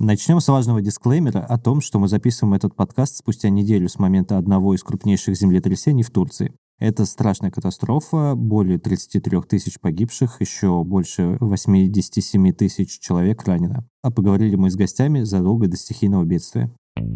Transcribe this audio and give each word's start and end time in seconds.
Начнем 0.00 0.40
с 0.40 0.48
важного 0.48 0.82
дисклеймера 0.82 1.38
о 1.38 1.56
том, 1.56 1.80
что 1.80 2.00
мы 2.00 2.08
записываем 2.08 2.54
этот 2.54 2.74
подкаст 2.74 3.16
спустя 3.16 3.48
неделю 3.48 3.88
с 3.88 4.00
момента 4.00 4.38
одного 4.38 4.74
из 4.74 4.82
крупнейших 4.82 5.36
землетрясений 5.36 6.02
в 6.02 6.10
Турции. 6.10 6.52
Это 6.80 7.06
страшная 7.06 7.52
катастрофа, 7.52 8.34
более 8.34 8.80
33 8.80 9.42
тысяч 9.42 9.78
погибших, 9.78 10.40
еще 10.40 10.82
больше 10.82 11.36
87 11.38 12.52
тысяч 12.54 12.98
человек 12.98 13.44
ранено. 13.44 13.88
А 14.02 14.10
поговорили 14.10 14.56
мы 14.56 14.68
с 14.68 14.74
гостями 14.74 15.22
задолго 15.22 15.68
до 15.68 15.76
стихийного 15.76 16.24
бедствия. 16.24 16.74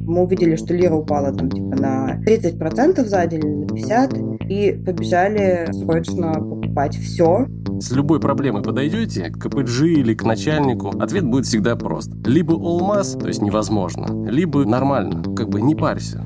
Мы 0.09 0.23
увидели, 0.23 0.57
что 0.57 0.73
лира 0.73 0.95
упала 0.95 1.33
там 1.33 1.51
типа 1.51 1.77
на 1.77 2.21
30% 2.27 3.05
за 3.05 3.27
день, 3.27 3.43
на 3.43 3.67
50%, 3.67 4.47
и 4.49 4.73
побежали 4.73 5.69
срочно 5.71 6.33
покупать 6.33 6.97
все. 6.97 7.47
С 7.79 7.93
любой 7.93 8.19
проблемой 8.19 8.63
подойдете 8.63 9.31
к 9.31 9.39
КПЖ 9.39 9.83
или 9.83 10.15
к 10.15 10.25
начальнику, 10.25 10.89
ответ 10.99 11.25
будет 11.25 11.45
всегда 11.45 11.77
прост. 11.77 12.11
Либо 12.27 12.55
олмаз, 12.55 13.13
то 13.13 13.29
есть 13.29 13.43
невозможно, 13.43 14.29
либо 14.29 14.65
нормально, 14.65 15.23
как 15.35 15.51
бы 15.51 15.61
не 15.61 15.77
парься. 15.77 16.25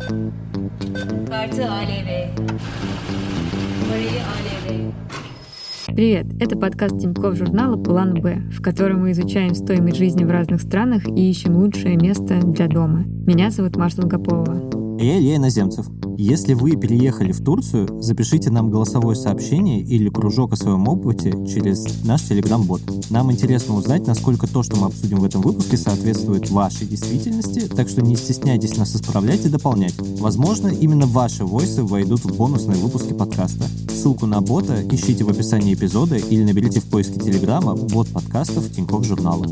Привет! 5.95 6.25
Это 6.41 6.57
подкаст 6.57 7.01
Тинькофф 7.01 7.37
журнала 7.37 7.77
«План 7.77 8.15
Б», 8.15 8.37
в 8.51 8.63
котором 8.63 9.01
мы 9.03 9.13
изучаем 9.13 9.55
стоимость 9.55 9.99
жизни 9.99 10.25
в 10.25 10.31
разных 10.31 10.63
странах 10.63 11.07
и 11.07 11.31
ищем 11.31 11.55
лучшее 11.55 11.97
место 11.97 12.41
для 12.41 12.67
дома. 12.67 13.05
Меня 13.05 13.51
зовут 13.51 13.77
Маша 13.77 13.99
Долгополова. 13.99 14.82
Я 15.03 15.19
Илья 15.19 15.35
Иноземцев. 15.35 15.87
Если 16.17 16.55
вы 16.55 16.77
переехали 16.77 17.33
в 17.33 17.43
Турцию, 17.43 18.01
запишите 18.01 18.51
нам 18.51 18.71
голосовое 18.71 19.17
сообщение 19.17 19.81
или 19.81 20.09
кружок 20.09 20.53
о 20.53 20.57
своем 20.57 20.87
опыте 20.87 21.33
через 21.45 22.05
наш 22.05 22.23
телеграм-бот. 22.23 22.83
Нам 23.11 23.33
интересно 23.33 23.75
узнать, 23.75 24.07
насколько 24.07 24.47
то, 24.47 24.63
что 24.63 24.77
мы 24.77 24.87
обсудим 24.87 25.19
в 25.19 25.25
этом 25.25 25.43
выпуске, 25.43 25.77
соответствует 25.77 26.49
вашей 26.51 26.87
действительности, 26.87 27.67
так 27.67 27.89
что 27.89 28.01
не 28.01 28.15
стесняйтесь 28.15 28.77
нас 28.77 28.95
исправлять 28.95 29.45
и 29.45 29.49
дополнять. 29.49 29.95
Возможно, 29.99 30.69
именно 30.69 31.07
ваши 31.07 31.45
войсы 31.45 31.83
войдут 31.83 32.21
в 32.21 32.37
бонусные 32.37 32.79
выпуски 32.79 33.13
подкаста. 33.13 33.65
Ссылку 33.91 34.27
на 34.27 34.41
бота 34.41 34.87
ищите 34.89 35.25
в 35.25 35.31
описании 35.31 35.75
эпизода 35.75 36.15
или 36.15 36.45
наберите 36.45 36.79
в 36.79 36.85
поиске 36.85 37.19
телеграма 37.19 37.75
бот 37.75 38.07
подкастов 38.09 38.71
Тинькофф 38.71 39.05
журнала. 39.05 39.47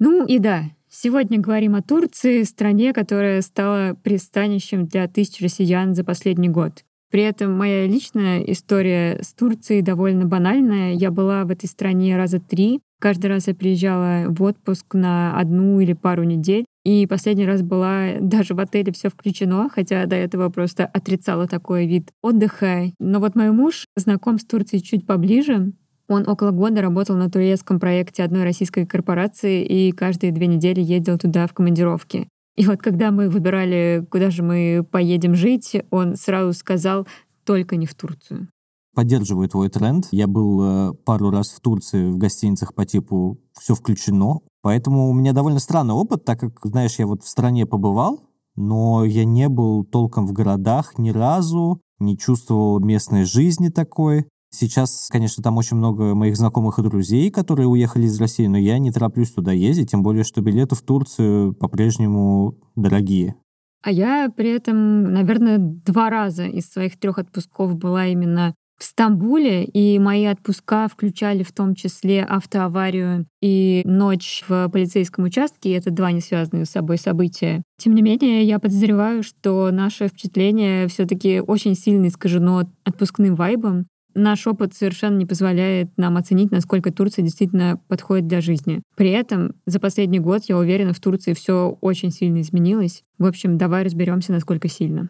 Ну 0.00 0.24
и 0.24 0.38
да, 0.38 0.70
сегодня 1.00 1.38
говорим 1.38 1.74
о 1.76 1.82
Турции, 1.82 2.42
стране, 2.42 2.92
которая 2.92 3.40
стала 3.42 3.94
пристанищем 4.02 4.86
для 4.86 5.06
тысяч 5.06 5.40
россиян 5.40 5.94
за 5.94 6.02
последний 6.04 6.48
год. 6.48 6.84
При 7.10 7.22
этом 7.22 7.56
моя 7.56 7.86
личная 7.86 8.40
история 8.40 9.20
с 9.22 9.32
Турцией 9.32 9.82
довольно 9.82 10.26
банальная. 10.26 10.92
Я 10.92 11.10
была 11.10 11.44
в 11.44 11.50
этой 11.50 11.66
стране 11.66 12.16
раза 12.16 12.38
три. 12.40 12.80
Каждый 13.00 13.28
раз 13.28 13.46
я 13.46 13.54
приезжала 13.54 14.24
в 14.28 14.42
отпуск 14.42 14.92
на 14.92 15.38
одну 15.38 15.80
или 15.80 15.92
пару 15.92 16.24
недель. 16.24 16.64
И 16.84 17.06
последний 17.06 17.46
раз 17.46 17.62
была 17.62 18.14
даже 18.20 18.54
в 18.54 18.60
отеле 18.60 18.92
все 18.92 19.08
включено, 19.08 19.70
хотя 19.72 20.04
до 20.06 20.16
этого 20.16 20.50
просто 20.50 20.84
отрицала 20.84 21.46
такой 21.46 21.86
вид 21.86 22.10
отдыха. 22.22 22.92
Но 22.98 23.20
вот 23.20 23.36
мой 23.36 23.52
муж 23.52 23.86
знаком 23.96 24.38
с 24.38 24.44
Турцией 24.44 24.82
чуть 24.82 25.06
поближе, 25.06 25.72
он 26.08 26.28
около 26.28 26.50
года 26.50 26.80
работал 26.80 27.16
на 27.16 27.30
турецком 27.30 27.78
проекте 27.78 28.24
одной 28.24 28.44
российской 28.44 28.86
корпорации 28.86 29.64
и 29.64 29.92
каждые 29.92 30.32
две 30.32 30.46
недели 30.46 30.80
ездил 30.80 31.18
туда 31.18 31.46
в 31.46 31.52
командировки. 31.52 32.28
И 32.56 32.66
вот 32.66 32.78
когда 32.78 33.10
мы 33.10 33.28
выбирали, 33.28 34.04
куда 34.10 34.30
же 34.30 34.42
мы 34.42 34.84
поедем 34.90 35.34
жить, 35.34 35.76
он 35.90 36.16
сразу 36.16 36.52
сказал 36.52 37.06
только 37.44 37.76
не 37.76 37.86
в 37.86 37.94
Турцию. 37.94 38.48
Поддерживаю 38.94 39.48
твой 39.48 39.68
тренд. 39.68 40.08
Я 40.10 40.26
был 40.26 40.62
э, 40.90 40.94
пару 41.04 41.30
раз 41.30 41.50
в 41.50 41.60
Турции 41.60 42.10
в 42.10 42.18
гостиницах 42.18 42.74
по 42.74 42.84
типу 42.84 43.38
«все 43.52 43.74
включено». 43.74 44.40
Поэтому 44.60 45.08
у 45.08 45.12
меня 45.12 45.32
довольно 45.32 45.60
странный 45.60 45.94
опыт, 45.94 46.24
так 46.24 46.40
как, 46.40 46.58
знаешь, 46.64 46.98
я 46.98 47.06
вот 47.06 47.22
в 47.22 47.28
стране 47.28 47.64
побывал, 47.64 48.24
но 48.56 49.04
я 49.04 49.24
не 49.24 49.48
был 49.48 49.84
толком 49.84 50.26
в 50.26 50.32
городах 50.32 50.98
ни 50.98 51.10
разу, 51.10 51.80
не 52.00 52.18
чувствовал 52.18 52.80
местной 52.80 53.24
жизни 53.24 53.68
такой. 53.68 54.26
Сейчас, 54.50 55.08
конечно, 55.10 55.42
там 55.42 55.56
очень 55.58 55.76
много 55.76 56.14
моих 56.14 56.36
знакомых 56.36 56.78
и 56.78 56.82
друзей, 56.82 57.30
которые 57.30 57.68
уехали 57.68 58.04
из 58.06 58.18
России, 58.18 58.46
но 58.46 58.56
я 58.56 58.78
не 58.78 58.90
тороплюсь 58.90 59.32
туда 59.32 59.52
ездить, 59.52 59.90
тем 59.90 60.02
более, 60.02 60.24
что 60.24 60.40
билеты 60.40 60.74
в 60.74 60.82
Турцию 60.82 61.54
по-прежнему 61.54 62.58
дорогие. 62.74 63.36
А 63.82 63.90
я 63.90 64.30
при 64.34 64.50
этом, 64.50 65.12
наверное, 65.12 65.58
два 65.58 66.10
раза 66.10 66.46
из 66.46 66.68
своих 66.70 66.98
трех 66.98 67.18
отпусков 67.18 67.76
была 67.76 68.06
именно 68.06 68.54
в 68.78 68.84
Стамбуле, 68.84 69.64
и 69.64 69.98
мои 69.98 70.24
отпуска 70.24 70.88
включали 70.88 71.42
в 71.42 71.52
том 71.52 71.74
числе 71.74 72.22
автоаварию 72.22 73.26
и 73.42 73.82
ночь 73.84 74.44
в 74.48 74.68
полицейском 74.68 75.24
участке, 75.24 75.74
это 75.74 75.90
два 75.90 76.12
не 76.12 76.20
связанные 76.20 76.64
с 76.64 76.70
собой 76.70 76.96
события. 76.96 77.62
Тем 77.78 77.94
не 77.94 78.02
менее, 78.02 78.44
я 78.44 78.60
подозреваю, 78.60 79.24
что 79.24 79.70
наше 79.72 80.06
впечатление 80.06 80.86
все 80.86 81.06
таки 81.06 81.40
очень 81.40 81.74
сильно 81.74 82.06
искажено 82.06 82.70
отпускным 82.84 83.34
вайбом, 83.34 83.86
наш 84.18 84.46
опыт 84.46 84.74
совершенно 84.74 85.16
не 85.16 85.26
позволяет 85.26 85.96
нам 85.96 86.16
оценить, 86.16 86.50
насколько 86.50 86.92
Турция 86.92 87.22
действительно 87.22 87.80
подходит 87.88 88.26
для 88.26 88.40
жизни. 88.40 88.82
При 88.96 89.10
этом 89.10 89.54
за 89.66 89.80
последний 89.80 90.18
год, 90.18 90.44
я 90.44 90.58
уверена, 90.58 90.92
в 90.92 91.00
Турции 91.00 91.32
все 91.32 91.78
очень 91.80 92.10
сильно 92.10 92.40
изменилось. 92.40 93.04
В 93.18 93.26
общем, 93.26 93.56
давай 93.58 93.84
разберемся, 93.84 94.32
насколько 94.32 94.68
сильно. 94.68 95.08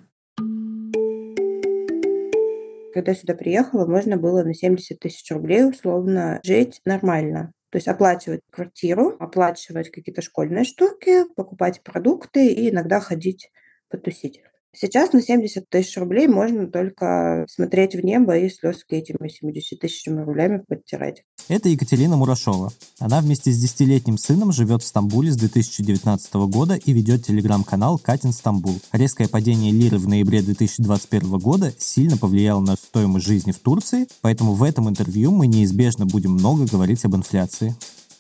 Когда 2.95 3.15
сюда 3.15 3.35
приехала, 3.35 3.87
можно 3.87 4.17
было 4.17 4.43
на 4.43 4.55
70 4.55 4.99
тысяч 4.99 5.31
рублей 5.31 5.65
условно 5.69 6.41
жить 6.45 6.81
нормально. 6.85 7.53
То 7.71 7.77
есть 7.77 7.87
оплачивать 7.87 8.41
квартиру, 8.51 9.15
оплачивать 9.19 9.91
какие-то 9.91 10.23
школьные 10.23 10.65
штуки, 10.65 11.25
покупать 11.37 11.83
продукты 11.83 12.49
и 12.49 12.71
иногда 12.71 12.99
ходить 12.99 13.51
потусить. 13.91 14.43
Сейчас 14.81 15.13
на 15.13 15.21
70 15.21 15.69
тысяч 15.69 15.97
рублей 15.97 16.29
можно 16.29 16.69
только 16.69 17.45
смотреть 17.51 17.97
в 17.97 18.05
небо 18.05 18.39
и 18.39 18.49
слезки 18.49 18.95
этими 18.95 19.29
70 19.29 19.77
тысячами 19.77 20.21
рублями 20.23 20.63
подтирать. 20.69 21.25
Это 21.49 21.69
Екатерина 21.69 22.17
Мурашова. 22.17 22.73
Она 23.01 23.21
вместе 23.21 23.51
с 23.51 23.59
десятилетним 23.59 24.19
сыном 24.19 24.53
живет 24.53 24.85
в 24.85 24.87
Стамбуле 24.87 25.33
с 25.33 25.37
2019 25.37 26.33
года 26.47 26.77
и 26.77 26.93
ведет 26.93 27.27
телеграм-канал 27.27 27.99
«Катин 27.99 28.33
Стамбул». 28.33 28.77
Резкое 28.93 29.27
падение 29.27 29.73
лиры 29.73 29.99
в 29.99 30.07
ноябре 30.07 30.43
2021 30.43 31.39
года 31.39 31.75
сильно 31.77 32.17
повлияло 32.17 32.61
на 32.61 32.77
стоимость 32.77 33.27
жизни 33.27 33.51
в 33.51 33.59
Турции, 33.59 34.07
поэтому 34.21 34.53
в 34.53 34.63
этом 34.63 34.89
интервью 34.89 35.33
мы 35.33 35.49
неизбежно 35.49 36.07
будем 36.07 36.35
много 36.35 36.67
говорить 36.67 37.05
об 37.05 37.17
инфляции. 37.17 37.75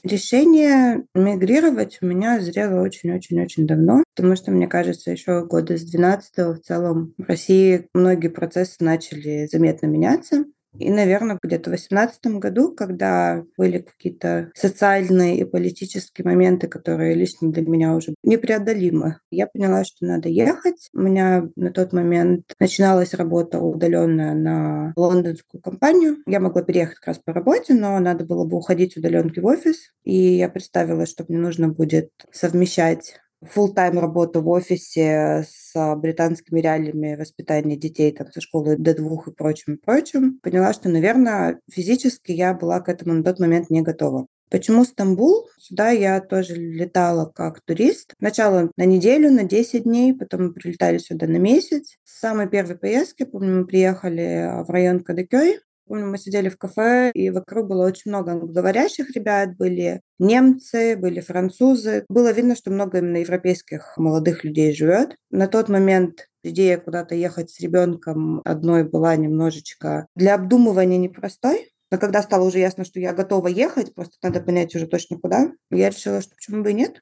Решение 0.04 1.04
мигрировать 1.14 1.98
у 2.00 2.06
меня 2.06 2.40
зрело 2.40 2.82
очень-очень-очень 2.82 3.66
давно, 3.66 4.04
потому 4.14 4.36
что, 4.36 4.52
мне 4.52 4.68
кажется, 4.68 5.10
еще 5.10 5.44
года 5.44 5.76
с 5.76 5.82
12 5.82 6.38
в 6.38 6.60
целом 6.60 7.14
в 7.18 7.24
России 7.24 7.88
многие 7.94 8.28
процессы 8.28 8.76
начали 8.80 9.46
заметно 9.46 9.86
меняться. 9.86 10.44
И, 10.78 10.90
наверное, 10.90 11.38
где-то 11.42 11.70
в 11.70 11.74
2018 11.74 12.26
году, 12.38 12.74
когда 12.74 13.44
были 13.56 13.78
какие-то 13.78 14.50
социальные 14.54 15.38
и 15.38 15.44
политические 15.44 16.24
моменты, 16.24 16.68
которые 16.68 17.14
лично 17.14 17.50
для 17.50 17.62
меня 17.62 17.94
уже 17.94 18.14
непреодолимы, 18.22 19.18
я 19.30 19.46
поняла, 19.46 19.84
что 19.84 20.06
надо 20.06 20.28
ехать. 20.28 20.88
У 20.94 21.00
меня 21.00 21.48
на 21.56 21.70
тот 21.70 21.92
момент 21.92 22.44
начиналась 22.60 23.14
работа 23.14 23.58
удаленная 23.58 24.34
на 24.34 24.92
лондонскую 24.96 25.60
компанию. 25.60 26.18
Я 26.26 26.40
могла 26.40 26.62
переехать 26.62 26.96
как 26.96 27.08
раз 27.08 27.18
по 27.18 27.32
работе, 27.32 27.74
но 27.74 27.98
надо 27.98 28.24
было 28.24 28.44
бы 28.44 28.56
уходить 28.56 28.96
удаленки 28.96 29.40
в 29.40 29.46
офис. 29.46 29.90
И 30.04 30.36
я 30.36 30.48
представила, 30.48 31.06
что 31.06 31.24
мне 31.28 31.38
нужно 31.38 31.68
будет 31.68 32.10
совмещать 32.32 33.16
full-time 33.44 33.98
работу 33.98 34.42
в 34.42 34.48
офисе 34.48 35.44
с 35.48 35.94
британскими 35.96 36.60
реалиями 36.60 37.16
воспитания 37.16 37.76
детей 37.76 38.12
там, 38.12 38.30
со 38.32 38.40
школы 38.40 38.76
до 38.76 38.94
двух 38.94 39.28
и 39.28 39.32
прочим, 39.32 39.74
и 39.74 39.76
прочим, 39.76 40.38
поняла, 40.42 40.72
что, 40.72 40.88
наверное, 40.88 41.60
физически 41.70 42.32
я 42.32 42.54
была 42.54 42.80
к 42.80 42.88
этому 42.88 43.14
на 43.14 43.22
тот 43.22 43.38
момент 43.38 43.70
не 43.70 43.82
готова. 43.82 44.26
Почему 44.50 44.84
Стамбул? 44.84 45.46
Сюда 45.58 45.90
я 45.90 46.20
тоже 46.20 46.54
летала 46.54 47.26
как 47.26 47.60
турист. 47.60 48.14
Сначала 48.18 48.70
на 48.78 48.86
неделю, 48.86 49.30
на 49.30 49.44
10 49.44 49.82
дней, 49.82 50.14
потом 50.14 50.46
мы 50.46 50.52
прилетали 50.54 50.96
сюда 50.96 51.26
на 51.26 51.36
месяц. 51.36 51.98
С 52.04 52.20
самой 52.20 52.48
первой 52.48 52.78
поездки, 52.78 53.24
помню, 53.24 53.60
мы 53.60 53.66
приехали 53.66 54.64
в 54.66 54.70
район 54.70 55.00
Кадыкёй, 55.00 55.60
Помню, 55.88 56.06
мы 56.06 56.18
сидели 56.18 56.50
в 56.50 56.58
кафе, 56.58 57.10
и 57.14 57.30
вокруг 57.30 57.66
было 57.66 57.86
очень 57.86 58.10
много 58.10 58.32
англоговорящих 58.32 59.10
ребят, 59.16 59.56
были 59.56 60.02
немцы, 60.18 60.96
были 60.96 61.20
французы. 61.20 62.04
Было 62.10 62.30
видно, 62.30 62.54
что 62.54 62.70
много 62.70 62.98
именно 62.98 63.16
европейских 63.16 63.94
молодых 63.96 64.44
людей 64.44 64.74
живет. 64.74 65.16
На 65.30 65.46
тот 65.48 65.70
момент 65.70 66.28
идея 66.44 66.76
куда-то 66.76 67.14
ехать 67.14 67.50
с 67.50 67.60
ребенком 67.60 68.42
одной 68.44 68.84
была 68.84 69.16
немножечко 69.16 70.06
для 70.14 70.34
обдумывания 70.34 70.98
непростой. 70.98 71.72
Но 71.90 71.96
когда 71.96 72.22
стало 72.22 72.44
уже 72.44 72.58
ясно, 72.58 72.84
что 72.84 73.00
я 73.00 73.14
готова 73.14 73.48
ехать, 73.48 73.94
просто 73.94 74.16
надо 74.22 74.40
понять 74.40 74.74
уже 74.76 74.86
точно 74.86 75.18
куда, 75.18 75.52
я 75.70 75.88
решила, 75.88 76.20
что 76.20 76.34
почему 76.34 76.62
бы 76.62 76.70
и 76.70 76.74
нет. 76.74 77.00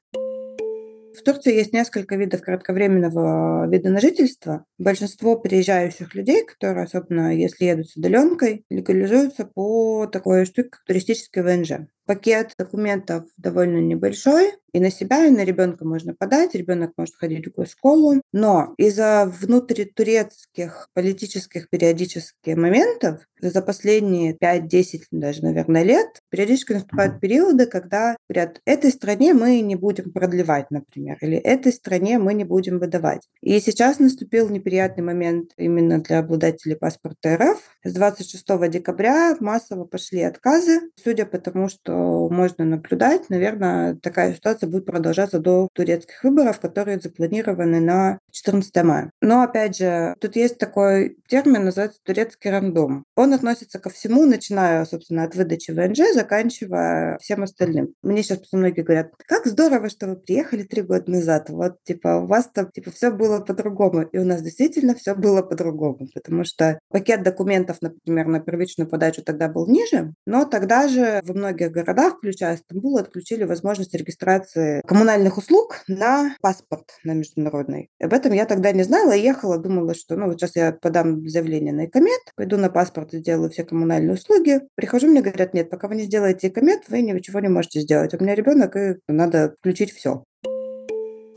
В 1.17 1.23
Турции 1.23 1.55
есть 1.55 1.73
несколько 1.73 2.15
видов 2.15 2.41
кратковременного 2.41 3.67
вида 3.67 3.89
на 3.89 3.99
жительство. 3.99 4.65
Большинство 4.77 5.35
приезжающих 5.35 6.13
людей, 6.13 6.45
которые, 6.45 6.83
особенно 6.83 7.35
если 7.35 7.65
едут 7.65 7.89
с 7.89 7.95
удаленкой, 7.97 8.65
легализуются 8.69 9.45
по 9.45 10.05
такой 10.05 10.45
штуке, 10.45 10.69
как 10.69 10.83
туристический 10.85 11.41
ВНЖ. 11.41 11.87
Пакет 12.07 12.53
документов 12.57 13.25
довольно 13.37 13.79
небольшой, 13.79 14.53
и 14.77 14.79
на 14.79 14.91
себя, 14.91 15.25
и 15.25 15.31
на 15.31 15.43
ребенка 15.43 15.85
можно 15.85 16.13
подать, 16.13 16.53
ребенок 16.53 16.91
может 16.97 17.15
ходить 17.15 17.47
в 17.47 17.65
школу, 17.65 18.21
но 18.31 18.73
из-за 18.77 19.31
внутритурецких 19.41 20.89
политических 20.93 21.69
периодических 21.69 22.55
моментов 22.55 23.21
за 23.41 23.61
последние 23.61 24.35
5-10 24.35 25.03
даже, 25.11 25.43
наверное, 25.43 25.83
лет 25.83 26.07
периодически 26.29 26.73
наступают 26.73 27.19
периоды, 27.19 27.65
когда 27.65 28.15
говорят, 28.29 28.61
этой 28.65 28.91
стране 28.91 29.33
мы 29.33 29.61
не 29.61 29.75
будем 29.75 30.11
продлевать, 30.11 30.69
например, 30.69 31.17
или 31.21 31.37
этой 31.37 31.71
стране 31.71 32.19
мы 32.19 32.33
не 32.33 32.43
будем 32.43 32.79
выдавать. 32.79 33.27
И 33.41 33.59
сейчас 33.59 33.99
наступил 33.99 34.49
неприятный 34.49 35.03
момент 35.03 35.51
именно 35.57 35.99
для 35.99 36.19
обладателей 36.19 36.75
паспорта 36.75 37.37
РФ. 37.37 37.59
С 37.83 37.93
26 37.93 38.45
декабря 38.69 39.35
массово 39.39 39.85
пошли 39.85 40.21
отказы, 40.21 40.81
судя 40.95 41.25
по 41.25 41.37
тому, 41.37 41.69
что 41.69 41.96
можно 42.29 42.65
наблюдать, 42.65 43.29
наверное, 43.29 43.95
такая 43.95 44.33
ситуация 44.33 44.69
будет 44.69 44.85
продолжаться 44.85 45.39
до 45.39 45.69
турецких 45.73 46.23
выборов, 46.23 46.59
которые 46.59 46.99
запланированы 46.99 47.79
на 47.79 48.19
14 48.31 48.83
мая. 48.83 49.11
Но, 49.21 49.41
опять 49.41 49.77
же, 49.77 50.15
тут 50.19 50.35
есть 50.35 50.57
такой 50.57 51.17
термин, 51.27 51.65
называется 51.65 51.99
турецкий 52.03 52.49
рандом. 52.49 53.03
Он 53.15 53.33
относится 53.33 53.79
ко 53.79 53.89
всему, 53.89 54.25
начиная, 54.25 54.85
собственно, 54.85 55.23
от 55.23 55.35
выдачи 55.35 55.71
ВНЖ, 55.71 56.13
заканчивая 56.13 57.17
всем 57.19 57.43
остальным. 57.43 57.93
Мне 58.01 58.23
сейчас 58.23 58.39
многие 58.51 58.81
говорят, 58.81 59.11
как 59.27 59.45
здорово, 59.45 59.89
что 59.89 60.07
вы 60.07 60.15
приехали 60.15 60.63
три 60.63 60.81
года 60.81 61.09
назад. 61.09 61.49
Вот, 61.49 61.83
типа, 61.83 62.17
у 62.17 62.27
вас 62.27 62.49
там, 62.53 62.71
типа, 62.71 62.91
все 62.91 63.11
было 63.11 63.39
по-другому. 63.39 64.03
И 64.03 64.17
у 64.17 64.25
нас 64.25 64.41
действительно 64.41 64.95
все 64.95 65.15
было 65.15 65.41
по-другому, 65.41 66.07
потому 66.13 66.43
что 66.43 66.79
пакет 66.89 67.23
документов, 67.23 67.77
например, 67.81 68.27
на 68.27 68.39
первичную 68.39 68.89
подачу 68.89 69.23
тогда 69.23 69.47
был 69.47 69.67
ниже, 69.67 70.13
но 70.25 70.45
тогда 70.45 70.87
же 70.87 71.21
во 71.23 71.33
многих 71.33 71.71
городах 71.71 71.86
городах, 71.87 72.17
включая 72.17 72.57
Стамбул, 72.57 72.97
отключили 72.97 73.43
возможность 73.43 73.93
регистрации 73.93 74.81
коммунальных 74.85 75.37
услуг 75.37 75.83
на 75.87 76.35
паспорт 76.41 76.91
на 77.03 77.13
международный. 77.13 77.89
Об 78.01 78.13
этом 78.13 78.33
я 78.33 78.45
тогда 78.45 78.71
не 78.71 78.83
знала 78.83 79.13
ехала, 79.13 79.57
думала, 79.57 79.95
что 79.95 80.15
ну 80.15 80.27
вот 80.27 80.39
сейчас 80.39 80.55
я 80.55 80.73
подам 80.73 81.27
заявление 81.27 81.73
на 81.73 81.85
икомет, 81.85 82.19
пойду 82.35 82.57
на 82.57 82.69
паспорт 82.69 83.13
и 83.13 83.19
сделаю 83.19 83.49
все 83.49 83.63
коммунальные 83.63 84.15
услуги. 84.15 84.61
Прихожу, 84.75 85.07
мне 85.07 85.21
говорят, 85.21 85.53
нет, 85.53 85.69
пока 85.69 85.87
вы 85.87 85.95
не 85.95 86.03
сделаете 86.03 86.49
икомет, 86.49 86.81
вы 86.89 87.01
ничего 87.01 87.39
не 87.39 87.49
можете 87.49 87.81
сделать. 87.81 88.13
У 88.13 88.21
меня 88.21 88.35
ребенок, 88.35 88.75
и 88.75 88.95
надо 89.07 89.55
включить 89.59 89.93
все. 89.93 90.23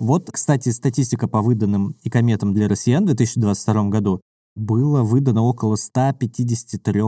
Вот, 0.01 0.31
кстати, 0.31 0.71
статистика 0.71 1.29
по 1.29 1.43
выданным 1.43 1.97
икометам 2.03 2.55
для 2.55 2.69
россиян 2.69 3.05
в 3.05 3.07
2022 3.07 3.85
году 3.89 4.21
было 4.57 5.03
выдано 5.03 5.43
около 5.43 5.77
153 5.77 7.03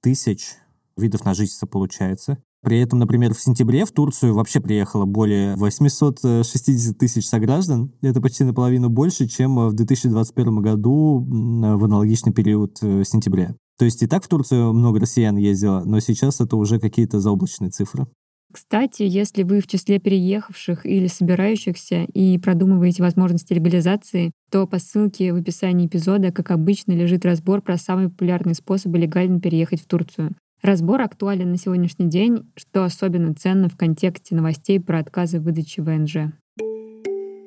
тысяч 0.00 0.56
видов 0.96 1.24
на 1.24 1.34
жительство, 1.34 1.66
получается. 1.66 2.38
При 2.64 2.80
этом, 2.80 2.98
например, 2.98 3.34
в 3.34 3.40
сентябре 3.40 3.84
в 3.84 3.92
Турцию 3.92 4.34
вообще 4.34 4.58
приехало 4.58 5.04
более 5.04 5.54
860 5.56 6.96
тысяч 6.96 7.26
сограждан. 7.26 7.92
Это 8.00 8.22
почти 8.22 8.42
наполовину 8.44 8.88
больше, 8.88 9.28
чем 9.28 9.68
в 9.68 9.74
2021 9.74 10.56
году 10.62 11.18
в 11.18 11.84
аналогичный 11.84 12.32
период 12.32 12.78
э, 12.80 13.04
сентября. 13.04 13.54
То 13.78 13.84
есть 13.84 14.02
и 14.02 14.06
так 14.06 14.24
в 14.24 14.28
Турцию 14.28 14.72
много 14.72 15.00
россиян 15.00 15.36
ездило, 15.36 15.82
но 15.84 16.00
сейчас 16.00 16.40
это 16.40 16.56
уже 16.56 16.80
какие-то 16.80 17.20
заоблачные 17.20 17.70
цифры. 17.70 18.06
Кстати, 18.50 19.02
если 19.02 19.42
вы 19.42 19.60
в 19.60 19.66
числе 19.66 19.98
переехавших 19.98 20.86
или 20.86 21.08
собирающихся 21.08 22.04
и 22.04 22.38
продумываете 22.38 23.02
возможности 23.02 23.52
легализации, 23.52 24.30
то 24.50 24.66
по 24.68 24.78
ссылке 24.78 25.32
в 25.32 25.36
описании 25.36 25.88
эпизода, 25.88 26.30
как 26.30 26.52
обычно, 26.52 26.92
лежит 26.92 27.24
разбор 27.24 27.62
про 27.62 27.76
самые 27.76 28.10
популярные 28.10 28.54
способы 28.54 28.98
легально 28.98 29.40
переехать 29.40 29.82
в 29.82 29.86
Турцию. 29.86 30.36
Разбор 30.64 31.02
актуален 31.02 31.50
на 31.50 31.58
сегодняшний 31.58 32.08
день, 32.08 32.50
что 32.56 32.84
особенно 32.84 33.34
ценно 33.34 33.68
в 33.68 33.76
контексте 33.76 34.34
новостей 34.34 34.80
про 34.80 35.00
отказы 35.00 35.38
в 35.38 35.42
выдаче 35.42 35.82
ВНЖ. 35.82 36.32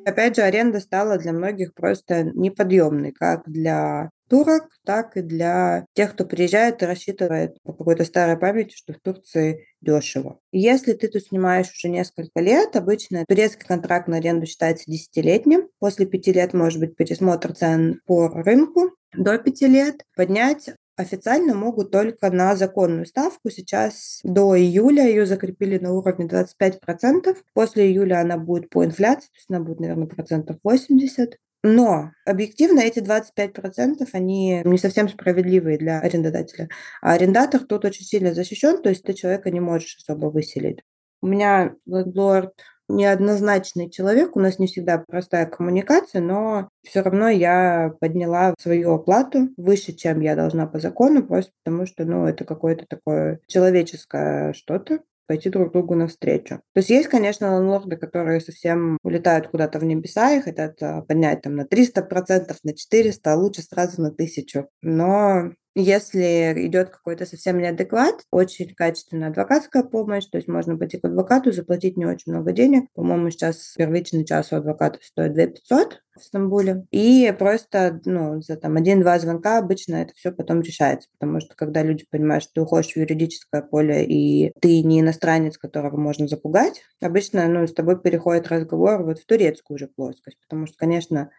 Опять 0.06 0.36
же, 0.36 0.44
аренда 0.44 0.80
стала 0.80 1.18
для 1.18 1.34
многих 1.34 1.74
просто 1.74 2.26
неподъемной, 2.36 3.14
как 3.14 3.42
для 3.48 4.12
турок, 4.30 4.70
так 4.86 5.18
и 5.18 5.22
для 5.22 5.88
тех, 5.96 6.14
кто 6.14 6.26
приезжает 6.26 6.84
и 6.84 6.86
рассчитывает 6.86 7.58
по 7.64 7.74
какой-то 7.74 8.06
старой 8.06 8.38
памяти, 8.38 8.76
что 8.76 8.94
в 8.94 9.00
Турции 9.00 9.66
дешево. 9.82 10.38
Если 10.52 10.94
ты 10.94 11.08
тут 11.08 11.24
снимаешь 11.24 11.72
уже 11.72 11.90
несколько 11.90 12.40
лет, 12.40 12.76
обычно 12.76 13.26
турецкий 13.28 13.66
контракт 13.66 14.08
на 14.08 14.18
аренду 14.18 14.46
считается 14.46 14.84
десятилетним. 14.86 15.70
После 15.80 16.06
пяти 16.06 16.34
лет 16.34 16.54
может 16.54 16.80
быть 16.80 16.96
пересмотр 16.96 17.56
цен 17.56 18.00
по 18.06 18.28
рынку. 18.30 18.92
До 19.16 19.40
пяти 19.40 19.66
лет 19.66 20.04
поднять 20.16 20.70
официально 20.98 21.54
могут 21.54 21.92
только 21.92 22.30
на 22.32 22.56
законную 22.56 23.06
ставку. 23.06 23.50
Сейчас 23.50 24.20
до 24.24 24.58
июля 24.60 25.08
ее 25.08 25.26
закрепили 25.26 25.78
на 25.78 25.94
уровне 25.94 26.26
25%. 26.26 27.38
После 27.54 27.88
июля 27.88 28.20
она 28.20 28.38
будет 28.38 28.70
по 28.70 28.84
инфляции, 28.84 29.28
то 29.28 29.36
есть 29.36 29.50
она 29.50 29.60
будет, 29.62 29.80
наверное, 29.80 30.08
процентов 30.08 30.58
80. 30.64 31.38
Но 31.64 32.12
объективно 32.26 32.82
эти 32.82 33.00
25% 33.00 34.08
они 34.14 34.62
не 34.64 34.78
совсем 34.78 35.10
справедливые 35.10 35.78
для 35.78 36.00
арендодателя. 36.00 36.70
А 37.02 37.14
арендатор 37.14 37.62
тут 37.62 37.86
очень 37.86 38.06
сильно 38.06 38.34
защищен, 38.34 38.82
то 38.82 38.90
есть 38.90 39.04
ты 39.04 39.14
человека 39.14 39.52
не 39.52 39.60
можешь 39.60 39.98
особо 39.98 40.28
выселить. 40.28 40.80
У 41.22 41.28
меня 41.28 41.76
лендлорд 41.86 42.54
неоднозначный 42.88 43.90
человек, 43.90 44.36
у 44.36 44.40
нас 44.40 44.60
не 44.60 44.68
всегда 44.68 45.04
простая 45.08 45.46
коммуникация, 45.46 46.22
но 46.22 46.70
все 46.84 47.02
равно 47.02 47.30
я 47.30 47.94
подняла 48.00 48.54
свою 48.60 48.94
оплату 48.94 49.50
выше, 49.58 49.94
чем 49.94 50.22
я 50.22 50.36
должна 50.36 50.68
по 50.68 50.80
закону, 50.80 51.24
просто 51.24 51.52
потому 51.64 51.86
что, 51.86 52.06
ну, 52.06 52.26
это 52.26 52.46
какое-то 52.46 52.86
такое 52.88 53.40
человеческое 53.48 54.54
что-то 54.54 55.00
пойти 55.28 55.50
друг 55.50 55.74
другу 55.74 55.94
навстречу. 55.94 56.62
То 56.74 56.78
есть 56.78 56.90
есть, 56.90 57.10
конечно, 57.10 57.54
ланлорды, 57.54 57.98
которые 57.98 58.40
совсем 58.40 58.98
улетают 59.04 59.50
куда-то 59.50 59.78
в 59.80 59.84
небеса 59.84 60.34
и 60.34 60.42
хотят 60.42 60.82
а, 60.82 61.02
поднять 61.02 61.42
там 61.42 61.56
на 61.56 61.64
300%, 61.64 62.56
на 62.64 62.72
400%, 62.72 63.20
а 63.26 63.36
лучше 63.36 63.62
сразу 63.62 64.02
на 64.02 64.12
1000%. 64.12 64.66
Но 64.82 65.52
если 65.80 66.54
идет 66.68 66.90
какой-то 66.90 67.26
совсем 67.26 67.60
неадекват, 67.60 68.26
очень 68.32 68.74
качественная 68.74 69.30
адвокатская 69.30 69.84
помощь, 69.84 70.26
то 70.26 70.38
есть 70.38 70.48
можно 70.48 70.78
пойти 70.78 70.98
к 70.98 71.06
адвокату, 71.06 71.52
заплатить 71.52 71.98
не 71.98 72.06
очень 72.06 72.32
много 72.32 72.52
денег. 72.52 72.86
По-моему, 72.94 73.30
сейчас 73.30 73.76
первичный 73.78 74.26
час 74.26 74.52
у 74.52 74.56
адвоката 74.56 75.00
стоит 75.02 75.34
2 75.34 75.46
500 75.48 76.02
в 76.18 76.24
Стамбуле. 76.24 76.86
И 76.92 77.32
просто 77.38 78.02
ну, 78.06 78.42
за 78.42 78.58
там 78.58 78.76
один-два 78.76 79.20
звонка 79.20 79.60
обычно 79.60 79.98
это 79.98 80.14
все 80.16 80.32
потом 80.32 80.62
решается, 80.62 81.10
потому 81.18 81.40
что 81.40 81.56
когда 81.56 81.84
люди 81.84 82.06
понимают, 82.10 82.44
что 82.44 82.54
ты 82.56 82.62
уходишь 82.62 82.94
в 82.94 82.98
юридическое 82.98 83.62
поле, 83.62 84.06
и 84.06 84.52
ты 84.60 84.82
не 84.82 85.02
иностранец, 85.02 85.58
которого 85.58 85.98
можно 85.98 86.28
запугать, 86.28 86.82
обычно 87.02 87.48
ну, 87.48 87.68
с 87.68 87.74
тобой 87.74 88.02
переходит 88.02 88.48
разговор 88.48 89.04
вот 89.04 89.20
в 89.20 89.26
турецкую 89.26 89.76
уже 89.76 89.88
плоскость, 89.88 90.38
потому 90.42 90.66
что, 90.66 90.76
конечно, 90.78 91.30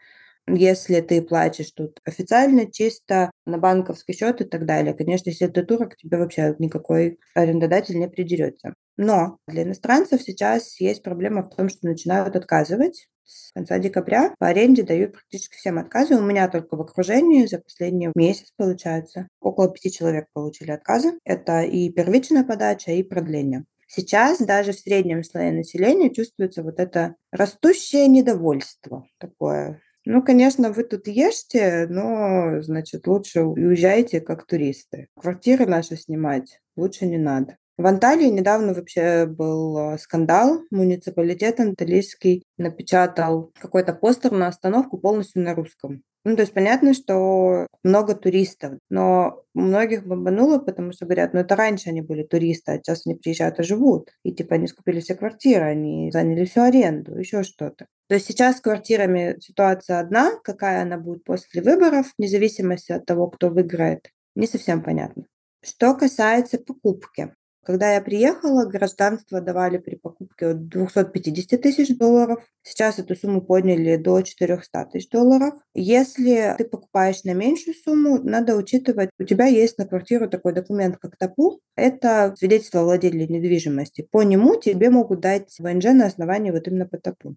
если 0.55 1.01
ты 1.01 1.23
платишь 1.23 1.71
тут 1.73 2.01
официально, 2.05 2.71
чисто 2.71 3.31
на 3.47 3.59
банковский 3.59 4.13
счет 4.15 4.41
и 4.41 4.45
так 4.45 4.67
далее. 4.67 4.95
Конечно, 4.95 5.31
если 5.31 5.47
ты 5.47 5.63
турок, 5.63 5.97
тебе 5.97 6.19
вообще 6.19 6.55
никакой 6.59 7.19
арендодатель 7.35 7.99
не 7.99 8.09
придерется. 8.09 8.75
Но 8.97 9.39
для 9.47 9.63
иностранцев 9.63 10.23
сейчас 10.23 10.81
есть 10.81 11.03
проблема 11.03 11.43
в 11.43 11.55
том, 11.55 11.69
что 11.69 11.87
начинают 11.87 12.35
отказывать. 12.37 13.07
С 13.25 13.53
конца 13.53 13.79
декабря 13.79 14.35
по 14.39 14.47
аренде 14.47 14.83
дают 14.83 15.13
практически 15.13 15.57
всем 15.57 15.79
отказы. 15.79 16.17
У 16.17 16.23
меня 16.23 16.49
только 16.49 16.77
в 16.77 16.81
окружении 16.81 17.47
за 17.47 17.59
последний 17.59 18.11
месяц, 18.15 18.53
получается, 18.57 19.29
около 19.41 19.71
пяти 19.71 19.93
человек 19.93 20.27
получили 20.33 20.71
отказы. 20.71 21.19
Это 21.25 21.63
и 21.63 21.91
первичная 21.91 22.43
подача, 22.43 22.93
и 22.93 23.03
продление. 23.03 23.65
Сейчас 23.87 24.39
даже 24.39 24.73
в 24.73 24.79
среднем 24.79 25.25
слое 25.25 25.51
населения 25.53 26.13
чувствуется 26.13 26.63
вот 26.63 26.79
это 26.79 27.17
растущее 27.31 28.07
недовольство 28.07 29.07
такое 29.19 29.81
ну, 30.05 30.23
конечно, 30.23 30.73
вы 30.73 30.85
тут 30.85 31.07
ешьте, 31.07 31.87
но, 31.89 32.63
значит, 32.63 33.07
лучше 33.07 33.43
уезжайте 33.43 34.21
как 34.21 34.47
туристы. 34.47 35.09
Квартиры 35.21 35.67
наши 35.67 35.97
снимать 35.97 36.61
лучше 36.77 37.07
не 37.07 37.19
надо. 37.19 37.57
В 37.77 37.87
Анталии 37.87 38.27
недавно 38.27 38.75
вообще 38.75 39.27
был 39.27 39.77
а, 39.77 39.99
скандал. 39.99 40.63
Муниципалитет 40.73 41.61
анталийский 41.61 42.43
напечатал 42.57 43.53
какой-то 43.61 43.93
постер 43.93 44.33
на 44.33 44.49
остановку 44.49 44.99
полностью 44.99 45.43
на 45.43 45.55
русском. 45.55 46.03
Ну, 46.25 46.35
то 46.37 46.43
есть 46.43 46.53
понятно, 46.53 46.95
что 46.95 47.67
много 47.85 48.15
туристов, 48.15 48.75
но 48.91 49.45
многих 49.55 50.07
бомбануло, 50.07 50.59
потому 50.59 50.93
что 50.93 51.07
говорят, 51.07 51.33
ну 51.33 51.41
это 51.41 51.57
раньше 51.57 51.91
они 51.91 52.03
были 52.03 52.23
туристы, 52.23 52.73
а 52.73 52.77
сейчас 52.77 53.07
они 53.07 53.15
приезжают 53.15 53.59
и 53.61 53.63
живут. 53.63 54.11
И 54.25 54.33
типа 54.33 54.57
они 54.57 54.67
скупили 54.67 55.01
все 55.01 55.15
квартиры, 55.15 55.65
они 55.65 56.11
заняли 56.11 56.45
всю 56.45 56.63
аренду, 56.63 57.17
еще 57.17 57.43
что-то. 57.45 57.87
То 58.09 58.15
есть 58.15 58.27
сейчас 58.27 58.59
с 58.59 58.61
квартирами 58.61 59.37
ситуация 59.41 60.01
одна, 60.01 60.33
какая 60.43 60.83
она 60.83 60.99
будет 60.99 61.25
после 61.25 61.63
выборов, 61.63 62.13
вне 62.19 62.29
зависимости 62.29 62.93
от 62.93 63.07
того, 63.07 63.29
кто 63.29 63.49
выиграет, 63.49 64.11
не 64.35 64.47
совсем 64.47 64.83
понятно. 64.83 65.25
Что 65.63 65.95
касается 65.95 66.59
покупки. 66.59 67.35
Когда 67.65 67.93
я 67.93 68.01
приехала, 68.01 68.65
гражданство 68.65 69.41
давали 69.41 69.79
при 69.79 69.97
покупке 69.97 70.49
от 70.49 70.69
250 70.69 71.61
тысяч 71.61 71.97
долларов. 71.97 72.43
Сейчас 72.63 72.99
эту 72.99 73.15
сумму 73.15 73.43
подняли 73.43 73.97
до 73.97 74.23
400 74.23 74.89
тысяч 74.93 75.11
долларов. 75.11 75.55
Если 75.75 76.55
ты 76.57 76.65
покупаешь 76.65 77.25
на 77.25 77.35
меньшую 77.35 77.75
сумму, 77.75 78.23
надо 78.23 78.57
учитывать, 78.57 79.11
у 79.19 79.25
тебя 79.25 79.47
есть 79.47 79.77
на 79.79 79.87
квартиру 79.87 80.29
такой 80.29 80.55
документ, 80.55 80.97
как 80.97 81.17
ТАПУ. 81.17 81.61
Это 81.77 82.35
свидетельство 82.39 82.81
о 82.81 82.85
владельце 82.85 83.27
недвижимости. 83.33 84.09
По 84.11 84.23
нему 84.23 84.57
тебе 84.59 84.91
могут 84.91 85.21
дать 85.21 85.55
ВНЖ 85.59 85.85
на 85.93 86.07
основании 86.07 86.51
вот 86.51 86.67
именно 86.67 86.87
по 86.87 86.97
ТАПУ. 86.99 87.37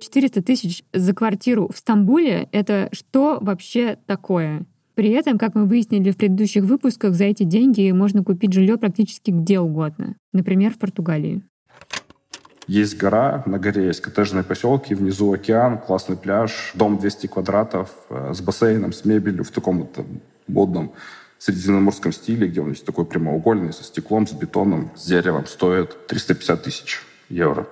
400 0.00 0.42
тысяч 0.42 0.84
за 0.92 1.14
квартиру 1.14 1.70
в 1.72 1.78
Стамбуле— 1.78 2.48
это 2.52 2.88
что 2.92 3.38
вообще 3.40 3.98
такое? 4.06 4.66
При 4.94 5.10
этом, 5.10 5.38
как 5.38 5.54
мы 5.54 5.66
выяснили 5.66 6.10
в 6.10 6.16
предыдущих 6.16 6.64
выпусках, 6.64 7.14
за 7.14 7.24
эти 7.24 7.42
деньги 7.42 7.90
можно 7.90 8.22
купить 8.22 8.52
жилье 8.52 8.76
практически 8.76 9.30
где 9.30 9.58
угодно. 9.58 10.16
Например, 10.32 10.72
в 10.72 10.78
Португалии. 10.78 11.42
Есть 12.66 12.96
гора, 12.96 13.42
на 13.46 13.58
горе 13.58 13.86
есть 13.86 14.00
коттеджные 14.00 14.42
поселки, 14.42 14.94
внизу 14.94 15.32
океан, 15.32 15.78
классный 15.78 16.16
пляж, 16.16 16.72
дом 16.74 16.98
200 16.98 17.26
квадратов 17.26 17.90
э, 18.08 18.32
с 18.32 18.40
бассейном, 18.40 18.92
с 18.92 19.04
мебелью 19.04 19.44
в 19.44 19.50
таком 19.50 19.80
вот 19.80 19.98
э, 19.98 20.04
модном 20.46 20.92
средиземноморском 21.38 22.12
стиле, 22.12 22.48
где 22.48 22.62
он 22.62 22.70
есть 22.70 22.86
такой 22.86 23.04
прямоугольный, 23.04 23.72
со 23.74 23.84
стеклом, 23.84 24.26
с 24.26 24.32
бетоном, 24.32 24.90
с 24.96 25.06
деревом, 25.06 25.46
стоит 25.46 26.06
350 26.06 26.62
тысяч 26.62 27.02
евро. 27.28 27.66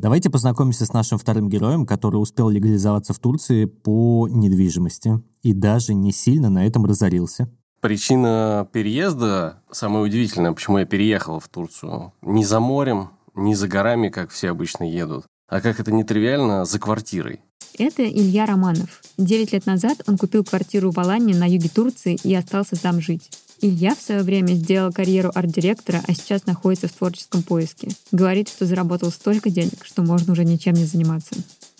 Давайте 0.00 0.30
познакомимся 0.30 0.86
с 0.86 0.94
нашим 0.94 1.18
вторым 1.18 1.50
героем, 1.50 1.84
который 1.84 2.16
успел 2.16 2.48
легализоваться 2.48 3.12
в 3.12 3.18
Турции 3.18 3.66
по 3.66 4.28
недвижимости 4.30 5.22
и 5.42 5.52
даже 5.52 5.92
не 5.92 6.10
сильно 6.10 6.48
на 6.48 6.66
этом 6.66 6.86
разорился. 6.86 7.50
Причина 7.82 8.66
переезда 8.72 9.62
самая 9.70 10.02
удивительная, 10.02 10.52
почему 10.52 10.78
я 10.78 10.86
переехал 10.86 11.38
в 11.38 11.48
Турцию. 11.48 12.14
Не 12.22 12.46
за 12.46 12.60
морем, 12.60 13.10
не 13.34 13.54
за 13.54 13.68
горами, 13.68 14.08
как 14.08 14.30
все 14.30 14.48
обычно 14.48 14.84
едут, 14.84 15.26
а 15.48 15.60
как 15.60 15.80
это 15.80 15.92
нетривиально, 15.92 16.64
за 16.64 16.78
квартирой. 16.78 17.40
Это 17.78 18.02
Илья 18.02 18.46
Романов. 18.46 19.02
Девять 19.18 19.52
лет 19.52 19.66
назад 19.66 19.98
он 20.06 20.16
купил 20.16 20.44
квартиру 20.44 20.92
в 20.92 20.98
Алании 20.98 21.34
на 21.34 21.46
юге 21.46 21.68
Турции 21.68 22.18
и 22.24 22.34
остался 22.34 22.80
там 22.80 23.02
жить. 23.02 23.30
Илья 23.62 23.94
в 23.94 24.00
свое 24.00 24.22
время 24.22 24.54
сделал 24.54 24.92
карьеру 24.92 25.30
арт-директора, 25.34 26.00
а 26.06 26.14
сейчас 26.14 26.46
находится 26.46 26.88
в 26.88 26.92
творческом 26.92 27.42
поиске. 27.42 27.88
Говорит, 28.10 28.48
что 28.48 28.64
заработал 28.64 29.10
столько 29.10 29.50
денег, 29.50 29.84
что 29.84 30.02
можно 30.02 30.32
уже 30.32 30.44
ничем 30.44 30.74
не 30.74 30.84
заниматься. 30.84 31.34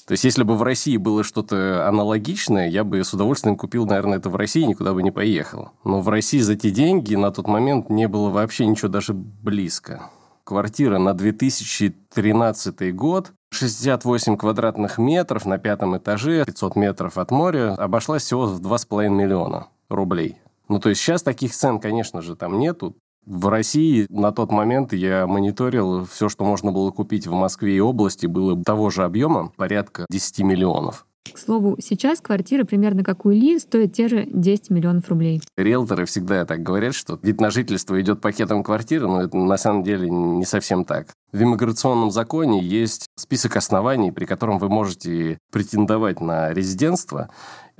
То 0.06 0.12
есть, 0.12 0.25
если 0.25 0.42
бы 0.42 0.56
в 0.56 0.62
России 0.62 0.96
было 0.96 1.22
что-то 1.22 1.88
аналогичное, 1.88 2.68
я 2.68 2.82
бы 2.82 3.02
с 3.02 3.14
удовольствием 3.14 3.56
купил, 3.56 3.87
наверное, 3.87 4.18
это 4.18 4.28
в 4.28 4.37
России, 4.37 4.62
никуда 4.62 4.92
бы 4.92 5.02
не 5.02 5.12
поехал. 5.12 5.70
Но 5.84 6.00
в 6.00 6.08
России 6.08 6.40
за 6.40 6.56
те 6.56 6.70
деньги 6.70 7.14
на 7.14 7.30
тот 7.30 7.46
момент 7.46 7.90
не 7.90 8.08
было 8.08 8.28
вообще 8.28 8.66
ничего 8.66 8.88
даже 8.88 9.14
близко. 9.14 10.10
Квартира 10.42 10.99
на 10.99 11.14
2013 11.14 12.92
год 12.92 13.30
68 13.52 14.37
квадратных 14.37 14.99
метров 14.99 15.46
на 15.46 15.58
пятом 15.58 15.96
этаже, 15.96 16.44
500 16.44 16.75
метров 16.75 17.16
от 17.16 17.30
моря, 17.30 17.75
обошлась 17.75 18.25
всего 18.25 18.46
в 18.46 18.60
2,5 18.60 19.08
миллиона 19.10 19.68
рублей. 19.88 20.39
Ну, 20.70 20.78
то 20.78 20.88
есть 20.88 21.00
сейчас 21.00 21.24
таких 21.24 21.52
цен, 21.52 21.80
конечно 21.80 22.22
же, 22.22 22.36
там 22.36 22.60
нету. 22.60 22.94
В 23.26 23.48
России 23.48 24.06
на 24.08 24.30
тот 24.30 24.52
момент 24.52 24.92
я 24.92 25.26
мониторил 25.26 26.04
все, 26.06 26.28
что 26.28 26.44
можно 26.44 26.70
было 26.70 26.92
купить 26.92 27.26
в 27.26 27.32
Москве 27.32 27.76
и 27.76 27.80
области, 27.80 28.26
было 28.26 28.56
того 28.62 28.88
же 28.88 29.02
объема, 29.02 29.52
порядка 29.56 30.06
10 30.08 30.38
миллионов. 30.40 31.06
К 31.32 31.38
слову, 31.38 31.76
сейчас 31.80 32.20
квартира 32.20 32.64
примерно 32.64 33.04
как 33.04 33.26
у 33.26 33.32
Ильи 33.32 33.58
стоит 33.58 33.92
те 33.94 34.08
же 34.08 34.26
10 34.26 34.70
миллионов 34.70 35.08
рублей. 35.08 35.42
Риэлторы 35.56 36.06
всегда 36.06 36.44
так 36.44 36.62
говорят, 36.62 36.94
что 36.94 37.18
вид 37.22 37.40
на 37.40 37.50
жительство 37.50 38.00
идет 38.00 38.20
пакетом 38.20 38.62
квартиры, 38.62 39.06
но 39.06 39.22
это 39.22 39.36
на 39.36 39.56
самом 39.56 39.82
деле 39.82 40.08
не 40.08 40.44
совсем 40.44 40.84
так. 40.84 41.08
В 41.32 41.42
иммиграционном 41.42 42.10
законе 42.10 42.60
есть 42.60 43.06
список 43.16 43.56
оснований, 43.56 44.12
при 44.12 44.24
котором 44.24 44.58
вы 44.58 44.68
можете 44.68 45.38
претендовать 45.52 46.20
на 46.20 46.52
резидентство, 46.52 47.28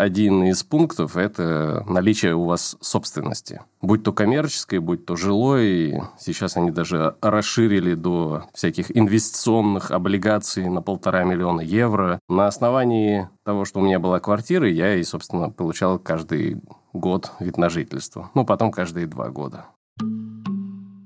один 0.01 0.45
из 0.45 0.63
пунктов– 0.63 1.17
это 1.19 1.85
наличие 1.87 2.35
у 2.35 2.45
вас 2.45 2.77
собственности. 2.81 3.61
Будь 3.83 4.03
то 4.03 4.15
коммерческой, 4.15 4.79
будь 4.79 5.05
то 5.05 5.15
жилой. 5.15 6.01
Сейчас 6.19 6.57
они 6.57 6.71
даже 6.71 7.17
расширили 7.21 7.95
до 7.95 8.45
всяких 8.55 8.97
инвестиционных 8.97 9.91
облигаций 9.91 10.71
на 10.71 10.81
полтора 10.81 11.25
миллиона 11.25 11.61
евро. 11.61 12.19
На 12.29 12.47
основании 12.47 13.29
того, 13.45 13.67
что 13.67 13.81
у 13.81 13.83
меня 13.83 13.99
была 13.99 14.21
квартира, 14.21 14.69
я 14.69 14.95
и, 14.95 15.03
собственно, 15.03 15.51
получал 15.51 15.99
каждый 15.99 16.63
год 16.95 17.33
вид 17.39 17.59
на 17.59 17.69
жительство. 17.69 18.31
Ну, 18.35 18.47
потом 18.47 18.71
каждые 18.71 19.07
два 19.07 19.29
года. 19.29 19.67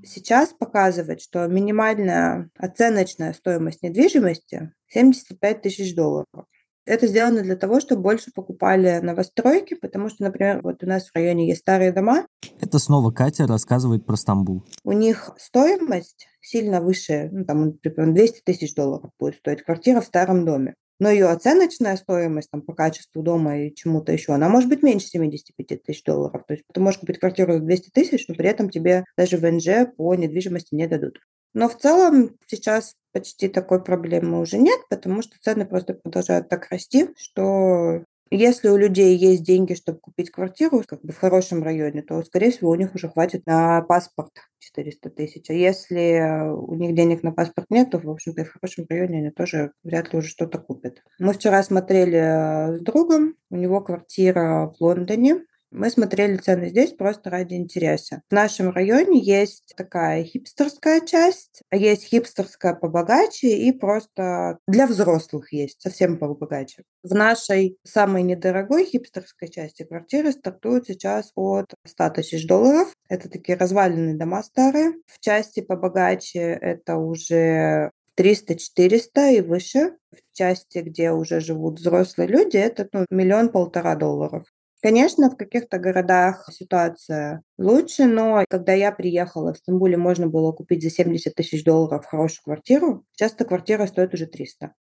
Сейчас 0.04 0.52
показывает, 0.52 1.20
что 1.20 1.46
минимальная 1.48 2.48
оценочная 2.56 3.32
стоимость 3.32 3.82
недвижимости 3.82 4.72
75 4.88 5.62
тысяч 5.62 5.96
долларов. 5.96 6.44
Это 6.86 7.06
сделано 7.06 7.42
для 7.42 7.56
того, 7.56 7.80
чтобы 7.80 8.02
больше 8.02 8.30
покупали 8.34 9.00
новостройки, 9.02 9.74
потому 9.74 10.10
что, 10.10 10.22
например, 10.24 10.60
вот 10.62 10.82
у 10.82 10.86
нас 10.86 11.08
в 11.08 11.14
районе 11.14 11.48
есть 11.48 11.62
старые 11.62 11.92
дома. 11.92 12.26
Это 12.60 12.78
снова 12.78 13.10
Катя 13.10 13.46
рассказывает 13.46 14.04
про 14.04 14.16
Стамбул. 14.16 14.64
У 14.84 14.92
них 14.92 15.30
стоимость 15.38 16.28
сильно 16.42 16.82
выше, 16.82 17.30
ну, 17.32 17.44
там, 17.46 17.78
например, 17.82 18.12
200 18.12 18.42
тысяч 18.44 18.74
долларов 18.74 19.10
будет 19.18 19.36
стоить 19.36 19.62
квартира 19.62 20.02
в 20.02 20.04
старом 20.04 20.44
доме. 20.44 20.74
Но 21.00 21.10
ее 21.10 21.26
оценочная 21.26 21.96
стоимость 21.96 22.50
там, 22.50 22.62
по 22.62 22.72
качеству 22.72 23.22
дома 23.22 23.58
и 23.58 23.74
чему-то 23.74 24.12
еще, 24.12 24.32
она 24.32 24.48
может 24.48 24.68
быть 24.68 24.82
меньше 24.82 25.08
75 25.08 25.82
тысяч 25.82 26.04
долларов. 26.04 26.44
То 26.46 26.54
есть 26.54 26.64
ты 26.72 26.80
можешь 26.80 27.00
купить 27.00 27.18
квартиру 27.18 27.54
за 27.54 27.60
200 27.60 27.90
тысяч, 27.90 28.28
но 28.28 28.34
при 28.34 28.48
этом 28.48 28.70
тебе 28.70 29.04
даже 29.16 29.38
ВНЖ 29.38 29.88
по 29.96 30.14
недвижимости 30.14 30.74
не 30.74 30.86
дадут. 30.86 31.18
Но 31.54 31.68
в 31.68 31.76
целом 31.78 32.36
сейчас 32.46 32.96
почти 33.12 33.48
такой 33.48 33.82
проблемы 33.82 34.40
уже 34.40 34.58
нет, 34.58 34.80
потому 34.90 35.22
что 35.22 35.36
цены 35.40 35.64
просто 35.64 35.94
продолжают 35.94 36.48
так 36.48 36.68
расти, 36.70 37.10
что 37.16 38.02
если 38.30 38.68
у 38.68 38.76
людей 38.76 39.16
есть 39.16 39.44
деньги, 39.44 39.74
чтобы 39.74 40.00
купить 40.00 40.30
квартиру 40.30 40.82
как 40.86 41.00
бы 41.02 41.12
в 41.12 41.18
хорошем 41.18 41.62
районе, 41.62 42.02
то, 42.02 42.22
скорее 42.24 42.50
всего, 42.50 42.70
у 42.70 42.74
них 42.74 42.94
уже 42.94 43.08
хватит 43.08 43.46
на 43.46 43.82
паспорт 43.82 44.32
400 44.58 45.10
тысяч. 45.10 45.50
А 45.50 45.52
если 45.52 46.50
у 46.50 46.74
них 46.74 46.94
денег 46.96 47.22
на 47.22 47.30
паспорт 47.30 47.68
нет, 47.70 47.90
то, 47.90 47.98
в 47.98 48.10
общем-то, 48.10 48.44
в 48.44 48.52
хорошем 48.52 48.86
районе 48.88 49.18
они 49.18 49.30
тоже 49.30 49.72
вряд 49.84 50.12
ли 50.12 50.18
уже 50.18 50.28
что-то 50.28 50.58
купят. 50.58 51.02
Мы 51.20 51.32
вчера 51.34 51.62
смотрели 51.62 52.76
с 52.76 52.80
другом, 52.80 53.36
у 53.50 53.56
него 53.56 53.80
квартира 53.80 54.72
в 54.76 54.82
Лондоне, 54.82 55.42
мы 55.74 55.90
смотрели 55.90 56.36
цены 56.36 56.68
здесь 56.68 56.92
просто 56.92 57.30
ради 57.30 57.54
интереса. 57.54 58.22
В 58.30 58.32
нашем 58.32 58.70
районе 58.70 59.20
есть 59.20 59.74
такая 59.76 60.22
хипстерская 60.24 61.00
часть, 61.00 61.62
а 61.70 61.76
есть 61.76 62.04
хипстерская 62.04 62.74
побогаче 62.74 63.48
и 63.48 63.72
просто 63.72 64.58
для 64.68 64.86
взрослых 64.86 65.52
есть, 65.52 65.82
совсем 65.82 66.18
побогаче. 66.18 66.84
В 67.02 67.12
нашей 67.12 67.76
самой 67.82 68.22
недорогой 68.22 68.86
хипстерской 68.86 69.48
части 69.48 69.82
квартиры 69.82 70.30
стартуют 70.32 70.86
сейчас 70.86 71.32
от 71.34 71.66
100 71.84 72.10
тысяч 72.10 72.46
долларов. 72.46 72.92
Это 73.08 73.28
такие 73.28 73.58
разваленные 73.58 74.16
дома 74.16 74.42
старые. 74.42 74.92
В 75.06 75.18
части 75.18 75.60
побогаче 75.60 76.56
это 76.60 76.96
уже 76.96 77.90
300-400 78.16 79.34
и 79.34 79.40
выше. 79.40 79.96
В 80.12 80.36
части, 80.36 80.78
где 80.78 81.10
уже 81.10 81.40
живут 81.40 81.80
взрослые 81.80 82.28
люди, 82.28 82.56
это 82.56 82.88
ну, 82.92 83.06
миллион-полтора 83.10 83.96
долларов. 83.96 84.44
Конечно, 84.84 85.30
в 85.30 85.36
каких-то 85.38 85.78
городах 85.78 86.46
ситуация 86.52 87.40
лучше, 87.56 88.04
но 88.04 88.44
когда 88.50 88.74
я 88.74 88.92
приехала 88.92 89.54
в 89.54 89.56
Стамбуле, 89.56 89.96
можно 89.96 90.26
было 90.26 90.52
купить 90.52 90.82
за 90.82 90.90
70 90.90 91.34
тысяч 91.34 91.64
долларов 91.64 92.04
хорошую 92.04 92.44
квартиру. 92.44 93.02
Эта 93.18 93.46
квартира 93.46 93.86
стоит 93.86 94.12
уже 94.12 94.26
300. 94.26 94.74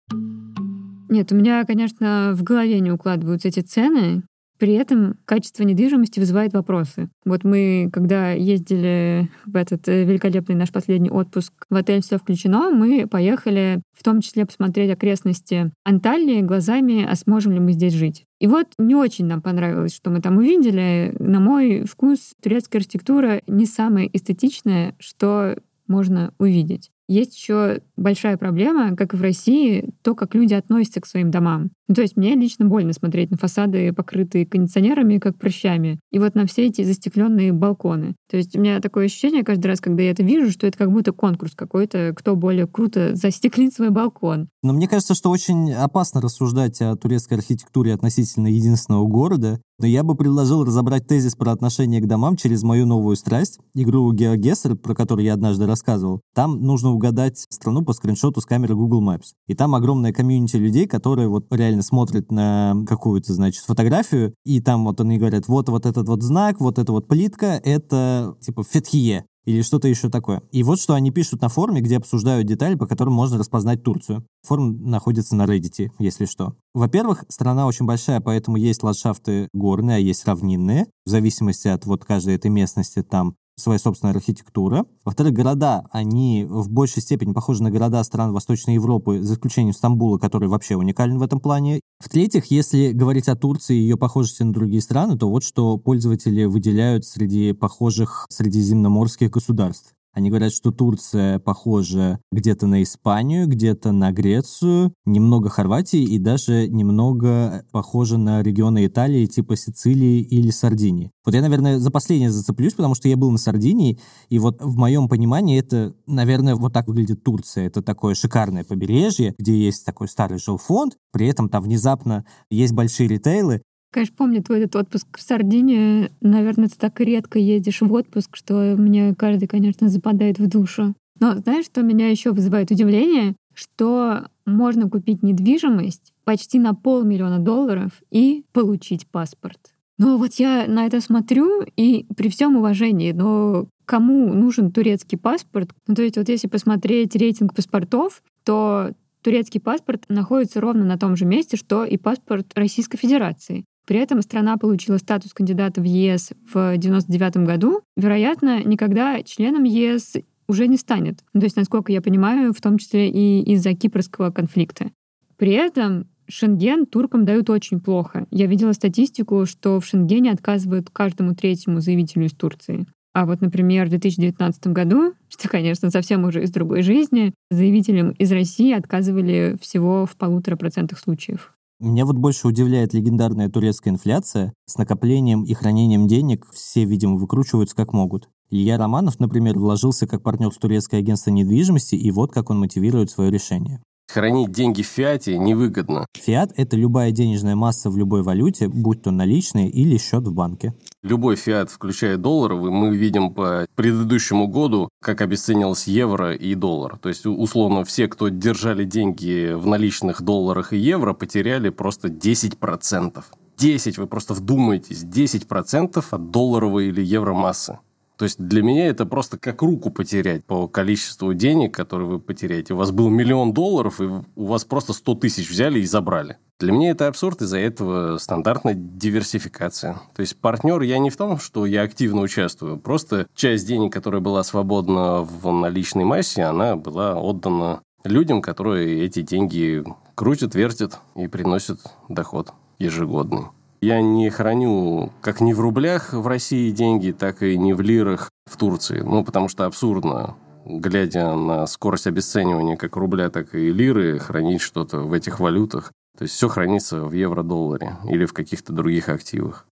Нет, 1.08 1.30
у 1.30 1.36
меня, 1.36 1.62
конечно, 1.64 2.32
в 2.34 2.42
голове 2.42 2.80
не 2.80 2.90
укладываются 2.90 3.46
эти 3.46 3.60
цены. 3.60 4.24
При 4.62 4.74
этом 4.74 5.16
качество 5.24 5.64
недвижимости 5.64 6.20
вызывает 6.20 6.52
вопросы. 6.52 7.08
Вот 7.24 7.42
мы, 7.42 7.90
когда 7.92 8.30
ездили 8.30 9.28
в 9.44 9.56
этот 9.56 9.88
э, 9.88 10.04
великолепный 10.04 10.54
наш 10.54 10.70
последний 10.70 11.10
отпуск 11.10 11.52
в 11.68 11.74
отель 11.74 12.00
«Все 12.00 12.16
включено», 12.16 12.70
мы 12.70 13.08
поехали 13.08 13.82
в 13.92 14.04
том 14.04 14.20
числе 14.20 14.46
посмотреть 14.46 14.92
окрестности 14.92 15.72
Анталии 15.82 16.42
глазами, 16.42 17.04
а 17.04 17.16
сможем 17.16 17.50
ли 17.50 17.58
мы 17.58 17.72
здесь 17.72 17.94
жить. 17.94 18.24
И 18.38 18.46
вот 18.46 18.68
не 18.78 18.94
очень 18.94 19.26
нам 19.26 19.42
понравилось, 19.42 19.96
что 19.96 20.10
мы 20.10 20.20
там 20.20 20.36
увидели. 20.36 21.12
На 21.18 21.40
мой 21.40 21.84
вкус 21.84 22.32
турецкая 22.40 22.82
архитектура 22.82 23.42
не 23.48 23.66
самая 23.66 24.08
эстетичная, 24.12 24.94
что 25.00 25.56
можно 25.88 26.32
увидеть. 26.38 26.92
Есть 27.08 27.36
еще 27.36 27.80
большая 27.96 28.38
проблема, 28.38 28.96
как 28.96 29.12
и 29.12 29.16
в 29.16 29.22
России, 29.22 29.90
то, 30.02 30.14
как 30.14 30.34
люди 30.34 30.54
относятся 30.54 31.00
к 31.00 31.06
своим 31.06 31.30
домам. 31.30 31.70
Ну, 31.92 31.96
то 31.96 32.00
есть 32.00 32.16
мне 32.16 32.34
лично 32.34 32.64
больно 32.64 32.94
смотреть 32.94 33.30
на 33.30 33.36
фасады, 33.36 33.92
покрытые 33.92 34.46
кондиционерами, 34.46 35.18
как 35.18 35.36
прыщами, 35.36 36.00
и 36.10 36.18
вот 36.18 36.34
на 36.34 36.46
все 36.46 36.68
эти 36.68 36.82
застекленные 36.84 37.52
балконы. 37.52 38.14
То 38.30 38.38
есть 38.38 38.56
у 38.56 38.60
меня 38.60 38.80
такое 38.80 39.04
ощущение 39.04 39.44
каждый 39.44 39.66
раз, 39.66 39.82
когда 39.82 40.02
я 40.02 40.10
это 40.10 40.22
вижу, 40.22 40.50
что 40.50 40.66
это 40.66 40.78
как 40.78 40.90
будто 40.90 41.12
конкурс 41.12 41.52
какой-то, 41.54 42.14
кто 42.16 42.34
более 42.34 42.66
круто 42.66 43.10
застеклит 43.14 43.74
свой 43.74 43.90
балкон. 43.90 44.48
Но 44.62 44.72
мне 44.72 44.88
кажется, 44.88 45.14
что 45.14 45.28
очень 45.28 45.70
опасно 45.74 46.22
рассуждать 46.22 46.80
о 46.80 46.96
турецкой 46.96 47.34
архитектуре 47.34 47.92
относительно 47.92 48.46
единственного 48.46 49.06
города, 49.06 49.60
но 49.82 49.86
я 49.86 50.04
бы 50.04 50.14
предложил 50.14 50.64
разобрать 50.64 51.08
тезис 51.08 51.34
про 51.34 51.50
отношение 51.50 52.00
к 52.00 52.06
домам 52.06 52.36
через 52.36 52.62
мою 52.62 52.86
новую 52.86 53.16
страсть, 53.16 53.58
игру 53.74 54.14
GeoGuessr, 54.14 54.76
про 54.76 54.94
которую 54.94 55.24
я 55.24 55.34
однажды 55.34 55.66
рассказывал. 55.66 56.20
Там 56.36 56.62
нужно 56.62 56.92
угадать 56.92 57.44
страну 57.50 57.82
по 57.82 57.92
скриншоту 57.92 58.40
с 58.40 58.46
камеры 58.46 58.76
Google 58.76 59.02
Maps. 59.02 59.32
И 59.48 59.54
там 59.54 59.74
огромная 59.74 60.12
комьюнити 60.12 60.54
людей, 60.54 60.86
которые 60.86 61.28
вот 61.28 61.46
реально 61.50 61.81
смотрят 61.82 62.30
на 62.30 62.74
какую-то, 62.86 63.32
значит, 63.32 63.64
фотографию, 63.64 64.34
и 64.44 64.60
там 64.60 64.84
вот 64.84 65.00
они 65.00 65.18
говорят, 65.18 65.48
вот, 65.48 65.68
вот 65.68 65.86
этот 65.86 66.08
вот 66.08 66.22
знак, 66.22 66.60
вот 66.60 66.78
эта 66.78 66.92
вот 66.92 67.08
плитка, 67.08 67.60
это 67.62 68.36
типа 68.40 68.64
Фетхие 68.64 69.26
или 69.44 69.62
что-то 69.62 69.88
еще 69.88 70.08
такое. 70.08 70.42
И 70.52 70.62
вот 70.62 70.80
что 70.80 70.94
они 70.94 71.10
пишут 71.10 71.42
на 71.42 71.48
форуме, 71.48 71.80
где 71.80 71.96
обсуждают 71.96 72.46
детали, 72.46 72.74
по 72.76 72.86
которым 72.86 73.14
можно 73.14 73.38
распознать 73.38 73.82
Турцию. 73.82 74.24
Форум 74.46 74.88
находится 74.88 75.34
на 75.36 75.44
Reddit, 75.44 75.90
если 75.98 76.26
что. 76.26 76.54
Во-первых, 76.74 77.24
страна 77.28 77.66
очень 77.66 77.86
большая, 77.86 78.20
поэтому 78.20 78.56
есть 78.56 78.82
ландшафты 78.82 79.48
горные, 79.52 79.96
а 79.96 80.00
есть 80.00 80.26
равнинные. 80.26 80.86
В 81.04 81.10
зависимости 81.10 81.68
от 81.68 81.86
вот 81.86 82.04
каждой 82.04 82.36
этой 82.36 82.50
местности 82.50 83.02
там 83.02 83.34
своя 83.56 83.78
собственная 83.78 84.14
архитектура. 84.14 84.86
Во-вторых, 85.04 85.34
города, 85.34 85.86
они 85.92 86.46
в 86.48 86.70
большей 86.70 87.02
степени 87.02 87.32
похожи 87.32 87.62
на 87.62 87.70
города 87.70 88.02
стран 88.04 88.32
Восточной 88.32 88.74
Европы, 88.74 89.22
за 89.22 89.34
исключением 89.34 89.74
Стамбула, 89.74 90.18
который 90.18 90.48
вообще 90.48 90.76
уникален 90.76 91.18
в 91.18 91.22
этом 91.22 91.40
плане. 91.40 91.80
В-третьих, 92.00 92.46
если 92.46 92.92
говорить 92.92 93.28
о 93.28 93.36
Турции 93.36 93.76
и 93.76 93.80
ее 93.80 93.96
похожести 93.96 94.42
на 94.42 94.52
другие 94.52 94.82
страны, 94.82 95.16
то 95.16 95.28
вот 95.28 95.44
что 95.44 95.76
пользователи 95.78 96.44
выделяют 96.44 97.04
среди 97.04 97.52
похожих 97.52 98.26
средиземноморских 98.30 99.30
государств. 99.30 99.94
Они 100.12 100.28
говорят, 100.28 100.52
что 100.52 100.72
Турция 100.72 101.38
похожа 101.38 102.18
где-то 102.30 102.66
на 102.66 102.82
Испанию, 102.82 103.46
где-то 103.46 103.92
на 103.92 104.12
Грецию, 104.12 104.92
немного 105.06 105.48
Хорватии 105.48 106.02
и 106.02 106.18
даже 106.18 106.68
немного 106.68 107.64
похожа 107.72 108.18
на 108.18 108.42
регионы 108.42 108.86
Италии 108.86 109.26
типа 109.26 109.56
Сицилии 109.56 110.20
или 110.20 110.50
Сардинии. 110.50 111.10
Вот 111.24 111.34
я, 111.34 111.40
наверное, 111.40 111.78
за 111.78 111.90
последнее 111.90 112.30
зацеплюсь, 112.30 112.74
потому 112.74 112.94
что 112.94 113.08
я 113.08 113.16
был 113.16 113.30
на 113.30 113.38
Сардинии, 113.38 113.98
и 114.28 114.38
вот 114.38 114.60
в 114.60 114.76
моем 114.76 115.08
понимании 115.08 115.58
это, 115.58 115.94
наверное, 116.06 116.56
вот 116.56 116.72
так 116.72 116.88
выглядит 116.88 117.22
Турция. 117.22 117.66
Это 117.66 117.80
такое 117.80 118.14
шикарное 118.14 118.64
побережье, 118.64 119.34
где 119.38 119.56
есть 119.56 119.86
такой 119.86 120.08
старый 120.08 120.38
жилфонд, 120.38 120.96
при 121.12 121.26
этом 121.28 121.48
там 121.48 121.62
внезапно 121.62 122.24
есть 122.50 122.74
большие 122.74 123.08
ритейлы, 123.08 123.62
Конечно, 123.92 124.14
помню 124.16 124.42
твой 124.42 124.60
этот 124.60 124.74
отпуск 124.76 125.18
в 125.18 125.20
Сардинии. 125.20 126.10
Наверное, 126.22 126.68
ты 126.68 126.76
так 126.78 126.98
редко 126.98 127.38
едешь 127.38 127.82
в 127.82 127.92
отпуск, 127.92 128.36
что 128.36 128.74
мне 128.78 129.14
каждый, 129.14 129.46
конечно, 129.46 129.90
западает 129.90 130.38
в 130.38 130.48
душу. 130.48 130.94
Но 131.20 131.36
знаешь, 131.36 131.66
что 131.66 131.82
меня 131.82 132.08
еще 132.08 132.32
вызывает 132.32 132.70
удивление? 132.70 133.36
Что 133.52 134.28
можно 134.46 134.88
купить 134.88 135.22
недвижимость 135.22 136.14
почти 136.24 136.58
на 136.58 136.74
полмиллиона 136.74 137.38
долларов 137.38 137.92
и 138.10 138.44
получить 138.52 139.06
паспорт. 139.06 139.58
Но 139.98 140.16
вот 140.16 140.34
я 140.34 140.64
на 140.66 140.86
это 140.86 141.02
смотрю, 141.02 141.62
и 141.76 142.06
при 142.16 142.30
всем 142.30 142.56
уважении, 142.56 143.12
но 143.12 143.68
кому 143.84 144.32
нужен 144.32 144.72
турецкий 144.72 145.18
паспорт? 145.18 145.68
Ну, 145.86 145.94
то 145.94 146.02
есть 146.02 146.16
вот 146.16 146.30
если 146.30 146.48
посмотреть 146.48 147.14
рейтинг 147.14 147.54
паспортов, 147.54 148.22
то 148.42 148.92
турецкий 149.20 149.60
паспорт 149.60 150.04
находится 150.08 150.62
ровно 150.62 150.86
на 150.86 150.98
том 150.98 151.14
же 151.14 151.26
месте, 151.26 151.58
что 151.58 151.84
и 151.84 151.98
паспорт 151.98 152.46
Российской 152.54 152.96
Федерации. 152.96 153.66
При 153.86 153.98
этом 153.98 154.22
страна 154.22 154.56
получила 154.56 154.98
статус 154.98 155.32
кандидата 155.32 155.80
в 155.80 155.84
ЕС 155.84 156.32
в 156.52 156.56
1999 156.56 157.46
году. 157.46 157.80
Вероятно, 157.96 158.62
никогда 158.64 159.22
членом 159.22 159.64
ЕС 159.64 160.14
уже 160.48 160.66
не 160.66 160.76
станет. 160.76 161.18
То 161.32 161.42
есть, 161.42 161.56
насколько 161.56 161.92
я 161.92 162.02
понимаю, 162.02 162.52
в 162.52 162.60
том 162.60 162.78
числе 162.78 163.10
и 163.10 163.42
из-за 163.52 163.74
кипрского 163.74 164.30
конфликта. 164.30 164.90
При 165.36 165.52
этом 165.52 166.06
Шенген 166.28 166.86
туркам 166.86 167.24
дают 167.24 167.50
очень 167.50 167.80
плохо. 167.80 168.26
Я 168.30 168.46
видела 168.46 168.72
статистику, 168.72 169.44
что 169.46 169.80
в 169.80 169.86
Шенгене 169.86 170.30
отказывают 170.32 170.88
каждому 170.90 171.34
третьему 171.34 171.80
заявителю 171.80 172.26
из 172.26 172.32
Турции. 172.32 172.86
А 173.14 173.26
вот, 173.26 173.40
например, 173.42 173.86
в 173.86 173.90
2019 173.90 174.68
году, 174.68 175.12
что, 175.28 175.48
конечно, 175.48 175.90
совсем 175.90 176.24
уже 176.24 176.42
из 176.44 176.50
другой 176.50 176.82
жизни, 176.82 177.34
заявителям 177.50 178.10
из 178.12 178.32
России 178.32 178.72
отказывали 178.72 179.56
всего 179.60 180.06
в 180.06 180.16
полутора 180.16 180.56
процентах 180.56 180.98
случаев. 180.98 181.51
Меня 181.82 182.06
вот 182.06 182.14
больше 182.14 182.46
удивляет 182.46 182.94
легендарная 182.94 183.48
турецкая 183.48 183.92
инфляция. 183.92 184.52
С 184.66 184.78
накоплением 184.78 185.42
и 185.42 185.52
хранением 185.52 186.06
денег 186.06 186.46
все, 186.52 186.84
видимо, 186.84 187.16
выкручиваются 187.16 187.74
как 187.74 187.92
могут. 187.92 188.28
Илья 188.50 188.78
Романов, 188.78 189.18
например, 189.18 189.58
вложился 189.58 190.06
как 190.06 190.22
партнер 190.22 190.50
в 190.50 190.58
турецкое 190.58 191.00
агентство 191.00 191.32
недвижимости, 191.32 191.96
и 191.96 192.12
вот 192.12 192.32
как 192.32 192.50
он 192.50 192.60
мотивирует 192.60 193.10
свое 193.10 193.32
решение. 193.32 193.82
Хранить 194.12 194.52
деньги 194.52 194.82
в 194.82 194.86
фиате 194.88 195.38
невыгодно. 195.38 196.04
Фиат– 196.12 196.52
это 196.56 196.76
любая 196.76 197.12
денежная 197.12 197.56
масса 197.56 197.88
в 197.88 197.96
любой 197.96 198.22
валюте, 198.22 198.68
будь 198.68 199.00
то 199.00 199.10
наличные 199.10 199.70
или 199.70 199.96
счет 199.96 200.26
в 200.26 200.34
банке. 200.34 200.74
Любой 201.02 201.36
фиат, 201.36 201.70
включая 201.70 202.18
долларовый, 202.18 202.70
мы 202.70 202.94
видим 202.94 203.32
по 203.32 203.66
предыдущему 203.74 204.48
году, 204.48 204.90
как 205.00 205.22
обесценилось 205.22 205.86
евро 205.86 206.34
и 206.34 206.54
доллар. 206.54 206.98
То 206.98 207.08
есть, 207.08 207.24
условно, 207.24 207.84
все, 207.84 208.06
кто 208.06 208.28
держали 208.28 208.84
деньги 208.84 209.54
в 209.54 209.66
наличных 209.66 210.20
долларах 210.20 210.74
и 210.74 210.76
евро, 210.76 211.14
потеряли 211.14 211.70
просто 211.70 212.08
10%. 212.08 213.24
10, 213.56 213.96
вы 213.96 214.06
просто 214.06 214.34
вдумайтесь, 214.34 215.04
10% 215.04 216.04
от 216.10 216.30
долларовой 216.30 216.88
или 216.88 217.00
евро 217.00 217.32
массы. 217.32 217.78
То 218.22 218.26
есть 218.26 218.38
для 218.38 218.62
меня 218.62 218.86
это 218.86 219.04
просто 219.04 219.36
как 219.36 219.62
руку 219.62 219.90
потерять 219.90 220.44
по 220.44 220.68
количеству 220.68 221.34
денег, 221.34 221.74
которые 221.74 222.08
вы 222.08 222.20
потеряете. 222.20 222.72
У 222.72 222.76
вас 222.76 222.92
был 222.92 223.08
миллион 223.08 223.52
долларов, 223.52 224.00
и 224.00 224.04
у 224.04 224.44
вас 224.44 224.64
просто 224.64 224.92
100 224.92 225.16
тысяч 225.16 225.50
взяли 225.50 225.80
и 225.80 225.84
забрали. 225.84 226.36
Для 226.60 226.70
меня 226.70 226.92
это 226.92 227.08
абсурд, 227.08 227.42
из-за 227.42 227.58
этого 227.58 228.18
стандартная 228.18 228.74
диверсификация. 228.74 229.94
То 230.14 230.20
есть 230.20 230.36
партнер 230.36 230.82
я 230.82 231.00
не 231.00 231.10
в 231.10 231.16
том, 231.16 231.40
что 231.40 231.66
я 231.66 231.82
активно 231.82 232.20
участвую, 232.20 232.78
просто 232.78 233.26
часть 233.34 233.66
денег, 233.66 233.92
которая 233.92 234.20
была 234.20 234.44
свободна 234.44 235.22
в 235.22 235.50
наличной 235.50 236.04
массе, 236.04 236.44
она 236.44 236.76
была 236.76 237.16
отдана 237.16 237.80
людям, 238.04 238.40
которые 238.40 239.04
эти 239.04 239.22
деньги 239.22 239.82
крутят, 240.14 240.54
вертят 240.54 241.00
и 241.16 241.26
приносят 241.26 241.80
доход 242.08 242.52
ежегодный. 242.78 243.46
Я 243.82 244.00
не 244.00 244.30
храню 244.30 245.12
как 245.20 245.40
не 245.40 245.54
в 245.54 245.60
рублях 245.60 246.12
в 246.12 246.24
России 246.28 246.70
деньги, 246.70 247.10
так 247.10 247.42
и 247.42 247.58
не 247.58 247.72
в 247.72 247.80
лирах 247.80 248.30
в 248.46 248.56
Турции. 248.56 249.00
Ну, 249.00 249.24
потому 249.24 249.48
что 249.48 249.66
абсурдно, 249.66 250.36
глядя 250.64 251.34
на 251.34 251.66
скорость 251.66 252.06
обесценивания 252.06 252.76
как 252.76 252.94
рубля, 252.94 253.28
так 253.28 253.56
и 253.56 253.72
лиры, 253.72 254.20
хранить 254.20 254.60
что-то 254.60 255.00
в 255.00 255.12
этих 255.12 255.40
валютах. 255.40 255.90
То 256.16 256.22
есть 256.22 256.34
все 256.36 256.46
хранится 256.46 257.00
в 257.00 257.12
евро-долларе 257.12 257.96
или 258.08 258.24
в 258.24 258.32
каких-то 258.32 258.72
других 258.72 259.08
активах. 259.08 259.66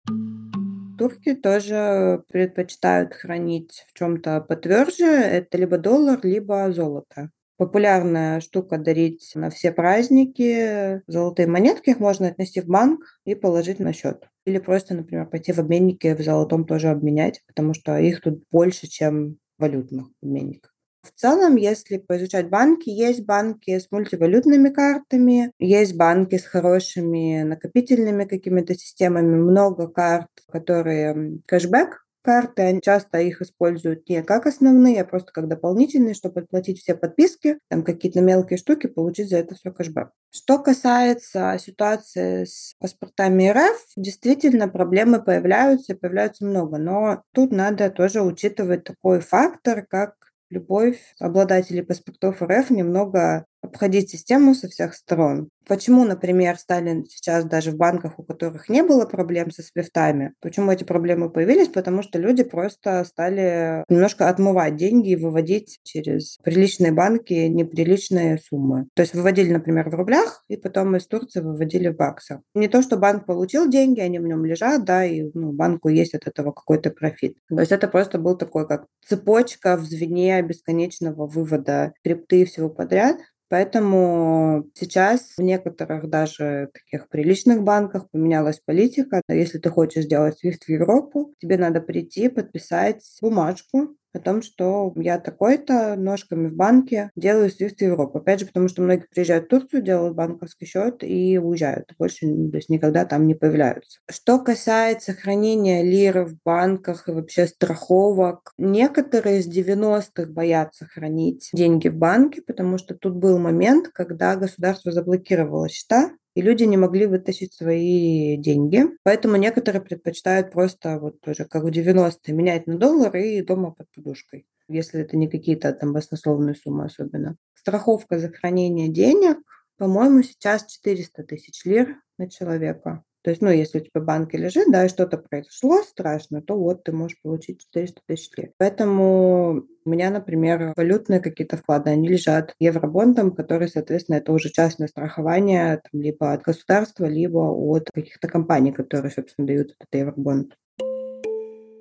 Турки 0.97 1.35
тоже 1.35 2.23
предпочитают 2.31 3.13
хранить 3.13 3.87
в 3.93 3.99
чем-то 3.99 4.41
потверже. 4.41 5.05
Это 5.07 5.59
либо 5.59 5.79
доллар, 5.79 6.21
либо 6.23 6.71
золото 6.73 7.31
популярная 7.57 8.41
штука 8.41 8.79
дарить 8.79 9.33
на 9.35 9.51
все 9.51 9.73
праздники. 9.73 11.03
Золотые 11.07 11.47
монетки 11.49 11.91
их 11.91 12.01
можно 12.01 12.29
отнести 12.29 12.61
в 12.61 12.67
банк 12.67 13.01
и 13.25 13.35
положить 13.35 13.79
на 13.81 13.93
счет. 13.93 14.29
Или 14.45 14.59
просто, 14.59 14.95
например, 14.95 15.27
пойти 15.27 15.53
в 15.53 15.59
обменники 15.59 16.15
в 16.15 16.23
золотом 16.23 16.65
тоже 16.65 16.89
обменять, 16.89 17.43
потому 17.47 17.75
что 17.75 17.99
их 17.99 18.21
тут 18.21 18.43
больше, 18.51 18.87
чем 18.87 19.39
валютных 19.59 20.07
обменников. 20.23 20.71
В 21.03 21.13
целом, 21.21 21.55
если 21.57 21.99
поизучать 21.99 22.49
банки, 22.49 22.89
есть 22.89 23.25
банки 23.25 23.79
с 23.79 23.91
мультивалютными 23.93 24.71
картами, 24.71 25.53
есть 25.61 25.97
банки 25.97 26.37
с 26.37 26.45
хорошими 26.45 27.43
накопительными 27.43 28.25
какими-то 28.25 28.75
системами, 28.75 29.37
много 29.37 29.87
карт, 29.87 30.29
которые 30.51 31.39
кэшбэк 31.47 32.06
карты, 32.27 32.63
они 32.63 32.81
часто 32.83 33.19
их 33.21 33.41
используют 33.41 34.09
не 34.09 34.23
как 34.25 34.47
основные, 34.47 35.03
а 35.03 35.05
просто 35.05 35.31
как 35.33 35.47
дополнительные, 35.47 36.15
чтобы 36.15 36.41
отплатить 36.41 36.81
все 36.81 36.97
подписки, 36.97 37.59
там 37.71 37.85
какие-то 37.85 38.21
мелкие 38.21 38.59
штуки, 38.59 38.89
получить 38.89 39.31
за 39.31 39.37
это 39.39 39.55
все 39.55 39.71
кэшбэк. 39.71 40.11
Что 40.33 40.59
касается 40.59 41.57
ситуации 41.61 42.45
с 42.45 42.75
паспортами 42.81 43.49
РФ, 43.49 43.81
действительно 43.97 44.69
проблемы 44.69 45.23
появляются, 45.23 45.93
и 45.93 45.97
появляются 45.97 46.45
много, 46.45 46.79
но 46.79 47.23
тут 47.33 47.53
надо 47.53 47.91
тоже 47.91 48.23
учитывать 48.23 48.83
такой 48.83 49.21
фактор, 49.21 49.87
как 49.87 50.15
любовь 50.51 50.99
обладателей 51.21 51.85
паспортов 51.85 52.43
РФ 52.43 52.71
немного 52.71 53.47
обходить 53.67 54.11
систему 54.11 54.55
со 54.55 54.69
всех 54.69 54.95
сторон. 54.95 55.49
Почему, 55.69 56.05
например, 56.05 56.57
стали 56.59 57.05
сейчас 57.09 57.45
даже 57.45 57.73
в 57.73 57.77
банках, 57.77 58.19
у 58.19 58.23
которых 58.23 58.69
не 58.69 58.83
было 58.83 59.05
проблем 59.05 59.51
со 59.51 59.63
свифтами, 59.63 60.33
почему 60.41 60.71
эти 60.71 60.85
проблемы 60.85 61.29
появились? 61.29 61.69
Потому 61.69 62.03
что 62.03 62.21
люди 62.21 62.45
просто 62.45 63.05
стали 63.05 63.85
немножко 63.89 64.29
отмывать 64.29 64.77
деньги 64.77 65.11
и 65.11 65.17
выводить 65.17 65.81
через 65.83 66.39
приличные 66.45 66.93
банки 66.93 67.33
неприличные 67.33 68.39
суммы. 68.39 68.87
То 68.95 69.03
есть 69.03 69.15
выводили, 69.15 69.53
например, 69.53 69.91
в 69.91 69.95
рублях, 69.95 70.45
и 70.49 70.57
потом 70.57 70.95
из 70.97 71.07
Турции 71.09 71.41
выводили 71.41 71.89
в 71.89 71.97
баксах. 71.97 72.41
Не 72.55 72.69
то, 72.69 72.81
что 72.81 72.97
банк 72.97 73.27
получил 73.27 73.69
деньги, 73.69 73.99
они 73.99 74.21
в 74.21 74.27
нем 74.27 74.45
лежат, 74.45 74.85
да, 74.85 75.05
и 75.05 75.31
ну, 75.35 75.53
банку 75.53 75.89
есть 75.89 76.15
от 76.15 76.29
этого 76.29 76.53
какой-то 76.53 76.91
профит. 76.91 77.39
То 77.49 77.59
есть 77.59 77.73
это 77.73 77.89
просто 77.89 78.19
был 78.19 78.37
такой, 78.37 78.69
как 78.69 78.87
цепочка 79.05 79.77
в 79.77 79.85
звене 79.85 80.41
бесконечного 80.43 81.27
вывода 81.27 81.93
крипты 82.05 82.43
и 82.43 82.45
всего 82.45 82.69
подряд. 82.69 83.17
Поэтому 83.49 84.67
сейчас 84.75 85.35
в 85.37 85.43
некоторых 85.43 86.09
даже 86.11 86.71
таких 86.73 87.09
приличных 87.09 87.63
банках 87.63 88.11
поменялась 88.11 88.61
политика. 88.65 89.23
Если 89.29 89.59
ты 89.59 89.71
хочешь 89.71 90.05
сделать 90.05 90.37
SWIFT 90.45 90.65
в 90.67 90.69
Европу, 90.69 91.35
тебе 91.39 91.57
надо 91.57 91.81
прийти, 91.81 92.29
подписать 92.29 93.03
бумажку, 93.23 93.97
о 94.17 94.21
том, 94.21 94.43
что 94.43 94.93
я 94.97 95.19
такой-то 95.19 95.97
ножками 95.97 96.49
в 96.49 96.55
банке 96.55 97.11
делаю 97.17 97.51
Swift 97.51 97.77
Европу. 97.79 98.19
Опять 98.19 98.41
же, 98.41 98.47
потому 98.47 98.69
что 98.69 98.83
многие 98.83 99.07
приезжают 99.07 99.47
в 99.47 99.49
Турцию, 99.49 99.83
делают 99.83 100.15
банковский 100.15 100.67
счет 100.67 101.03
и 101.03 101.39
уезжают. 101.39 101.93
Больше 101.99 102.27
то 102.27 102.57
есть 102.57 102.69
никогда 102.69 103.05
там 103.05 103.27
не 103.27 103.35
появляются. 103.35 104.01
Что 104.11 104.39
касается 104.39 105.13
хранения 105.13 105.83
лиры 105.83 106.25
в 106.25 106.37
банках 106.45 107.09
и 107.09 107.13
вообще 107.13 107.47
страховок, 107.47 108.53
некоторые 108.59 109.41
из 109.41 109.49
90-х 109.49 110.27
боятся 110.31 110.87
хранить 110.87 111.51
деньги 111.53 111.89
в 111.89 111.97
банке, 111.97 112.43
потому 112.43 112.79
что 112.79 112.95
тут 112.95 113.17
был 113.17 113.39
момент, 113.39 113.89
когда 113.89 114.37
государство 114.37 114.93
заблокировало 114.93 115.69
счета, 115.69 116.11
и 116.37 116.43
люди 116.43 116.65
не 116.65 116.77
могли 116.77 117.07
вытащить 117.07 117.55
свои 117.55 118.37
деньги. 118.37 118.85
Поэтому 119.03 119.37
некоторые 119.37 119.81
предпочитают 119.81 120.53
просто 120.53 120.99
вот 120.99 121.19
тоже 121.23 121.47
как 121.47 121.65
в 121.65 121.69
90-е 121.69 122.35
менять 122.35 122.67
на 122.67 122.77
доллар 122.77 123.17
и 123.17 123.41
дома 123.41 123.71
под 123.71 123.91
подушкой, 123.91 124.47
если 124.69 125.01
это 125.01 125.17
не 125.17 125.29
какие-то 125.29 125.73
там 125.73 125.95
баснословные 125.95 126.55
суммы 126.55 126.85
особенно. 126.85 127.37
Страховка 127.55 128.19
за 128.19 128.29
хранение 128.29 128.89
денег, 128.89 129.39
по-моему, 129.79 130.23
сейчас 130.23 130.67
400 130.67 131.23
тысяч 131.25 131.65
лир 131.65 131.97
на 132.19 132.29
человека. 132.29 133.03
То 133.27 133.31
есть, 133.31 133.43
ну, 133.43 133.51
если 133.51 133.79
у 133.79 133.81
тебя 133.81 134.03
в 134.03 134.05
банке 134.05 134.39
лежит, 134.39 134.71
да, 134.71 134.85
и 134.85 134.89
что-то 134.89 135.19
произошло 135.19 135.83
страшно, 135.83 136.41
то 136.41 136.57
вот 136.57 136.85
ты 136.85 136.93
можешь 136.93 137.21
получить 137.21 137.61
400 137.61 138.01
тысяч 138.07 138.31
лир. 138.37 138.53
Поэтому 138.57 139.65
у 139.85 139.91
меня, 139.91 140.11
например, 140.11 140.73
валютные 140.77 141.19
какие-то 141.19 141.57
вклады, 141.57 141.91
они 141.91 142.07
лежат 142.07 142.55
евробондом, 142.61 143.33
который, 143.33 143.67
соответственно, 143.67 144.19
это 144.19 144.31
уже 144.31 144.51
частное 144.51 144.87
страхование 144.87 145.83
там, 145.91 146.03
либо 146.03 146.33
от 146.33 146.43
государства, 146.43 147.07
либо 147.07 147.39
от 147.39 147.91
каких-то 147.93 148.29
компаний, 148.29 148.71
которые, 148.71 149.11
собственно, 149.11 149.49
дают 149.49 149.73
этот 149.73 149.93
евробонд. 149.93 150.55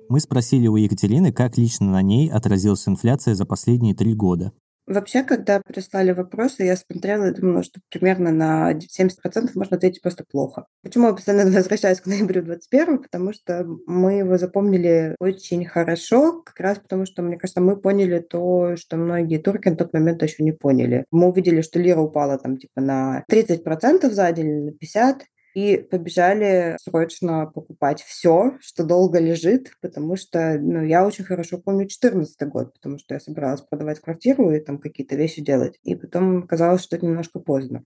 Мы 0.08 0.18
спросили 0.18 0.66
у 0.66 0.74
Екатерины, 0.74 1.32
как 1.32 1.56
лично 1.58 1.86
на 1.92 2.02
ней 2.02 2.28
отразилась 2.28 2.88
инфляция 2.88 3.36
за 3.36 3.46
последние 3.46 3.94
три 3.94 4.14
года. 4.14 4.50
Вообще, 4.86 5.24
когда 5.24 5.60
прислали 5.60 6.12
вопросы, 6.12 6.62
я 6.62 6.76
смотрела 6.76 7.26
и 7.26 7.34
думала, 7.34 7.64
что 7.64 7.80
примерно 7.90 8.30
на 8.30 8.72
70% 8.72 9.50
можно 9.54 9.76
ответить 9.76 10.00
просто 10.00 10.24
плохо. 10.30 10.66
Почему 10.82 11.08
я 11.08 11.12
постоянно 11.12 11.50
возвращаюсь 11.56 12.00
к 12.00 12.06
ноябрю 12.06 12.42
21 12.42 12.98
Потому 13.02 13.32
что 13.32 13.66
мы 13.86 14.18
его 14.18 14.38
запомнили 14.38 15.16
очень 15.18 15.64
хорошо, 15.64 16.42
как 16.42 16.60
раз 16.60 16.78
потому 16.78 17.04
что, 17.04 17.22
мне 17.22 17.36
кажется, 17.36 17.60
мы 17.60 17.76
поняли 17.76 18.20
то, 18.20 18.76
что 18.76 18.96
многие 18.96 19.38
турки 19.38 19.68
на 19.68 19.76
тот 19.76 19.92
момент 19.92 20.22
еще 20.22 20.44
не 20.44 20.52
поняли. 20.52 21.04
Мы 21.10 21.28
увидели, 21.28 21.62
что 21.62 21.80
лира 21.80 22.00
упала 22.00 22.38
там 22.38 22.56
типа 22.56 22.80
на 22.80 23.24
30% 23.30 24.08
за 24.10 24.32
день, 24.32 24.66
на 24.66 24.70
50%, 24.70 25.22
и 25.56 25.78
побежали 25.78 26.76
срочно 26.82 27.46
покупать 27.46 28.02
все, 28.02 28.58
что 28.60 28.84
долго 28.84 29.18
лежит, 29.18 29.72
потому 29.80 30.16
что 30.16 30.58
ну, 30.60 30.82
я 30.84 31.06
очень 31.06 31.24
хорошо 31.24 31.56
помню 31.56 31.86
2014 31.86 32.42
год, 32.48 32.74
потому 32.74 32.98
что 32.98 33.14
я 33.14 33.20
собиралась 33.20 33.62
продавать 33.62 34.00
квартиру 34.00 34.52
и 34.52 34.60
там 34.60 34.76
какие-то 34.76 35.16
вещи 35.16 35.40
делать. 35.40 35.78
И 35.82 35.94
потом 35.94 36.46
казалось, 36.46 36.82
что 36.82 36.96
это 36.96 37.06
немножко 37.06 37.38
поздно. 37.38 37.84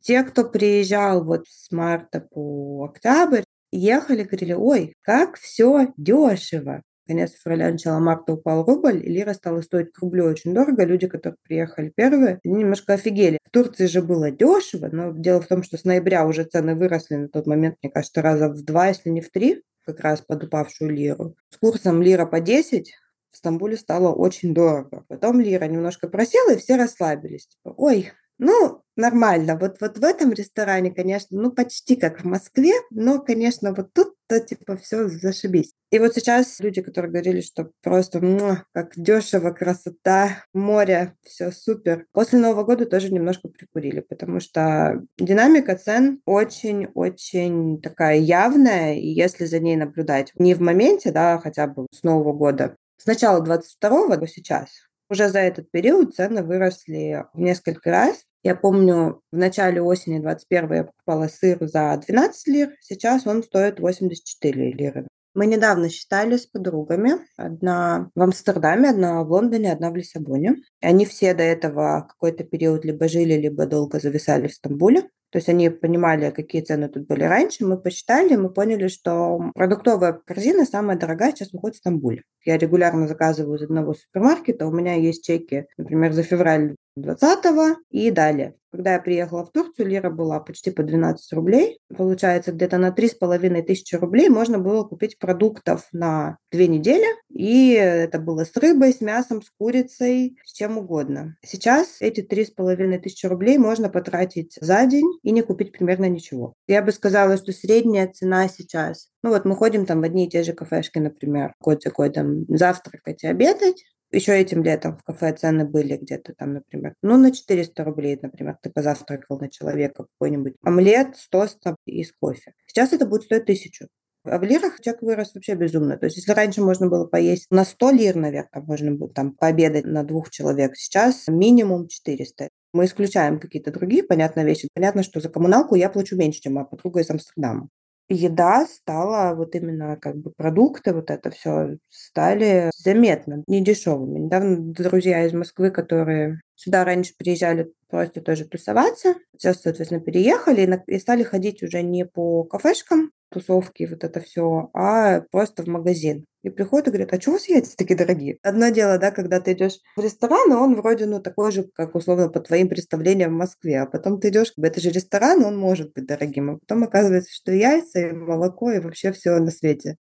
Те, 0.00 0.22
кто 0.22 0.44
приезжал 0.44 1.22
вот 1.24 1.46
с 1.46 1.70
марта 1.70 2.20
по 2.22 2.86
октябрь, 2.90 3.42
ехали, 3.70 4.22
говорили, 4.22 4.54
ой, 4.54 4.94
как 5.02 5.36
все 5.36 5.92
дешево 5.98 6.80
конец 7.06 7.32
февраля, 7.32 7.70
начало 7.70 7.98
марта 7.98 8.32
упал 8.32 8.64
рубль, 8.64 9.04
и 9.04 9.08
лира 9.10 9.32
стала 9.34 9.60
стоить 9.60 9.92
к 9.92 9.98
рублю 10.00 10.24
очень 10.26 10.54
дорого. 10.54 10.84
Люди, 10.84 11.06
которые 11.06 11.36
приехали 11.42 11.92
первые, 11.94 12.40
они 12.44 12.54
немножко 12.54 12.94
офигели. 12.94 13.38
В 13.44 13.50
Турции 13.50 13.86
же 13.86 14.02
было 14.02 14.30
дешево, 14.30 14.88
но 14.90 15.12
дело 15.12 15.40
в 15.40 15.46
том, 15.46 15.62
что 15.62 15.76
с 15.76 15.84
ноября 15.84 16.26
уже 16.26 16.44
цены 16.44 16.74
выросли 16.74 17.16
на 17.16 17.28
тот 17.28 17.46
момент, 17.46 17.76
мне 17.82 17.90
кажется, 17.90 18.22
раза 18.22 18.48
в 18.48 18.64
два, 18.64 18.88
если 18.88 19.10
не 19.10 19.20
в 19.20 19.30
три, 19.30 19.62
как 19.84 20.00
раз 20.00 20.20
под 20.20 20.44
упавшую 20.44 20.90
лиру. 20.90 21.36
С 21.50 21.58
курсом 21.58 22.02
лира 22.02 22.26
по 22.26 22.40
10 22.40 22.92
в 23.30 23.36
Стамбуле 23.36 23.76
стало 23.76 24.12
очень 24.12 24.54
дорого. 24.54 25.04
Потом 25.08 25.40
лира 25.40 25.64
немножко 25.64 26.08
просела, 26.08 26.52
и 26.52 26.58
все 26.58 26.76
расслабились. 26.76 27.48
Типа, 27.48 27.74
ой, 27.76 28.12
ну, 28.38 28.82
нормально. 28.96 29.56
Вот, 29.58 29.76
вот 29.80 29.98
в 29.98 30.04
этом 30.04 30.32
ресторане, 30.32 30.92
конечно, 30.92 31.40
ну, 31.40 31.50
почти 31.50 31.96
как 31.96 32.20
в 32.20 32.24
Москве, 32.24 32.72
но, 32.90 33.20
конечно, 33.20 33.74
вот 33.74 33.92
тут-то, 34.28 34.46
типа, 34.46 34.76
все 34.76 35.08
зашибись. 35.08 35.72
И 35.90 35.98
вот 35.98 36.14
сейчас 36.14 36.58
люди, 36.60 36.82
которые 36.82 37.10
говорили, 37.10 37.40
что 37.40 37.70
просто, 37.82 38.64
как 38.72 38.92
дешево, 38.96 39.50
красота, 39.50 40.44
море, 40.52 41.14
все 41.22 41.50
супер. 41.52 42.06
После 42.12 42.38
Нового 42.38 42.64
года 42.64 42.86
тоже 42.86 43.12
немножко 43.12 43.48
прикурили, 43.48 44.00
потому 44.00 44.40
что 44.40 45.02
динамика 45.18 45.76
цен 45.76 46.20
очень-очень 46.24 47.80
такая 47.80 48.18
явная, 48.18 48.94
и 48.94 49.06
если 49.06 49.44
за 49.44 49.60
ней 49.60 49.76
наблюдать 49.76 50.32
не 50.36 50.54
в 50.54 50.60
моменте, 50.60 51.12
да, 51.12 51.38
хотя 51.38 51.66
бы 51.66 51.86
с 51.92 52.02
Нового 52.02 52.32
года, 52.32 52.76
с 52.96 53.06
начала 53.06 53.44
22-го 53.44 54.16
до 54.16 54.26
сейчас, 54.26 54.68
уже 55.10 55.28
за 55.28 55.40
этот 55.40 55.70
период 55.70 56.14
цены 56.14 56.42
выросли 56.42 57.24
в 57.34 57.40
несколько 57.40 57.90
раз. 57.90 58.24
Я 58.44 58.54
помню, 58.54 59.22
в 59.32 59.36
начале 59.38 59.80
осени 59.80 60.18
21 60.18 60.72
я 60.74 60.84
покупала 60.84 61.28
сыр 61.28 61.56
за 61.66 61.98
12 62.06 62.46
лир, 62.48 62.74
сейчас 62.82 63.26
он 63.26 63.42
стоит 63.42 63.80
84 63.80 64.72
лиры. 64.72 65.08
Мы 65.32 65.46
недавно 65.46 65.88
считали 65.88 66.36
с 66.36 66.46
подругами. 66.46 67.14
Одна 67.36 68.10
в 68.14 68.22
Амстердаме, 68.22 68.90
одна 68.90 69.24
в 69.24 69.32
Лондоне, 69.32 69.72
одна 69.72 69.90
в 69.90 69.96
Лиссабоне. 69.96 70.56
И 70.80 70.86
они 70.86 71.06
все 71.06 71.34
до 71.34 71.42
этого 71.42 72.06
какой-то 72.08 72.44
период 72.44 72.84
либо 72.84 73.08
жили, 73.08 73.32
либо 73.32 73.66
долго 73.66 73.98
зависали 73.98 74.46
в 74.46 74.54
Стамбуле. 74.54 75.02
То 75.30 75.38
есть 75.38 75.48
они 75.48 75.70
понимали, 75.70 76.30
какие 76.30 76.62
цены 76.62 76.88
тут 76.88 77.08
были 77.08 77.24
раньше. 77.24 77.64
Мы 77.64 77.76
посчитали, 77.76 78.36
мы 78.36 78.52
поняли, 78.52 78.86
что 78.86 79.40
продуктовая 79.54 80.12
корзина 80.12 80.66
самая 80.66 80.96
дорогая 80.96 81.32
сейчас 81.32 81.52
выходит 81.52 81.76
в 81.76 81.78
Стамбуле. 81.78 82.22
Я 82.44 82.56
регулярно 82.56 83.08
заказываю 83.08 83.58
из 83.58 83.62
одного 83.62 83.94
супермаркета. 83.94 84.66
У 84.66 84.70
меня 84.70 84.94
есть 84.94 85.24
чеки, 85.24 85.66
например, 85.76 86.12
за 86.12 86.22
февраль 86.22 86.76
20 86.96 87.78
и 87.90 88.10
далее. 88.10 88.54
Когда 88.74 88.94
я 88.94 88.98
приехала 88.98 89.46
в 89.46 89.52
Турцию, 89.52 89.86
лира 89.86 90.10
была 90.10 90.40
почти 90.40 90.72
по 90.72 90.82
12 90.82 91.32
рублей. 91.32 91.78
Получается, 91.96 92.50
где-то 92.50 92.76
на 92.76 92.90
3,5 92.90 93.62
тысячи 93.62 93.94
рублей 93.94 94.28
можно 94.28 94.58
было 94.58 94.82
купить 94.82 95.16
продуктов 95.20 95.86
на 95.92 96.38
две 96.50 96.66
недели. 96.66 97.06
И 97.30 97.70
это 97.74 98.18
было 98.18 98.44
с 98.44 98.56
рыбой, 98.56 98.92
с 98.92 99.00
мясом, 99.00 99.42
с 99.42 99.50
курицей, 99.58 100.36
с 100.44 100.52
чем 100.52 100.76
угодно. 100.76 101.36
Сейчас 101.44 101.98
эти 102.00 102.20
3,5 102.20 102.98
тысячи 102.98 103.26
рублей 103.26 103.58
можно 103.58 103.88
потратить 103.88 104.58
за 104.60 104.84
день 104.86 105.06
и 105.22 105.30
не 105.30 105.42
купить 105.42 105.70
примерно 105.70 106.08
ничего. 106.08 106.54
Я 106.66 106.82
бы 106.82 106.90
сказала, 106.90 107.36
что 107.36 107.52
средняя 107.52 108.08
цена 108.08 108.48
сейчас, 108.48 109.08
ну 109.22 109.30
вот 109.30 109.44
мы 109.44 109.54
ходим 109.54 109.86
там 109.86 110.00
в 110.00 110.04
одни 110.04 110.26
и 110.26 110.30
те 110.30 110.42
же 110.42 110.52
кафешки, 110.52 110.98
например, 110.98 111.54
год 111.60 111.80
за 111.84 111.90
годом 111.90 112.44
завтракать 112.48 113.22
и 113.22 113.28
обедать, 113.28 113.84
еще 114.14 114.38
этим 114.38 114.62
летом 114.62 114.96
в 114.96 115.02
кафе 115.02 115.32
цены 115.34 115.64
были 115.64 115.96
где-то 115.96 116.34
там, 116.34 116.54
например, 116.54 116.94
ну, 117.02 117.16
на 117.16 117.32
400 117.32 117.84
рублей, 117.84 118.18
например, 118.20 118.56
ты 118.62 118.70
позавтракал 118.70 119.38
на 119.38 119.50
человека 119.50 120.04
какой-нибудь 120.04 120.54
омлет 120.62 121.16
с 121.16 121.28
тостом 121.28 121.76
и 121.86 122.02
с 122.04 122.12
кофе. 122.12 122.52
Сейчас 122.66 122.92
это 122.92 123.06
будет 123.06 123.24
стоить 123.24 123.46
тысячу. 123.46 123.88
А 124.24 124.38
в 124.38 124.42
лирах 124.42 124.80
чек 124.80 125.02
вырос 125.02 125.34
вообще 125.34 125.54
безумно. 125.54 125.98
То 125.98 126.06
есть 126.06 126.16
если 126.16 126.32
раньше 126.32 126.62
можно 126.62 126.88
было 126.88 127.06
поесть 127.06 127.50
на 127.50 127.64
100 127.64 127.90
лир, 127.90 128.16
наверное, 128.16 128.62
можно 128.62 128.92
было 128.92 129.10
там 129.12 129.32
пообедать 129.32 129.84
на 129.84 130.02
двух 130.02 130.30
человек, 130.30 130.76
сейчас 130.76 131.28
минимум 131.28 131.88
400. 131.88 132.48
Мы 132.72 132.86
исключаем 132.86 133.38
какие-то 133.38 133.70
другие, 133.70 134.02
понятные 134.02 134.46
вещи. 134.46 134.68
Понятно, 134.74 135.02
что 135.02 135.20
за 135.20 135.28
коммуналку 135.28 135.74
я 135.74 135.90
плачу 135.90 136.16
меньше, 136.16 136.40
чем 136.40 136.54
моя 136.54 136.64
подруга 136.64 137.00
из 137.00 137.10
Амстердама 137.10 137.68
еда 138.08 138.66
стала, 138.66 139.34
вот 139.34 139.54
именно 139.54 139.96
как 139.96 140.16
бы 140.16 140.30
продукты, 140.36 140.92
вот 140.92 141.10
это 141.10 141.30
все 141.30 141.78
стали 141.90 142.70
заметно 142.76 143.42
недешевыми. 143.46 144.18
Недавно 144.20 144.56
друзья 144.58 145.24
из 145.24 145.32
Москвы, 145.32 145.70
которые 145.70 146.40
сюда 146.54 146.84
раньше 146.84 147.14
приезжали 147.16 147.72
просто 147.88 148.20
тоже 148.20 148.44
тусоваться, 148.46 149.14
сейчас, 149.36 149.62
соответственно, 149.62 150.00
переехали 150.00 150.82
и 150.86 150.98
стали 150.98 151.22
ходить 151.22 151.62
уже 151.62 151.82
не 151.82 152.04
по 152.04 152.44
кафешкам, 152.44 153.10
тусовки, 153.34 153.86
вот 153.90 154.04
это 154.04 154.20
все, 154.20 154.70
а 154.72 155.20
просто 155.30 155.62
в 155.62 155.66
магазин. 155.66 156.24
И 156.42 156.50
приходят 156.50 156.88
и 156.88 156.90
говорят, 156.90 157.12
а 157.12 157.20
что 157.20 157.30
у 157.30 157.32
вас 157.34 157.48
яйца 157.48 157.76
такие 157.76 157.96
дорогие? 157.96 158.38
Одно 158.42 158.68
дело, 158.68 158.98
да, 158.98 159.10
когда 159.10 159.40
ты 159.40 159.52
идешь 159.52 159.78
в 159.96 160.00
ресторан, 160.00 160.52
и 160.52 160.54
он 160.54 160.76
вроде, 160.76 161.06
ну, 161.06 161.20
такой 161.20 161.52
же, 161.52 161.64
как 161.74 161.94
условно 161.94 162.28
по 162.28 162.40
твоим 162.40 162.68
представлениям 162.68 163.32
в 163.32 163.38
Москве. 163.38 163.80
А 163.80 163.86
потом 163.86 164.20
ты 164.20 164.28
идешь, 164.28 164.52
это 164.56 164.80
же 164.80 164.90
ресторан, 164.90 165.44
он 165.44 165.56
может 165.56 165.92
быть 165.94 166.06
дорогим. 166.06 166.50
А 166.50 166.58
потом 166.58 166.84
оказывается, 166.84 167.32
что 167.32 167.50
яйца, 167.52 168.00
и 168.00 168.12
молоко, 168.12 168.70
и 168.70 168.80
вообще 168.80 169.12
все 169.12 169.38
на 169.38 169.50
свете. 169.50 169.96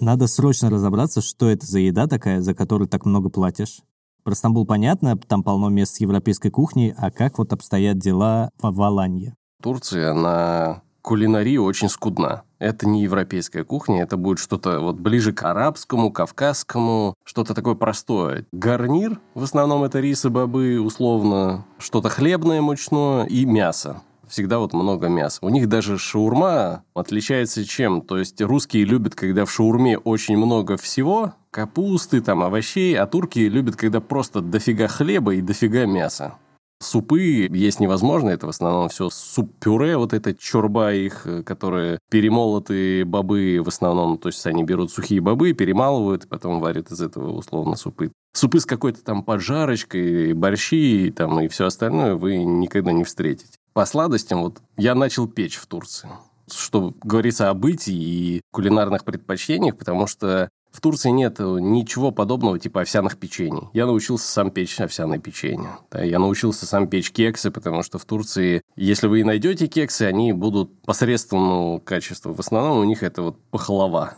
Надо 0.00 0.26
срочно 0.26 0.70
разобраться, 0.70 1.20
что 1.20 1.50
это 1.50 1.66
за 1.66 1.80
еда 1.80 2.06
такая, 2.06 2.40
за 2.40 2.54
которую 2.54 2.88
так 2.88 3.04
много 3.04 3.28
платишь. 3.28 3.82
Про 4.24 4.36
Стамбул 4.36 4.64
понятно, 4.66 5.18
там 5.18 5.42
полно 5.42 5.68
мест 5.68 5.96
с 5.96 6.00
европейской 6.00 6.50
кухней, 6.50 6.94
а 6.96 7.10
как 7.10 7.38
вот 7.38 7.52
обстоят 7.52 7.98
дела 7.98 8.50
в 8.60 8.80
Аланье? 8.80 9.34
Турция 9.60 10.14
на 10.14 10.82
кулинарии 11.02 11.56
очень 11.56 11.88
скудна. 11.88 12.42
Это 12.58 12.88
не 12.88 13.02
европейская 13.02 13.64
кухня, 13.64 14.02
это 14.02 14.16
будет 14.16 14.38
что-то 14.38 14.80
вот 14.80 14.96
ближе 14.96 15.32
к 15.32 15.42
арабскому, 15.42 16.12
кавказскому, 16.12 17.14
что-то 17.24 17.54
такое 17.54 17.74
простое. 17.74 18.46
Гарнир, 18.52 19.20
в 19.34 19.42
основном 19.42 19.82
это 19.84 20.00
рис 20.00 20.24
и 20.24 20.28
бобы, 20.28 20.80
условно, 20.80 21.64
что-то 21.78 22.08
хлебное, 22.08 22.62
мучное 22.62 23.24
и 23.24 23.44
мясо 23.44 24.02
всегда 24.32 24.58
вот 24.58 24.72
много 24.72 25.08
мяса. 25.08 25.38
У 25.42 25.50
них 25.50 25.68
даже 25.68 25.98
шаурма 25.98 26.84
отличается 26.94 27.66
чем? 27.66 28.00
То 28.00 28.18
есть 28.18 28.40
русские 28.40 28.84
любят, 28.84 29.14
когда 29.14 29.44
в 29.44 29.52
шаурме 29.52 29.98
очень 29.98 30.38
много 30.38 30.78
всего, 30.78 31.34
капусты, 31.50 32.22
там, 32.22 32.42
овощей, 32.42 32.96
а 32.96 33.06
турки 33.06 33.40
любят, 33.40 33.76
когда 33.76 34.00
просто 34.00 34.40
дофига 34.40 34.88
хлеба 34.88 35.34
и 35.34 35.42
дофига 35.42 35.84
мяса. 35.84 36.34
Супы 36.82 37.48
есть 37.50 37.80
невозможно, 37.80 38.30
это 38.30 38.46
в 38.46 38.50
основном 38.50 38.88
все 38.88 39.08
суп-пюре, 39.08 39.96
вот 39.96 40.12
эта 40.12 40.34
чурба 40.34 40.92
их, 40.92 41.26
которые 41.46 42.00
перемолотые 42.10 43.04
бобы 43.04 43.62
в 43.64 43.68
основном, 43.68 44.18
то 44.18 44.28
есть 44.28 44.44
они 44.46 44.64
берут 44.64 44.90
сухие 44.90 45.20
бобы, 45.20 45.52
перемалывают, 45.52 46.24
и 46.24 46.28
потом 46.28 46.58
варят 46.60 46.90
из 46.90 47.00
этого 47.00 47.30
условно 47.30 47.76
супы. 47.76 48.10
Супы 48.34 48.58
с 48.58 48.66
какой-то 48.66 49.04
там 49.04 49.22
поджарочкой, 49.22 50.32
борщи 50.32 51.12
там, 51.16 51.40
и 51.40 51.48
все 51.48 51.66
остальное 51.66 52.16
вы 52.16 52.38
никогда 52.38 52.92
не 52.92 53.04
встретите. 53.04 53.56
По 53.74 53.86
сладостям 53.86 54.42
вот 54.42 54.58
я 54.76 54.94
начал 54.94 55.28
печь 55.28 55.56
в 55.56 55.66
Турции 55.66 56.08
что 56.50 56.92
говорится 57.02 57.48
о 57.48 57.54
бытии 57.54 57.94
и 58.36 58.40
кулинарных 58.52 59.04
предпочтениях, 59.04 59.78
потому 59.78 60.06
что 60.06 60.50
в 60.72 60.80
Турции 60.80 61.10
нет 61.10 61.38
ничего 61.38 62.10
подобного 62.10 62.58
типа 62.58 62.80
овсяных 62.80 63.18
печений. 63.18 63.68
Я 63.72 63.86
научился 63.86 64.26
сам 64.26 64.50
печь 64.50 64.80
овсяное 64.80 65.18
печенье. 65.18 65.70
Да, 65.90 66.02
я 66.02 66.18
научился 66.18 66.66
сам 66.66 66.88
печь 66.88 67.12
кексы, 67.12 67.50
потому 67.50 67.82
что 67.82 67.98
в 67.98 68.04
Турции, 68.04 68.62
если 68.74 69.06
вы 69.06 69.20
и 69.20 69.24
найдете 69.24 69.66
кексы, 69.66 70.02
они 70.02 70.32
будут 70.32 70.82
посредственного 70.82 71.78
качества. 71.78 72.32
В 72.32 72.40
основном 72.40 72.78
у 72.78 72.84
них 72.84 73.02
это 73.02 73.22
вот 73.22 73.38
пахлава. 73.50 74.14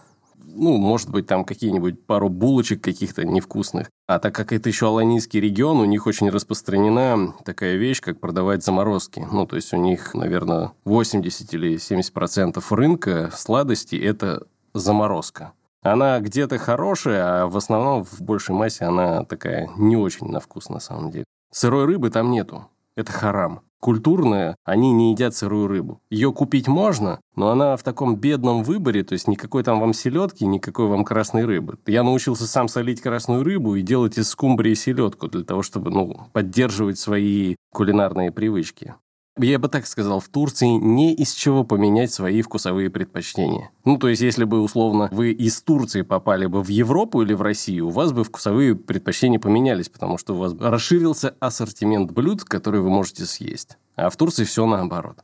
Ну, 0.57 0.77
может 0.77 1.11
быть, 1.11 1.27
там 1.27 1.45
какие-нибудь 1.45 2.07
пару 2.07 2.29
булочек 2.29 2.81
каких-то 2.81 3.25
невкусных. 3.25 3.91
А 4.07 4.21
так 4.21 4.33
как 4.35 4.53
это 4.53 4.69
еще 4.69 4.87
аланийский 4.87 5.41
регион, 5.41 5.81
у 5.81 5.85
них 5.85 6.07
очень 6.07 6.31
распространена 6.31 7.35
такая 7.45 7.75
вещь, 7.75 8.01
как 8.01 8.21
продавать 8.21 8.65
заморозки. 8.65 9.27
Ну, 9.33 9.47
то 9.47 9.57
есть 9.57 9.73
у 9.73 9.77
них, 9.77 10.15
наверное, 10.15 10.71
80 10.85 11.53
или 11.55 11.77
70 11.77 12.13
процентов 12.13 12.71
рынка 12.71 13.33
сладостей– 13.35 13.99
это 14.01 14.47
заморозка. 14.75 15.53
Она 15.85 16.19
где-то 16.21 16.57
хорошая, 16.57 17.43
а 17.43 17.47
в 17.47 17.59
основном 17.59 18.05
в 18.05 18.23
большей 18.23 18.55
массе 18.55 18.87
она 18.87 19.23
такая 19.25 19.69
не 19.77 19.99
очень 19.99 20.27
на 20.29 20.41
вкус 20.41 20.71
на 20.71 20.81
самом 20.81 21.11
деле. 21.11 21.25
Сырой 21.53 21.85
рыбы 21.85 22.09
там 22.09 22.31
нету. 22.31 22.67
Это 22.97 23.13
харам. 23.13 23.61
Культурная, 23.81 24.57
они 24.65 24.93
не 24.93 25.13
едят 25.13 25.35
сырую 25.35 25.67
рыбу. 25.69 26.01
Ее 26.09 26.33
купить 26.33 26.69
можно, 26.69 27.21
но 27.37 27.51
она 27.51 27.77
в 27.77 27.83
таком 27.83 28.17
бедном 28.17 28.63
выборе, 28.63 29.05
то 29.05 29.13
есть 29.13 29.29
никакой 29.29 29.63
там 29.63 29.79
вам 29.79 29.93
селедки, 29.93 30.47
никакой 30.47 30.87
вам 30.87 31.05
красной 31.05 31.45
рыбы. 31.45 31.77
Я 31.85 32.03
научился 32.03 32.47
сам 32.47 32.69
солить 32.69 33.03
красную 33.03 33.45
рыбу 33.45 33.75
и 33.75 33.83
делать 33.83 34.17
из 34.17 34.31
скумбрии 34.31 34.73
селедку 34.73 35.29
для 35.29 35.45
того, 35.45 35.63
чтобы 35.63 35.91
ну, 35.91 36.29
поддерживать 36.33 36.99
свои 36.99 37.57
кулинарные 37.75 38.33
привычки 38.33 38.95
я 39.39 39.59
бы 39.59 39.69
так 39.69 39.87
сказал, 39.87 40.21
в 40.21 40.29
Турции 40.29 40.69
не 40.69 41.15
из 41.15 41.33
чего 41.33 41.65
поменять 41.65 42.13
свои 42.13 42.43
вкусовые 42.43 42.91
предпочтения. 42.91 43.71
Ну, 43.85 43.99
то 43.99 44.09
есть, 44.09 44.23
если 44.23 44.45
бы, 44.45 44.61
условно, 44.61 45.09
вы 45.11 45.33
из 45.33 45.61
Турции 45.63 46.03
попали 46.03 46.47
бы 46.47 46.63
в 46.63 46.69
Европу 46.69 47.23
или 47.23 47.35
в 47.35 47.43
Россию, 47.43 47.89
у 47.89 47.91
вас 47.91 48.13
бы 48.13 48.25
вкусовые 48.25 48.77
предпочтения 48.77 49.39
поменялись, 49.39 49.89
потому 49.89 50.19
что 50.19 50.35
у 50.35 50.39
вас 50.39 50.55
расширился 50.59 51.35
ассортимент 51.41 52.13
блюд, 52.13 52.45
которые 52.45 52.83
вы 52.83 52.91
можете 52.91 53.25
съесть. 53.25 53.77
А 53.97 54.09
в 54.11 54.17
Турции 54.17 54.45
все 54.45 54.67
наоборот. 54.67 55.19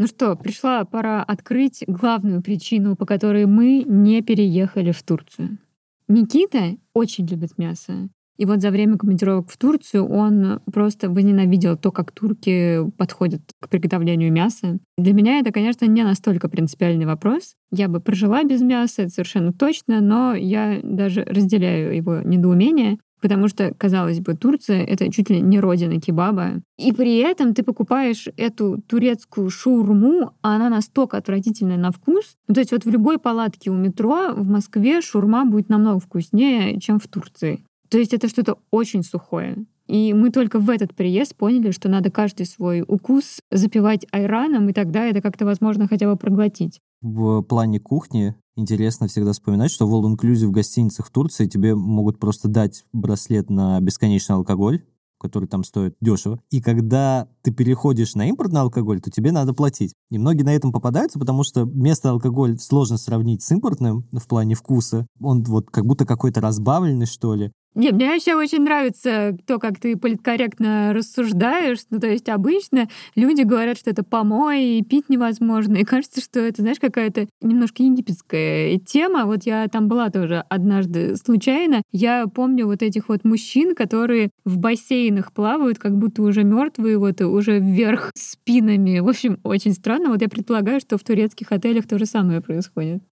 Ну 0.00 0.06
что, 0.06 0.36
пришла 0.36 0.84
пора 0.84 1.24
открыть 1.24 1.82
главную 1.88 2.40
причину, 2.40 2.94
по 2.94 3.04
которой 3.04 3.46
мы 3.46 3.82
не 3.84 4.22
переехали 4.22 4.92
в 4.92 5.02
Турцию. 5.02 5.58
Никита 6.06 6.76
очень 6.94 7.26
любит 7.26 7.58
мясо. 7.58 8.08
И 8.38 8.46
вот 8.46 8.62
за 8.62 8.70
время 8.70 8.96
командировок 8.96 9.50
в 9.50 9.58
Турцию 9.58 10.08
он 10.08 10.60
просто 10.72 11.10
возненавидел 11.10 11.76
то, 11.76 11.90
как 11.90 12.12
турки 12.12 12.88
подходят 12.96 13.42
к 13.60 13.68
приготовлению 13.68 14.32
мяса. 14.32 14.78
Для 14.96 15.12
меня 15.12 15.40
это, 15.40 15.52
конечно, 15.52 15.86
не 15.86 16.04
настолько 16.04 16.48
принципиальный 16.48 17.04
вопрос. 17.04 17.54
Я 17.72 17.88
бы 17.88 18.00
прожила 18.00 18.44
без 18.44 18.60
мяса, 18.60 19.02
это 19.02 19.10
совершенно 19.10 19.52
точно, 19.52 20.00
но 20.00 20.34
я 20.34 20.78
даже 20.82 21.24
разделяю 21.24 21.96
его 21.96 22.20
недоумение, 22.20 22.98
потому 23.20 23.48
что, 23.48 23.74
казалось 23.76 24.20
бы, 24.20 24.34
Турция— 24.34 24.84
это 24.86 25.10
чуть 25.10 25.30
ли 25.30 25.40
не 25.40 25.58
родина 25.58 26.00
кебаба. 26.00 26.62
И 26.78 26.92
при 26.92 27.18
этом 27.18 27.54
ты 27.54 27.64
покупаешь 27.64 28.28
эту 28.36 28.80
турецкую 28.86 29.50
шаурму, 29.50 30.32
а 30.42 30.54
она 30.54 30.68
настолько 30.68 31.16
отвратительная 31.16 31.76
на 31.76 31.90
вкус. 31.90 32.36
Ну, 32.46 32.54
то 32.54 32.60
есть 32.60 32.70
вот 32.70 32.84
в 32.84 32.88
любой 32.90 33.18
палатке 33.18 33.70
у 33.70 33.76
метро 33.76 34.32
в 34.34 34.48
Москве 34.48 35.00
шаурма 35.00 35.44
будет 35.44 35.68
намного 35.68 35.98
вкуснее, 35.98 36.78
чем 36.80 37.00
в 37.00 37.08
Турции. 37.08 37.64
То 37.88 37.98
есть 37.98 38.12
это 38.12 38.28
что-то 38.28 38.58
очень 38.70 39.02
сухое. 39.02 39.66
И 39.86 40.12
мы 40.12 40.30
только 40.30 40.58
в 40.58 40.68
этот 40.68 40.94
приезд 40.94 41.34
поняли, 41.34 41.70
что 41.70 41.88
надо 41.88 42.10
каждый 42.10 42.44
свой 42.44 42.84
укус 42.86 43.40
запивать 43.50 44.06
айраном, 44.12 44.68
и 44.68 44.74
тогда 44.74 45.06
это 45.06 45.22
как-то 45.22 45.46
возможно 45.46 45.88
хотя 45.88 46.10
бы 46.10 46.16
проглотить. 46.16 46.80
В 47.00 47.42
плане 47.42 47.80
кухни 47.80 48.34
интересно 48.56 49.06
всегда 49.08 49.32
вспоминать, 49.32 49.70
что 49.70 49.86
в 49.86 49.94
All 49.94 50.14
Inclusive 50.14 50.48
в 50.48 50.50
гостиницах 50.50 51.06
в 51.06 51.10
Турции 51.10 51.46
тебе 51.46 51.74
могут 51.74 52.18
просто 52.18 52.48
дать 52.48 52.84
браслет 52.92 53.48
на 53.48 53.80
бесконечный 53.80 54.34
алкоголь, 54.34 54.82
который 55.18 55.48
там 55.48 55.64
стоит 55.64 55.96
дешево. 56.00 56.40
И 56.50 56.60
когда 56.60 57.28
ты 57.42 57.50
переходишь 57.52 58.14
на 58.14 58.28
импортный 58.28 58.60
алкоголь, 58.60 59.00
то 59.00 59.10
тебе 59.10 59.32
надо 59.32 59.52
платить. 59.52 59.94
И 60.10 60.18
многие 60.18 60.42
на 60.42 60.54
этом 60.54 60.72
попадаются, 60.72 61.18
потому 61.18 61.44
что 61.44 61.64
местный 61.64 62.10
алкоголь 62.10 62.58
сложно 62.58 62.98
сравнить 62.98 63.42
с 63.42 63.50
импортным 63.50 64.06
в 64.12 64.26
плане 64.26 64.54
вкуса. 64.54 65.06
Он 65.20 65.42
вот 65.44 65.70
как 65.70 65.86
будто 65.86 66.04
какой-то 66.04 66.40
разбавленный, 66.40 67.06
что 67.06 67.34
ли. 67.34 67.52
Не, 67.74 67.92
мне 67.92 68.10
вообще 68.10 68.34
очень 68.34 68.62
нравится 68.62 69.36
то, 69.46 69.58
как 69.58 69.78
ты 69.78 69.96
политкорректно 69.96 70.92
рассуждаешь. 70.92 71.78
Ну, 71.90 72.00
то 72.00 72.08
есть 72.08 72.28
обычно 72.28 72.88
люди 73.14 73.42
говорят, 73.42 73.78
что 73.78 73.90
это 73.90 74.02
помой, 74.02 74.64
и 74.64 74.82
пить 74.84 75.08
невозможно. 75.08 75.76
И 75.76 75.84
кажется, 75.84 76.20
что 76.20 76.40
это, 76.40 76.62
знаешь, 76.62 76.80
какая-то 76.80 77.28
немножко 77.40 77.82
египетская 77.82 78.78
тема. 78.78 79.26
Вот 79.26 79.44
я 79.44 79.68
там 79.68 79.86
была 79.86 80.10
тоже 80.10 80.44
однажды 80.48 81.14
случайно. 81.16 81.82
Я 81.92 82.26
помню 82.26 82.66
вот 82.66 82.82
этих 82.82 83.08
вот 83.08 83.24
мужчин, 83.24 83.74
которые 83.76 84.30
в 84.44 84.58
бассейнах 84.58 85.32
плавают, 85.32 85.78
как 85.78 85.96
будто 85.96 86.22
уже 86.22 86.42
мертвые, 86.42 86.98
вот 86.98 87.20
уже 87.20 87.60
вверх 87.60 88.10
спинами. 88.16 88.98
В 88.98 89.08
общем, 89.08 89.38
очень 89.44 89.72
странно. 89.72 90.10
Вот 90.10 90.20
я 90.22 90.28
предполагаю, 90.28 90.80
что 90.80 90.98
в 90.98 91.04
турецких 91.04 91.52
отелях 91.52 91.86
то 91.86 91.98
же 91.98 92.06
самое 92.06 92.40
происходит. 92.40 93.02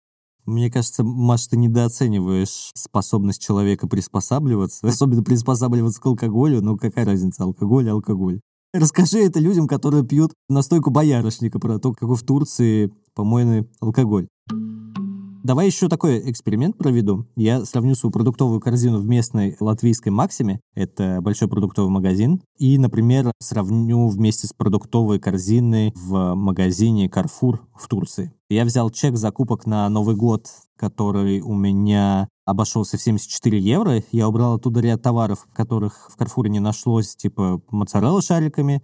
Мне 0.47 0.71
кажется, 0.71 1.03
Маш, 1.03 1.49
ты 1.49 1.57
недооцениваешь 1.57 2.71
способность 2.75 3.43
человека 3.43 3.89
приспосабливаться, 3.89 4.87
особенно 4.87 5.23
приспосабливаться 5.23 6.01
к 6.01 6.07
алкоголю. 6.07 6.63
Ну, 6.63 6.77
какая 6.77 7.05
разница, 7.05 7.43
алкоголь 7.43 7.91
алкоголь. 7.91 8.41
Расскажи 8.73 9.19
это 9.19 9.41
людям, 9.41 9.67
которые 9.67 10.05
пьют 10.05 10.33
настойку 10.49 10.91
боярышника 10.91 11.59
про 11.59 11.79
то, 11.79 11.93
какой 11.93 12.17
в 12.17 12.23
Турции 12.23 12.93
помойный 13.15 13.69
алкоголь. 13.81 14.29
Давай 15.47 15.67
еще 15.67 15.89
такой 15.89 16.29
эксперимент 16.29 16.77
проведу. 16.77 17.25
Я 17.37 17.65
сравню 17.65 17.95
свою 17.95 18.11
продуктовую 18.11 18.59
корзину 18.59 18.99
в 18.99 19.07
местной 19.07 19.57
латвийской 19.61 20.09
Максиме, 20.09 20.59
это 20.75 21.21
большой 21.23 21.47
продуктовый 21.47 21.89
магазин, 21.89 22.43
и, 22.59 22.77
например, 22.79 23.31
сравню 23.41 24.09
вместе 24.09 24.49
с 24.49 24.53
продуктовой 24.53 25.21
корзиной 25.21 25.93
в 25.95 26.35
магазине 26.35 27.07
Carrefour 27.07 27.61
в 27.77 27.87
Турции. 27.87 28.35
Я 28.49 28.65
взял 28.65 28.91
чек 28.91 29.17
закупок 29.17 29.67
на 29.67 29.89
Новый 29.89 30.17
год, 30.17 30.49
который 30.77 31.41
у 31.43 31.55
меня 31.55 32.27
обошелся 32.45 32.97
в 32.97 33.03
74 33.03 33.59
евро. 33.59 34.03
Я 34.11 34.29
убрал 34.29 34.55
оттуда 34.55 34.81
ряд 34.81 35.03
товаров, 35.03 35.47
которых 35.53 36.11
в 36.13 36.17
Карфуре 36.17 36.51
не 36.51 36.61
нашлось, 36.61 37.15
типа 37.15 37.61
моцарелла 37.71 38.21
шариками, 38.21 38.83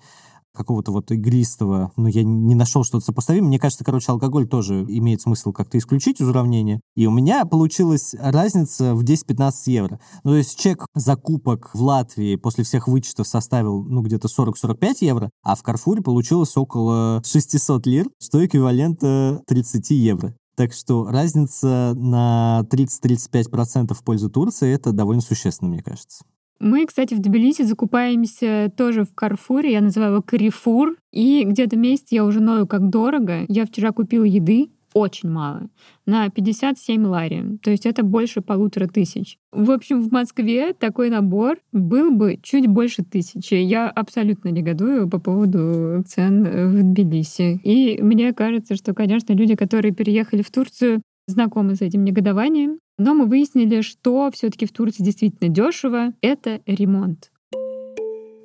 какого-то 0.54 0.92
вот 0.92 1.10
игристого, 1.10 1.92
но 1.96 2.08
я 2.08 2.24
не 2.24 2.54
нашел 2.54 2.84
что-то 2.84 3.04
сопоставимое. 3.04 3.48
Мне 3.48 3.58
кажется, 3.58 3.84
короче, 3.84 4.12
алкоголь 4.12 4.46
тоже 4.46 4.84
имеет 4.88 5.20
смысл 5.20 5.52
как-то 5.52 5.78
исключить 5.78 6.20
из 6.20 6.28
уравнения. 6.28 6.80
И 6.94 7.06
у 7.06 7.10
меня 7.10 7.44
получилась 7.44 8.14
разница 8.18 8.94
в 8.94 9.02
10-15 9.02 9.52
евро. 9.66 10.00
Ну, 10.24 10.32
то 10.32 10.36
есть 10.36 10.58
чек 10.58 10.86
закупок 10.94 11.70
в 11.74 11.82
Латвии 11.82 12.36
после 12.36 12.64
всех 12.64 12.88
вычетов 12.88 13.26
составил, 13.26 13.82
ну, 13.82 14.02
где-то 14.02 14.28
40-45 14.28 14.96
евро, 15.00 15.30
а 15.42 15.56
в 15.56 15.62
Карфуре 15.62 16.02
получилось 16.02 16.56
около 16.56 17.22
600 17.24 17.86
лир, 17.86 18.06
что 18.20 18.44
эквивалента 18.44 19.42
30 19.46 19.90
евро. 19.90 20.34
Так 20.54 20.74
что 20.74 21.06
разница 21.06 21.94
на 21.96 22.66
30-35% 22.70 23.94
в 23.94 24.04
пользу 24.04 24.28
Турции 24.28 24.72
это 24.72 24.92
довольно 24.92 25.22
существенно, 25.22 25.70
мне 25.70 25.82
кажется. 25.82 26.24
Мы, 26.62 26.86
кстати, 26.86 27.12
в 27.14 27.18
Тбилиси 27.18 27.62
закупаемся 27.62 28.72
тоже 28.76 29.04
в 29.04 29.12
Карфуре, 29.16 29.72
я 29.72 29.80
называю 29.80 30.12
его 30.12 30.22
Карифур, 30.22 30.96
и 31.12 31.42
где-то 31.42 31.76
месяц 31.76 32.06
я 32.10 32.24
уже 32.24 32.40
ною 32.40 32.68
как 32.68 32.88
дорого. 32.88 33.44
Я 33.48 33.66
вчера 33.66 33.90
купила 33.90 34.22
еды, 34.22 34.70
очень 34.94 35.28
мало, 35.28 35.68
на 36.06 36.28
57 36.28 37.04
лари. 37.04 37.58
То 37.64 37.72
есть 37.72 37.84
это 37.84 38.04
больше 38.04 38.42
полутора 38.42 38.86
тысяч. 38.86 39.38
В 39.50 39.72
общем, 39.72 40.02
в 40.02 40.12
Москве 40.12 40.72
такой 40.72 41.10
набор 41.10 41.56
был 41.72 42.12
бы 42.12 42.38
чуть 42.40 42.68
больше 42.68 43.02
тысячи. 43.02 43.54
Я 43.54 43.90
абсолютно 43.90 44.50
негодую 44.50 45.08
по 45.08 45.18
поводу 45.18 46.04
цен 46.06 46.44
в 46.44 46.92
Тбилиси. 46.92 47.60
И 47.64 48.00
мне 48.00 48.32
кажется, 48.32 48.76
что, 48.76 48.94
конечно, 48.94 49.32
люди, 49.32 49.56
которые 49.56 49.92
переехали 49.92 50.42
в 50.42 50.50
Турцию, 50.52 51.02
знакомы 51.26 51.74
с 51.74 51.80
этим 51.80 52.04
негодованием. 52.04 52.78
Но 52.98 53.14
мы 53.14 53.26
выяснили, 53.26 53.80
что 53.80 54.30
все-таки 54.32 54.66
в 54.66 54.72
Турции 54.72 55.02
действительно 55.02 55.48
дешево. 55.48 56.12
Это 56.20 56.60
ремонт. 56.66 57.32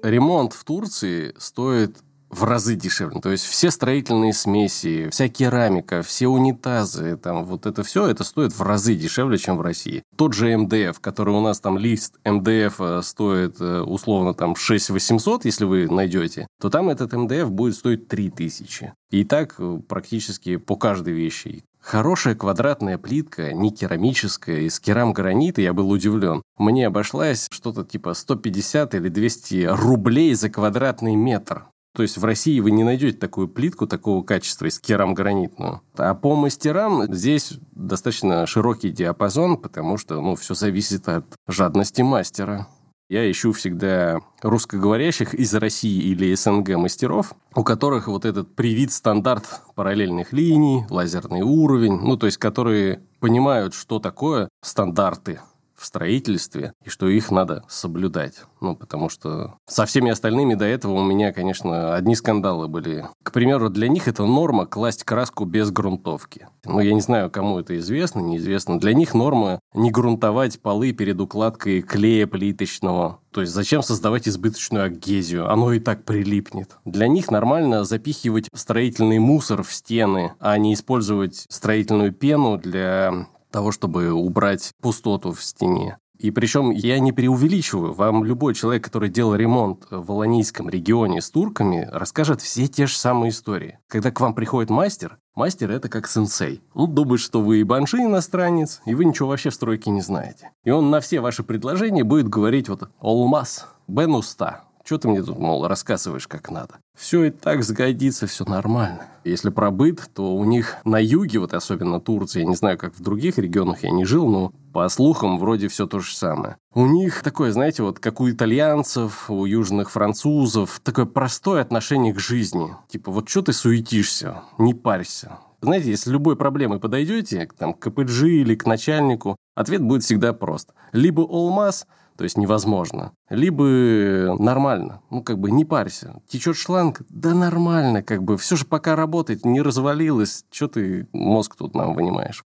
Ремонт 0.03 0.53
в 0.53 0.63
Турции 0.63 1.33
стоит 1.37 1.97
в 2.29 2.43
разы 2.43 2.75
дешевле. 2.75 3.21
То 3.21 3.31
есть 3.31 3.45
все 3.45 3.71
строительные 3.71 4.33
смеси, 4.33 5.09
вся 5.11 5.29
керамика, 5.29 6.01
все 6.01 6.27
унитазы, 6.27 7.17
там 7.17 7.45
вот 7.45 7.65
это 7.65 7.83
все, 7.83 8.07
это 8.07 8.23
стоит 8.23 8.53
в 8.53 8.61
разы 8.61 8.95
дешевле, 8.95 9.37
чем 9.37 9.57
в 9.57 9.61
России. 9.61 10.03
Тот 10.15 10.33
же 10.33 10.55
МДФ, 10.57 10.99
который 10.99 11.33
у 11.33 11.41
нас 11.41 11.59
там 11.59 11.77
лист 11.77 12.15
МДФ 12.25 12.75
э, 12.79 13.01
стоит 13.03 13.59
э, 13.59 13.81
условно 13.81 14.33
там 14.33 14.55
6 14.55 14.89
800, 14.89 15.45
если 15.45 15.65
вы 15.65 15.87
найдете, 15.87 16.47
то 16.59 16.69
там 16.69 16.89
этот 16.89 17.13
МДФ 17.13 17.49
будет 17.49 17.75
стоить 17.75 18.07
3000. 18.07 18.93
И 19.11 19.23
так 19.23 19.55
э, 19.59 19.79
практически 19.87 20.57
по 20.57 20.75
каждой 20.75 21.13
вещи. 21.13 21.63
Хорошая 21.79 22.35
квадратная 22.35 22.97
плитка, 22.97 23.53
не 23.53 23.71
керамическая, 23.71 24.59
из 24.61 24.77
керамгранита, 24.77 25.61
я 25.61 25.71
был 25.71 25.89
удивлен. 25.89 26.41
Мне 26.57 26.87
обошлась 26.87 27.47
что-то 27.49 27.85
типа 27.85 28.13
150 28.13 28.95
или 28.95 29.07
200 29.07 29.67
рублей 29.71 30.33
за 30.33 30.49
квадратный 30.49 31.15
метр. 31.15 31.67
То 31.97 32.03
есть 32.03 32.17
в 32.17 32.23
России 32.23 32.59
вы 32.59 32.69
не 32.69 32.83
найдете 32.83 33.17
такую 33.17 33.47
плитку 33.47 33.87
такого 33.87 34.21
качества 34.21 34.67
из 34.67 34.79
керамгранитную. 34.79 35.81
А 35.95 36.13
по 36.13 36.35
мастерам 36.35 37.11
здесь 37.11 37.53
достаточно 37.71 38.45
широкий 38.45 38.91
диапазон, 38.91 39.57
потому 39.57 39.97
что 39.97 40.21
ну, 40.21 40.35
все 40.35 40.53
зависит 40.53 41.09
от 41.09 41.25
жадности 41.47 42.03
мастера. 42.03 42.67
Я 43.09 43.31
ищу 43.31 43.51
всегда 43.51 44.19
русскоговорящих 44.43 45.33
из 45.33 45.55
России 45.55 45.99
или 46.11 46.35
СНГ 46.35 46.75
мастеров, 46.75 47.33
у 47.55 47.63
которых 47.63 48.07
вот 48.07 48.25
этот 48.25 48.53
привит 48.53 48.91
стандарт 48.91 49.61
параллельных 49.73 50.33
линий, 50.33 50.85
лазерный 50.91 51.41
уровень, 51.41 51.97
ну, 51.97 52.15
то 52.15 52.27
есть 52.27 52.37
которые 52.37 53.01
понимают, 53.19 53.73
что 53.73 53.97
такое 53.97 54.49
стандарты 54.61 55.39
в 55.77 55.85
строительстве 55.85 56.73
и 56.83 56.89
что 56.89 57.07
их 57.07 57.31
надо 57.31 57.63
соблюдать. 57.67 58.35
Ну, 58.59 58.75
потому 58.75 59.09
что 59.09 59.55
со 59.67 59.85
всеми 59.85 60.11
остальными 60.11 60.55
до 60.55 60.65
этого 60.65 60.93
у 60.93 61.03
меня, 61.03 61.31
конечно, 61.31 61.95
одни 61.95 62.15
скандалы 62.15 62.67
были. 62.67 63.05
К 63.23 63.31
примеру, 63.31 63.69
для 63.69 63.87
них 63.87 64.07
это 64.07 64.25
норма 64.25 64.65
класть 64.65 65.03
краску 65.03 65.45
без 65.45 65.69
грунтовки. 65.71 66.47
Ну, 66.65 66.79
я 66.79 66.93
не 66.93 67.01
знаю, 67.01 67.29
кому 67.29 67.59
это 67.59 67.77
известно, 67.77 68.19
неизвестно. 68.19 68.79
Для 68.79 68.93
них 68.93 69.13
норма 69.13 69.59
не 69.73 69.91
грунтовать 69.91 70.59
полы 70.59 70.91
перед 70.91 71.21
укладкой 71.21 71.81
клея 71.81 72.25
плиточного. 72.25 73.19
То 73.31 73.41
есть 73.41 73.53
зачем 73.53 73.83
создавать 73.83 74.27
избыточную 74.27 74.85
агезию? 74.85 75.51
Оно 75.51 75.71
и 75.73 75.79
так 75.79 76.03
прилипнет. 76.03 76.71
Для 76.85 77.07
них 77.07 77.29
нормально 77.29 77.83
запихивать 77.83 78.49
строительный 78.53 79.19
мусор 79.19 79.61
в 79.61 79.71
стены, 79.71 80.33
а 80.39 80.57
не 80.57 80.73
использовать 80.73 81.45
строительную 81.47 82.11
пену 82.11 82.57
для 82.57 83.27
того, 83.51 83.71
чтобы 83.71 84.11
убрать 84.11 84.71
пустоту 84.81 85.31
в 85.31 85.43
стене. 85.43 85.97
И 86.17 86.31
причем 86.31 86.71
я 86.71 86.99
не 86.99 87.11
преувеличиваю. 87.11 87.93
Вам 87.93 88.23
любой 88.23 88.55
человек, 88.55 88.83
который 88.83 89.09
делал 89.09 89.35
ремонт 89.35 89.85
в 89.89 90.11
Аланийском 90.11 90.67
регионе 90.67 91.21
с 91.21 91.29
турками, 91.29 91.87
расскажет 91.91 92.41
все 92.41 92.67
те 92.67 92.87
же 92.87 92.97
самые 92.97 93.29
истории. 93.29 93.79
Когда 93.87 94.11
к 94.11 94.19
вам 94.19 94.33
приходит 94.33 94.71
мастер, 94.71 95.19
мастер 95.35 95.69
это 95.69 95.89
как 95.89 96.07
сенсей. 96.07 96.63
Он 96.73 96.93
думает, 96.93 97.21
что 97.21 97.41
вы 97.41 97.59
и 97.59 97.63
банши 97.63 97.97
иностранец, 97.97 98.81
и 98.85 98.95
вы 98.95 99.05
ничего 99.05 99.29
вообще 99.29 99.51
в 99.51 99.53
стройке 99.53 99.91
не 99.91 100.01
знаете. 100.01 100.51
И 100.63 100.71
он 100.71 100.89
на 100.89 101.01
все 101.01 101.19
ваши 101.19 101.43
предложения 101.43 102.03
будет 102.03 102.27
говорить 102.29 102.67
вот 102.67 102.89
«Олмас», 102.99 103.67
«Бен 103.87 104.15
уста», 104.15 104.63
что 104.87 104.99
ты 104.99 105.09
мне 105.09 105.21
тут, 105.21 105.37
мол, 105.37 105.67
рассказываешь, 105.67 106.29
как 106.29 106.49
надо? 106.49 106.75
Все 106.97 107.25
и 107.25 107.29
так 107.29 107.61
сгодится, 107.63 108.25
все 108.25 108.45
нормально. 108.45 109.05
Если 109.25 109.49
про 109.49 109.69
быт, 109.69 110.09
то 110.13 110.33
у 110.33 110.45
них 110.45 110.77
на 110.85 110.97
юге, 110.97 111.39
вот 111.39 111.53
особенно 111.53 111.99
Турции, 111.99 112.39
я 112.39 112.45
не 112.45 112.55
знаю, 112.55 112.77
как 112.77 112.95
в 112.95 113.01
других 113.01 113.37
регионах 113.37 113.83
я 113.83 113.91
не 113.91 114.05
жил, 114.05 114.29
но 114.29 114.53
по 114.71 114.87
слухам 114.87 115.39
вроде 115.39 115.67
все 115.67 115.87
то 115.87 115.99
же 115.99 116.15
самое. 116.15 116.55
У 116.73 116.85
них 116.85 117.21
такое, 117.21 117.51
знаете, 117.51 117.83
вот 117.83 117.99
как 117.99 118.21
у 118.21 118.29
итальянцев, 118.29 119.29
у 119.29 119.43
южных 119.45 119.91
французов, 119.91 120.79
такое 120.81 121.05
простое 121.05 121.61
отношение 121.61 122.13
к 122.13 122.19
жизни. 122.19 122.73
Типа, 122.87 123.11
вот 123.11 123.27
что 123.27 123.41
ты 123.41 123.51
суетишься, 123.51 124.43
не 124.57 124.73
парься. 124.73 125.39
Знаете, 125.61 125.89
если 125.89 126.11
любой 126.11 126.35
проблемой 126.35 126.79
подойдете, 126.79 127.49
там, 127.57 127.73
к 127.73 127.79
КПЖ 127.79 128.23
или 128.23 128.55
к 128.55 128.65
начальнику, 128.65 129.35
ответ 129.55 129.81
будет 129.81 130.03
всегда 130.03 130.31
прост. 130.31 130.71
Либо 130.91 131.21
олмаз, 131.21 131.87
то 132.17 132.23
есть 132.23 132.37
невозможно. 132.37 133.13
Либо 133.29 134.35
нормально, 134.39 135.01
ну 135.09 135.21
как 135.21 135.39
бы 135.39 135.51
не 135.51 135.65
парься. 135.65 136.21
Течет 136.27 136.55
шланг, 136.55 137.01
да 137.09 137.33
нормально, 137.33 138.03
как 138.03 138.23
бы 138.23 138.37
все 138.37 138.55
же 138.55 138.65
пока 138.65 138.95
работает, 138.95 139.45
не 139.45 139.61
развалилось, 139.61 140.45
что 140.51 140.67
ты 140.67 141.07
мозг 141.13 141.55
тут 141.55 141.75
нам 141.75 141.93
вынимаешь. 141.93 142.43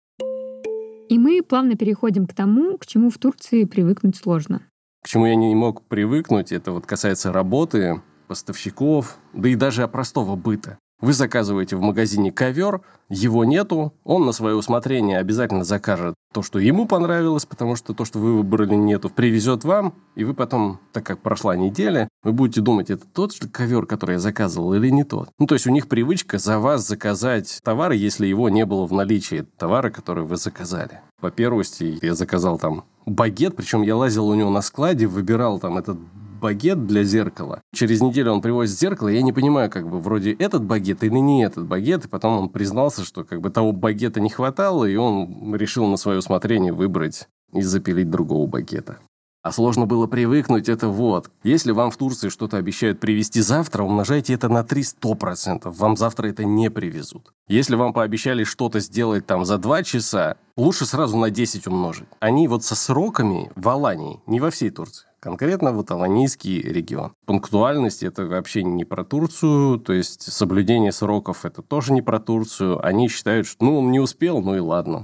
И 1.10 1.18
мы 1.18 1.42
плавно 1.42 1.76
переходим 1.76 2.28
к 2.28 2.34
тому, 2.34 2.78
к 2.78 2.86
чему 2.86 3.10
в 3.10 3.18
Турции 3.18 3.64
привыкнуть 3.64 4.16
сложно. 4.16 4.62
К 5.04 5.08
чему 5.08 5.26
я 5.26 5.36
не 5.36 5.56
мог 5.56 5.84
привыкнуть, 5.84 6.52
это 6.52 6.72
вот 6.72 6.86
касается 6.86 7.32
работы, 7.32 8.02
поставщиков, 8.28 9.18
да 9.34 9.50
и 9.50 9.56
даже 9.56 9.88
простого 9.88 10.36
быта. 10.36 10.78
Вы 11.02 11.14
заказываете 11.14 11.78
в 11.78 11.82
магазине 11.82 12.30
ковер, 12.32 12.82
его 13.08 13.46
нету, 13.46 13.94
он 14.04 14.26
на 14.26 14.34
свое 14.34 14.56
усмотрение 14.56 15.18
обязательно 15.18 15.64
закажет 15.64 16.14
то, 16.34 16.44
что 16.44 16.60
ему 16.60 16.86
понравилось, 16.86 17.46
потому 17.46 17.76
что 17.76 17.94
то, 17.94 18.06
что 18.06 18.20
вы 18.20 18.38
выбрали, 18.38 18.76
нету, 18.76 19.10
привезет 19.10 19.64
вам, 19.64 19.96
и 20.16 20.24
вы 20.24 20.34
потом, 20.34 20.80
так 20.92 21.06
как 21.06 21.22
прошла 21.22 21.56
неделя, 21.56 22.10
вы 22.22 22.34
будете 22.34 22.62
думать, 22.62 22.90
это 22.90 23.06
тот 23.08 23.34
же 23.34 23.48
ковер, 23.48 23.86
который 23.86 24.14
я 24.14 24.20
заказывал, 24.20 24.74
или 24.74 24.90
не 24.90 25.04
тот. 25.04 25.30
Ну, 25.40 25.48
то 25.48 25.56
есть 25.56 25.66
у 25.66 25.72
них 25.72 25.88
привычка 25.88 26.38
за 26.38 26.60
вас 26.60 26.86
заказать 26.86 27.62
товар, 27.64 27.94
если 27.94 28.28
его 28.28 28.50
не 28.50 28.66
было 28.66 28.86
в 28.86 28.92
наличии 28.92 29.46
товара, 29.58 29.90
который 29.90 30.26
вы 30.26 30.36
заказали. 30.36 31.00
По 31.20 31.32
первости, 31.32 31.98
я 32.02 32.14
заказал 32.14 32.60
там 32.60 32.84
багет, 33.06 33.56
причем 33.56 33.82
я 33.82 33.96
лазил 33.96 34.28
у 34.28 34.36
него 34.36 34.50
на 34.50 34.62
складе, 34.62 35.08
выбирал 35.08 35.60
там 35.60 35.78
этот 35.78 35.98
багет 36.40 36.88
для 36.88 37.04
зеркала. 37.04 37.62
Через 37.74 38.02
неделю 38.02 38.32
он 38.32 38.42
привозит 38.42 38.80
зеркало, 38.80 39.10
я 39.10 39.22
не 39.22 39.34
понимаю, 39.34 39.70
как 39.70 39.90
бы, 39.90 40.00
вроде 40.00 40.34
этот 40.34 40.64
багет 40.64 41.04
или 41.04 41.18
не 41.18 41.44
этот 41.44 41.68
багет, 41.68 42.06
и 42.06 42.08
потом 42.08 42.40
он 42.40 42.50
признался, 42.50 43.04
что 43.04 43.24
как 43.24 43.42
бы 43.42 43.50
того 43.50 43.72
багета 43.72 44.20
не 44.20 44.30
хватало, 44.30 44.86
и 44.86 44.96
он 44.96 45.56
решил 45.56 45.88
на 45.88 45.98
свое 45.98 46.20
усмотрение 46.20 46.74
выбрать 46.74 47.28
и 47.54 47.62
запилить 47.62 48.10
другого 48.10 48.48
багета. 48.48 49.00
А 49.42 49.54
сложно 49.54 49.86
было 49.86 50.06
привыкнуть, 50.06 50.68
это 50.68 50.90
вот. 50.90 51.32
Если 51.44 51.72
вам 51.72 51.92
в 51.92 51.98
Турции 51.98 52.28
что-то 52.28 52.58
обещают 52.58 53.00
привезти 53.00 53.40
завтра, 53.40 53.84
умножайте 53.84 54.34
это 54.34 54.50
на 54.50 54.64
300%. 54.64 55.72
Вам 55.72 55.96
завтра 55.96 56.28
это 56.28 56.44
не 56.44 56.70
привезут. 56.70 57.32
Если 57.48 57.76
вам 57.76 57.94
пообещали 57.94 58.44
что-то 58.44 58.82
сделать 58.82 59.26
там 59.26 59.46
за 59.46 59.58
2 59.58 59.84
часа, 59.84 60.36
лучше 60.58 60.86
сразу 60.86 61.18
на 61.18 61.30
10 61.30 61.68
умножить. 61.68 62.10
Они 62.20 62.50
вот 62.50 62.66
со 62.66 62.76
сроками 62.76 63.50
в 63.56 63.70
Алании, 63.70 64.20
не 64.28 64.42
во 64.42 64.52
всей 64.52 64.72
Турции. 64.72 65.08
Конкретно 65.20 65.74
вот 65.74 65.92
Аланийский 65.92 66.62
регион. 66.62 67.12
Пунктуальность– 67.26 68.04
это 68.04 68.26
вообще 68.26 68.64
не 68.64 68.86
про 68.86 69.04
Турцию, 69.04 69.78
то 69.80 69.92
есть 69.92 70.22
соблюдение 70.32 70.94
сроков– 70.94 71.44
это 71.46 71.62
тоже 71.62 71.92
не 71.92 72.02
про 72.02 72.20
Турцию. 72.20 72.84
Они 72.86 73.10
считают, 73.10 73.46
что 73.46 73.66
ну 73.66 73.80
он 73.80 73.92
не 73.92 74.00
успел, 74.00 74.42
ну 74.42 74.56
и 74.56 74.60
ладно. 74.60 75.04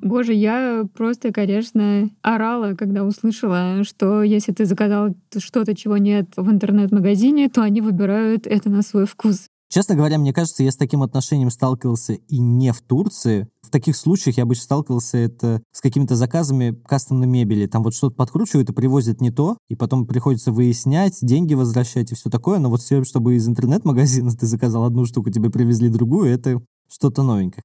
Боже, 0.00 0.32
я 0.32 0.86
просто, 0.96 1.32
конечно, 1.34 2.08
орала, 2.22 2.74
когда 2.74 3.04
услышала, 3.04 3.84
что 3.84 4.22
если 4.22 4.52
ты 4.52 4.64
заказал 4.64 5.14
что-то, 5.36 5.76
чего 5.76 5.98
нет 5.98 6.30
в 6.36 6.50
интернет-магазине, 6.50 7.50
то 7.50 7.60
они 7.60 7.82
выбирают 7.82 8.46
это 8.46 8.70
на 8.70 8.80
свой 8.80 9.04
вкус. 9.04 9.48
Честно 9.70 9.94
говоря, 9.94 10.18
мне 10.18 10.32
кажется, 10.32 10.62
я 10.62 10.72
с 10.72 10.76
таким 10.76 11.02
отношением 11.02 11.50
сталкивался 11.50 12.14
и 12.14 12.38
не 12.38 12.72
в 12.72 12.80
Турции. 12.80 13.48
В 13.60 13.70
таких 13.70 13.96
случаях 13.96 14.38
я 14.38 14.44
обычно 14.44 14.64
сталкивался 14.64 15.18
это 15.18 15.62
с 15.72 15.82
какими-то 15.82 16.16
заказами 16.16 16.80
кастомной 16.86 17.26
мебели. 17.26 17.66
Там 17.66 17.82
вот 17.82 17.94
что-то 17.94 18.16
подкручивают 18.16 18.70
и 18.70 18.72
привозят 18.72 19.20
не 19.20 19.30
то, 19.30 19.58
и 19.68 19.74
потом 19.74 20.06
приходится 20.06 20.52
выяснять, 20.52 21.18
деньги 21.20 21.52
возвращать 21.52 22.12
и 22.12 22.14
все 22.14 22.30
такое. 22.30 22.60
Но 22.60 22.70
вот 22.70 22.80
все, 22.80 23.04
чтобы 23.04 23.36
из 23.36 23.46
интернет-магазина 23.46 24.30
ты 24.38 24.46
заказал 24.46 24.84
одну 24.84 25.04
штуку, 25.04 25.30
тебе 25.30 25.50
привезли 25.50 25.90
другую, 25.90 26.30
это 26.32 26.62
что-то 26.88 27.22
новенькое. 27.22 27.62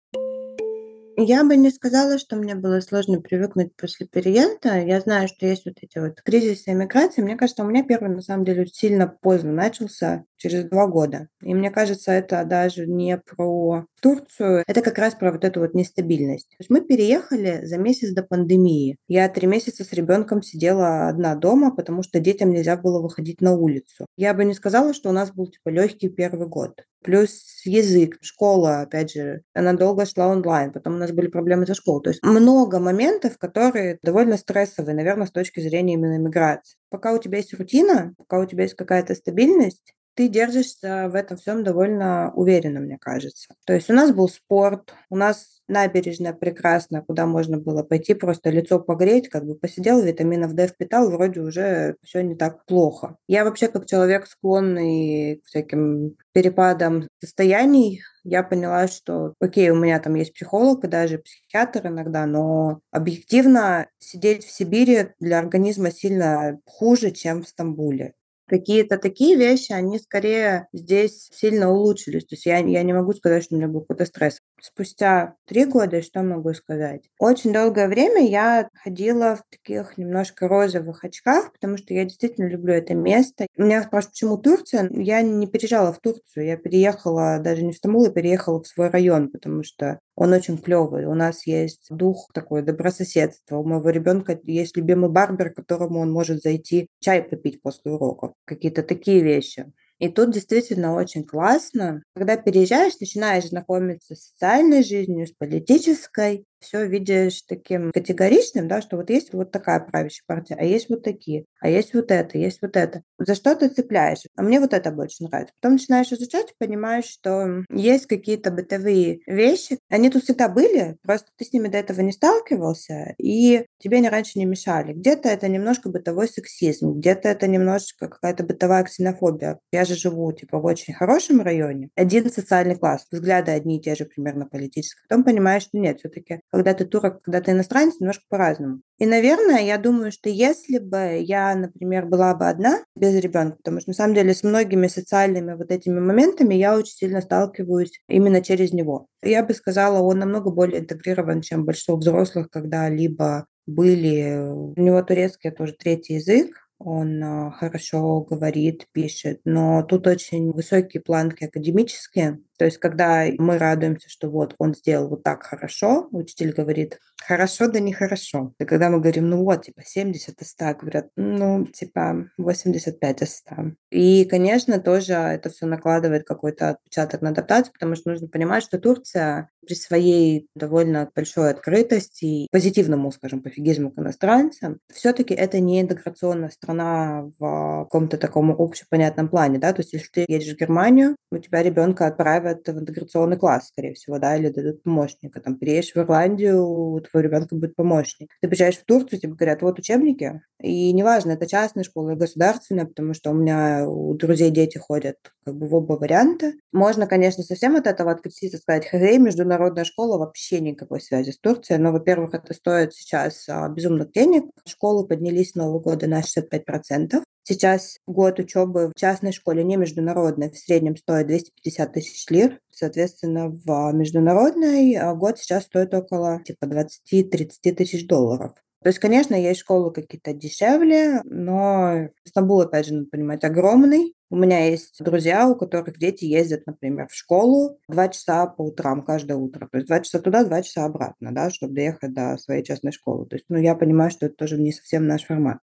Я 1.15 1.43
бы 1.43 1.55
не 1.55 1.69
сказала, 1.69 2.17
что 2.17 2.35
мне 2.35 2.55
было 2.55 2.79
сложно 2.79 3.21
привыкнуть 3.21 3.75
после 3.75 4.07
переезда. 4.07 4.79
Я 4.79 4.99
знаю, 4.99 5.27
что 5.27 5.45
есть 5.45 5.65
вот 5.65 5.75
эти 5.81 5.99
вот 5.99 6.21
кризисы 6.21 6.71
эмиграции. 6.71 7.21
Мне 7.21 7.35
кажется, 7.35 7.63
у 7.63 7.67
меня 7.67 7.83
первый, 7.83 8.09
на 8.09 8.21
самом 8.21 8.45
деле, 8.45 8.65
сильно 8.65 9.07
поздно 9.07 9.51
начался, 9.51 10.25
через 10.37 10.65
два 10.65 10.87
года. 10.87 11.29
И 11.41 11.53
мне 11.53 11.71
кажется, 11.71 12.11
это 12.11 12.43
даже 12.43 12.87
не 12.87 13.17
про 13.17 13.85
Турцию, 14.01 14.63
это 14.67 14.81
как 14.81 14.97
раз 14.97 15.15
про 15.15 15.31
вот 15.31 15.45
эту 15.45 15.61
вот 15.61 15.73
нестабильность. 15.73 16.49
То 16.49 16.55
есть 16.59 16.69
мы 16.69 16.81
переехали 16.81 17.65
за 17.65 17.77
месяц 17.77 18.13
до 18.13 18.23
пандемии. 18.23 18.97
Я 19.07 19.29
три 19.29 19.47
месяца 19.47 19.83
с 19.85 19.93
ребенком 19.93 20.41
сидела 20.41 21.07
одна 21.07 21.35
дома, 21.35 21.73
потому 21.73 22.03
что 22.03 22.19
детям 22.19 22.51
нельзя 22.51 22.75
было 22.75 23.01
выходить 23.01 23.39
на 23.39 23.53
улицу. 23.53 24.07
Я 24.17 24.33
бы 24.33 24.43
не 24.43 24.53
сказала, 24.53 24.93
что 24.93 25.09
у 25.09 25.13
нас 25.13 25.31
был 25.31 25.47
типа 25.47 25.69
легкий 25.69 26.09
первый 26.09 26.47
год. 26.47 26.83
Плюс 27.03 27.61
язык, 27.65 28.17
школа, 28.21 28.81
опять 28.81 29.11
же, 29.11 29.41
она 29.53 29.73
долго 29.73 30.05
шла 30.05 30.27
онлайн, 30.27 30.71
потом 30.71 30.95
у 30.95 30.97
нас 30.97 31.11
были 31.11 31.27
проблемы 31.27 31.65
со 31.65 31.73
школой. 31.75 32.01
То 32.03 32.09
есть 32.11 32.23
много 32.23 32.79
моментов, 32.79 33.37
которые 33.37 33.99
довольно 34.01 34.37
стрессовые, 34.37 34.95
наверное, 34.95 35.27
с 35.27 35.31
точки 35.31 35.59
зрения 35.59 35.95
именно 35.95 36.17
миграции. 36.17 36.77
Пока 36.89 37.13
у 37.13 37.19
тебя 37.19 37.37
есть 37.39 37.53
рутина, 37.53 38.13
пока 38.17 38.39
у 38.39 38.45
тебя 38.45 38.63
есть 38.63 38.75
какая-то 38.75 39.15
стабильность, 39.15 39.93
ты 40.15 40.27
держишься 40.27 41.09
в 41.09 41.15
этом 41.15 41.37
всем 41.37 41.63
довольно 41.63 42.31
уверенно, 42.33 42.79
мне 42.79 42.97
кажется. 42.99 43.53
То 43.65 43.73
есть 43.73 43.89
у 43.89 43.93
нас 43.93 44.11
был 44.11 44.29
спорт, 44.29 44.93
у 45.09 45.15
нас 45.15 45.61
набережная 45.67 46.33
прекрасная, 46.33 47.01
куда 47.01 47.25
можно 47.25 47.57
было 47.57 47.83
пойти 47.83 48.13
просто 48.13 48.49
лицо 48.49 48.79
погреть, 48.79 49.29
как 49.29 49.45
бы 49.45 49.55
посидел, 49.55 50.01
витаминов 50.01 50.53
D 50.53 50.67
впитал, 50.67 51.09
вроде 51.09 51.41
уже 51.41 51.95
все 52.03 52.21
не 52.21 52.35
так 52.35 52.65
плохо. 52.65 53.17
Я 53.27 53.45
вообще 53.45 53.67
как 53.67 53.85
человек 53.85 54.27
склонный 54.27 55.37
к 55.37 55.47
всяким 55.47 56.15
перепадам 56.33 57.07
состояний, 57.19 58.01
я 58.23 58.43
поняла, 58.43 58.87
что, 58.87 59.33
окей, 59.39 59.69
у 59.69 59.75
меня 59.75 59.99
там 59.99 60.15
есть 60.15 60.33
психолог 60.33 60.83
и 60.83 60.87
даже 60.87 61.17
психиатр 61.19 61.87
иногда, 61.87 62.25
но 62.25 62.79
объективно 62.91 63.87
сидеть 63.99 64.45
в 64.45 64.51
Сибири 64.51 65.09
для 65.19 65.39
организма 65.39 65.91
сильно 65.91 66.59
хуже, 66.65 67.11
чем 67.11 67.43
в 67.43 67.47
Стамбуле 67.47 68.13
какие-то 68.47 68.97
такие 68.97 69.35
вещи, 69.35 69.71
они 69.71 69.99
скорее 69.99 70.67
здесь 70.73 71.29
сильно 71.31 71.71
улучшились. 71.71 72.25
То 72.25 72.35
есть 72.35 72.45
я, 72.45 72.57
я 72.59 72.83
не 72.83 72.93
могу 72.93 73.13
сказать, 73.13 73.43
что 73.43 73.55
у 73.55 73.57
меня 73.57 73.67
был 73.67 73.81
какой-то 73.81 74.05
стресс. 74.05 74.39
Спустя 74.65 75.35
три 75.45 75.65
года, 75.65 76.01
что 76.01 76.23
могу 76.23 76.53
сказать? 76.53 77.09
Очень 77.19 77.51
долгое 77.51 77.89
время 77.89 78.25
я 78.25 78.69
ходила 78.73 79.35
в 79.35 79.43
таких 79.49 79.97
немножко 79.97 80.47
розовых 80.47 81.03
очках, 81.03 81.51
потому 81.51 81.75
что 81.75 81.93
я 81.93 82.05
действительно 82.05 82.47
люблю 82.47 82.73
это 82.73 82.93
место. 82.93 83.45
Меня 83.57 83.83
спрашивают, 83.83 84.13
почему 84.13 84.37
Турция? 84.37 84.89
Я 84.93 85.21
не 85.21 85.47
переезжала 85.47 85.91
в 85.91 85.99
Турцию, 85.99 86.45
я 86.45 86.55
переехала 86.55 87.39
даже 87.39 87.61
не 87.61 87.73
в 87.73 87.75
Стамбул, 87.75 88.05
я 88.05 88.11
переехала 88.11 88.63
в 88.63 88.67
свой 88.67 88.87
район, 88.87 89.29
потому 89.29 89.63
что 89.63 89.99
он 90.15 90.31
очень 90.31 90.57
клевый. 90.57 91.07
У 91.07 91.13
нас 91.13 91.45
есть 91.45 91.87
дух 91.89 92.29
такой 92.33 92.61
добрососедства. 92.61 93.57
У 93.57 93.65
моего 93.65 93.89
ребенка 93.89 94.39
есть 94.43 94.77
любимый 94.77 95.09
барбер, 95.09 95.49
к 95.49 95.57
которому 95.57 95.99
он 95.99 96.09
может 96.09 96.41
зайти 96.41 96.87
чай 97.01 97.21
попить 97.21 97.61
после 97.61 97.91
уроков. 97.91 98.31
Какие-то 98.45 98.81
такие 98.81 99.21
вещи. 99.21 99.73
И 100.03 100.09
тут 100.09 100.31
действительно 100.31 100.95
очень 100.95 101.23
классно. 101.23 102.03
Когда 102.13 102.35
переезжаешь, 102.35 102.99
начинаешь 102.99 103.45
знакомиться 103.45 104.15
с 104.15 104.31
социальной 104.31 104.83
жизнью, 104.83 105.25
с 105.27 105.31
политической, 105.31 106.43
все 106.63 106.85
видишь 106.85 107.43
таким 107.43 107.91
категоричным, 107.91 108.67
да, 108.67 108.81
что 108.81 108.97
вот 108.97 109.09
есть 109.09 109.33
вот 109.33 109.51
такая 109.51 109.79
правящая 109.79 110.23
партия, 110.25 110.55
а 110.59 110.63
есть 110.63 110.89
вот 110.89 111.03
такие, 111.03 111.45
а 111.59 111.69
есть 111.69 111.93
вот 111.93 112.11
это, 112.11 112.37
есть 112.37 112.61
вот 112.61 112.75
это. 112.75 113.03
За 113.19 113.35
что 113.35 113.55
ты 113.55 113.69
цепляешь? 113.69 114.23
А 114.35 114.41
мне 114.43 114.59
вот 114.59 114.73
это 114.73 114.91
больше 114.91 115.23
нравится. 115.23 115.53
Потом 115.61 115.73
начинаешь 115.73 116.11
изучать 116.11 116.53
понимаешь, 116.57 117.05
что 117.05 117.63
есть 117.69 118.05
какие-то 118.07 118.51
бытовые 118.51 119.19
вещи. 119.27 119.79
Они 119.89 120.09
тут 120.09 120.23
всегда 120.23 120.49
были, 120.49 120.97
просто 121.03 121.27
ты 121.37 121.45
с 121.45 121.53
ними 121.53 121.67
до 121.67 121.77
этого 121.77 122.01
не 122.01 122.11
сталкивался, 122.11 123.15
и 123.17 123.65
тебе 123.79 123.97
они 123.97 124.09
раньше 124.09 124.39
не 124.39 124.45
мешали. 124.45 124.93
Где-то 124.93 125.29
это 125.29 125.47
немножко 125.47 125.89
бытовой 125.89 126.27
сексизм, 126.27 126.93
где-то 126.93 127.29
это 127.29 127.47
немножечко 127.47 128.07
какая-то 128.07 128.43
бытовая 128.43 128.83
ксенофобия. 128.83 129.59
Я 129.71 129.85
же 129.85 129.95
живу 129.95 130.31
типа 130.31 130.59
в 130.59 130.65
очень 130.65 130.93
хорошем 130.93 131.41
районе. 131.41 131.89
Один 131.95 132.31
социальный 132.31 132.75
класс, 132.75 133.05
взгляды 133.11 133.51
одни 133.51 133.77
и 133.77 133.81
те 133.81 133.95
же 133.95 134.05
примерно 134.05 134.45
политические. 134.45 135.03
Потом 135.07 135.23
понимаешь, 135.23 135.63
что 135.63 135.77
нет, 135.77 135.99
все-таки 135.99 136.41
когда 136.53 136.75
ты 136.75 136.85
турок, 136.85 137.23
когда 137.23 137.41
ты 137.41 137.51
иностранец, 137.51 137.99
немножко 137.99 138.25
по-разному. 138.29 138.81
И, 138.99 139.07
наверное, 139.07 139.63
я 139.63 139.79
думаю, 139.79 140.11
что 140.11 140.29
если 140.29 140.77
бы 140.77 141.17
я, 141.19 141.55
например, 141.55 142.05
была 142.05 142.35
бы 142.35 142.47
одна 142.47 142.83
без 142.95 143.15
ребенка, 143.15 143.57
потому 143.57 143.81
что 143.81 143.89
на 143.89 143.95
самом 143.95 144.13
деле 144.13 144.35
с 144.35 144.43
многими 144.43 144.85
социальными 144.85 145.55
вот 145.55 145.71
этими 145.71 145.99
моментами 145.99 146.53
я 146.53 146.77
очень 146.77 146.93
сильно 146.93 147.21
сталкиваюсь 147.21 147.99
именно 148.07 148.41
через 148.41 148.71
него. 148.71 149.07
Я 149.23 149.43
бы 149.43 149.55
сказала, 149.55 149.99
он 149.99 150.19
намного 150.19 150.51
более 150.51 150.81
интегрирован, 150.81 151.41
чем 151.41 151.65
большинство 151.65 151.97
взрослых 151.97 152.51
когда-либо 152.51 153.47
были. 153.65 154.37
У 154.47 154.79
него 154.79 155.01
турецкий 155.01 155.49
тоже 155.49 155.73
третий 155.73 156.15
язык, 156.15 156.63
он 156.85 157.23
а, 157.23 157.51
хорошо 157.51 158.21
говорит, 158.21 158.87
пишет, 158.91 159.39
но 159.45 159.83
тут 159.83 160.05
очень 160.05 160.51
высокие 160.51 161.01
планки 161.01 161.45
академические. 161.45 162.39
То 162.57 162.65
есть, 162.65 162.77
когда 162.77 163.25
мы 163.37 163.57
радуемся, 163.57 164.09
что 164.09 164.29
вот 164.29 164.55
он 164.57 164.73
сделал 164.73 165.09
вот 165.09 165.23
так 165.23 165.43
хорошо, 165.43 166.07
учитель 166.11 166.53
говорит, 166.53 166.99
хорошо, 167.25 167.67
да 167.67 167.79
нехорошо. 167.79 168.53
И 168.59 168.65
когда 168.65 168.89
мы 168.89 168.99
говорим, 168.99 169.29
ну 169.29 169.43
вот, 169.43 169.63
типа 169.63 169.81
70 169.85 170.41
из 170.41 170.49
100, 170.49 170.75
говорят, 170.79 171.07
ну, 171.15 171.65
типа 171.65 172.29
85 172.37 173.21
из 173.21 173.35
100. 173.37 173.55
И, 173.91 174.25
конечно, 174.25 174.79
тоже 174.79 175.13
это 175.13 175.49
все 175.49 175.65
накладывает 175.65 176.25
какой-то 176.25 176.69
отпечаток 176.69 177.21
на 177.21 177.29
адаптацию, 177.29 177.73
потому 177.73 177.95
что 177.95 178.11
нужно 178.11 178.27
понимать, 178.27 178.63
что 178.63 178.79
Турция 178.79 179.49
при 179.65 179.75
своей 179.75 180.47
довольно 180.55 181.09
большой 181.15 181.51
открытости 181.51 182.25
и 182.25 182.47
позитивному, 182.51 183.11
скажем, 183.11 183.41
пофигизму 183.41 183.91
к 183.91 183.99
иностранцам, 183.99 184.79
все-таки 184.91 185.33
это 185.33 185.59
не 185.59 185.81
интеграционная 185.81 186.49
страна 186.49 187.31
в 187.39 187.83
каком-то 187.85 188.17
таком 188.17 188.51
общепонятном 188.51 189.29
плане, 189.29 189.59
да, 189.59 189.71
то 189.71 189.81
есть 189.81 189.93
если 189.93 190.09
ты 190.11 190.25
едешь 190.27 190.53
в 190.53 190.59
Германию, 190.59 191.15
у 191.31 191.37
тебя 191.37 191.63
ребенка 191.63 192.07
отправят 192.07 192.42
в 192.43 192.79
интеграционный 192.79 193.37
класс, 193.37 193.69
скорее 193.69 193.93
всего, 193.93 194.19
да, 194.19 194.35
или 194.35 194.49
дадут 194.49 194.83
помощника, 194.83 195.41
там, 195.41 195.57
переедешь 195.57 195.93
в 195.93 195.97
Ирландию, 195.97 196.65
у 196.65 196.99
твоего 196.99 197.27
ребенка 197.27 197.55
будет 197.55 197.75
помощник. 197.75 198.29
Ты 198.41 198.47
приезжаешь 198.47 198.77
в 198.77 198.85
Турцию, 198.85 199.19
тебе 199.19 199.33
говорят, 199.33 199.61
вот 199.61 199.79
учебники, 199.79 200.41
и 200.61 200.93
неважно, 200.93 201.31
это 201.31 201.45
частная 201.45 201.83
школа 201.83 202.11
или 202.11 202.17
государственная, 202.19 202.85
потому 202.85 203.13
что 203.13 203.31
у 203.31 203.33
меня 203.33 203.87
у 203.87 204.13
друзей 204.13 204.49
дети 204.49 204.77
ходят 204.77 205.17
как 205.45 205.55
бы 205.55 205.67
в 205.67 205.75
оба 205.75 205.93
варианта. 205.93 206.53
Можно, 206.71 207.05
конечно, 207.05 207.43
совсем 207.43 207.75
от 207.75 207.85
этого 207.85 208.11
откреститься, 208.11 208.57
сказать, 208.57 208.85
хей, 208.85 209.17
международная 209.17 209.83
школа 209.83 210.17
вообще 210.17 210.61
никакой 210.61 211.01
связи 211.01 211.31
с 211.31 211.39
Турцией. 211.39 211.79
Но, 211.79 211.91
во-первых, 211.91 212.33
это 212.33 212.53
стоит 212.53 212.93
сейчас 212.93 213.47
а, 213.49 213.67
безумных 213.67 214.11
денег. 214.13 214.45
Школы 214.65 215.05
поднялись 215.05 215.51
с 215.51 215.55
Нового 215.55 215.79
года 215.79 216.07
на 216.07 216.21
65%. 216.21 217.23
Сейчас 217.45 217.97
год 218.07 218.39
учебы 218.39 218.87
в 218.87 218.97
частной 218.97 219.33
школе, 219.33 219.65
не 219.65 219.75
международной, 219.75 220.49
в 220.49 220.57
среднем 220.57 220.95
стоит 220.95 221.27
250 221.27 221.93
тысяч 221.93 222.29
лир. 222.29 222.59
Соответственно, 222.71 223.49
в 223.49 223.91
международной 223.91 224.95
а, 224.95 225.13
год 225.13 225.37
сейчас 225.39 225.65
стоит 225.65 225.93
около 225.93 226.41
типа 226.43 226.65
20-30 226.65 227.73
тысяч 227.73 228.07
долларов. 228.07 228.53
То 228.83 228.89
есть, 228.89 228.99
конечно, 228.99 229.33
есть 229.33 229.61
школы 229.61 229.91
какие-то 229.91 230.33
дешевле, 230.33 231.21
но 231.23 232.09
Стамбул, 232.25 232.61
опять 232.61 232.85
же, 232.85 232.93
надо 232.93 233.07
понимать, 233.09 233.43
огромный. 233.45 234.13
У 234.29 234.35
меня 234.35 234.65
есть 234.67 235.01
друзья, 235.01 235.47
у 235.47 235.55
которых 235.55 235.97
дети 235.97 236.25
ездят, 236.25 236.65
например, 236.65 237.07
в 237.09 237.15
школу 237.15 237.77
два 237.87 238.09
часа 238.09 238.45
по 238.45 238.61
утрам 238.63 239.01
каждое 239.03 239.37
утро. 239.37 239.69
То 239.71 239.77
есть 239.77 239.87
два 239.87 240.01
часа 240.01 240.19
туда, 240.19 240.43
два 240.43 240.61
часа 240.61 240.83
обратно, 240.83 241.33
да, 241.33 241.49
чтобы 241.49 241.73
доехать 241.73 242.13
до 242.13 242.37
своей 242.37 242.63
частной 242.63 242.91
школы. 242.91 243.25
То 243.25 243.37
есть, 243.37 243.45
ну, 243.47 243.57
я 243.57 243.75
понимаю, 243.75 244.11
что 244.11 244.25
это 244.25 244.35
тоже 244.35 244.57
не 244.57 244.73
совсем 244.73 245.07
наш 245.07 245.23
формат. 245.25 245.59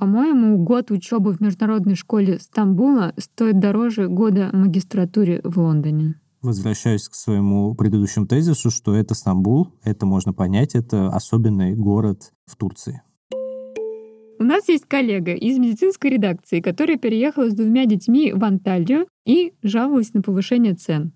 По-моему, 0.00 0.56
год 0.56 0.90
учебы 0.90 1.34
в 1.34 1.40
международной 1.40 1.94
школе 1.94 2.38
Стамбула 2.38 3.12
стоит 3.18 3.60
дороже 3.60 4.08
года 4.08 4.48
магистратуре 4.52 5.42
в 5.44 5.58
Лондоне 5.58 6.14
возвращаюсь 6.42 7.06
к 7.06 7.14
своему 7.14 7.74
предыдущему 7.74 8.26
тезису, 8.26 8.70
что 8.70 8.94
это 8.94 9.14
Стамбул, 9.14 9.74
это 9.84 10.06
можно 10.06 10.32
понять, 10.32 10.74
это 10.74 11.08
особенный 11.08 11.74
город 11.74 12.32
в 12.46 12.56
Турции. 12.56 13.02
У 14.38 14.42
нас 14.42 14.68
есть 14.68 14.86
коллега 14.86 15.34
из 15.34 15.58
медицинской 15.58 16.12
редакции, 16.12 16.60
которая 16.60 16.96
переехала 16.96 17.50
с 17.50 17.54
двумя 17.54 17.84
детьми 17.84 18.32
в 18.32 18.42
Анталию 18.42 19.06
и 19.26 19.52
жаловалась 19.62 20.14
на 20.14 20.22
повышение 20.22 20.74
цен. 20.74 21.12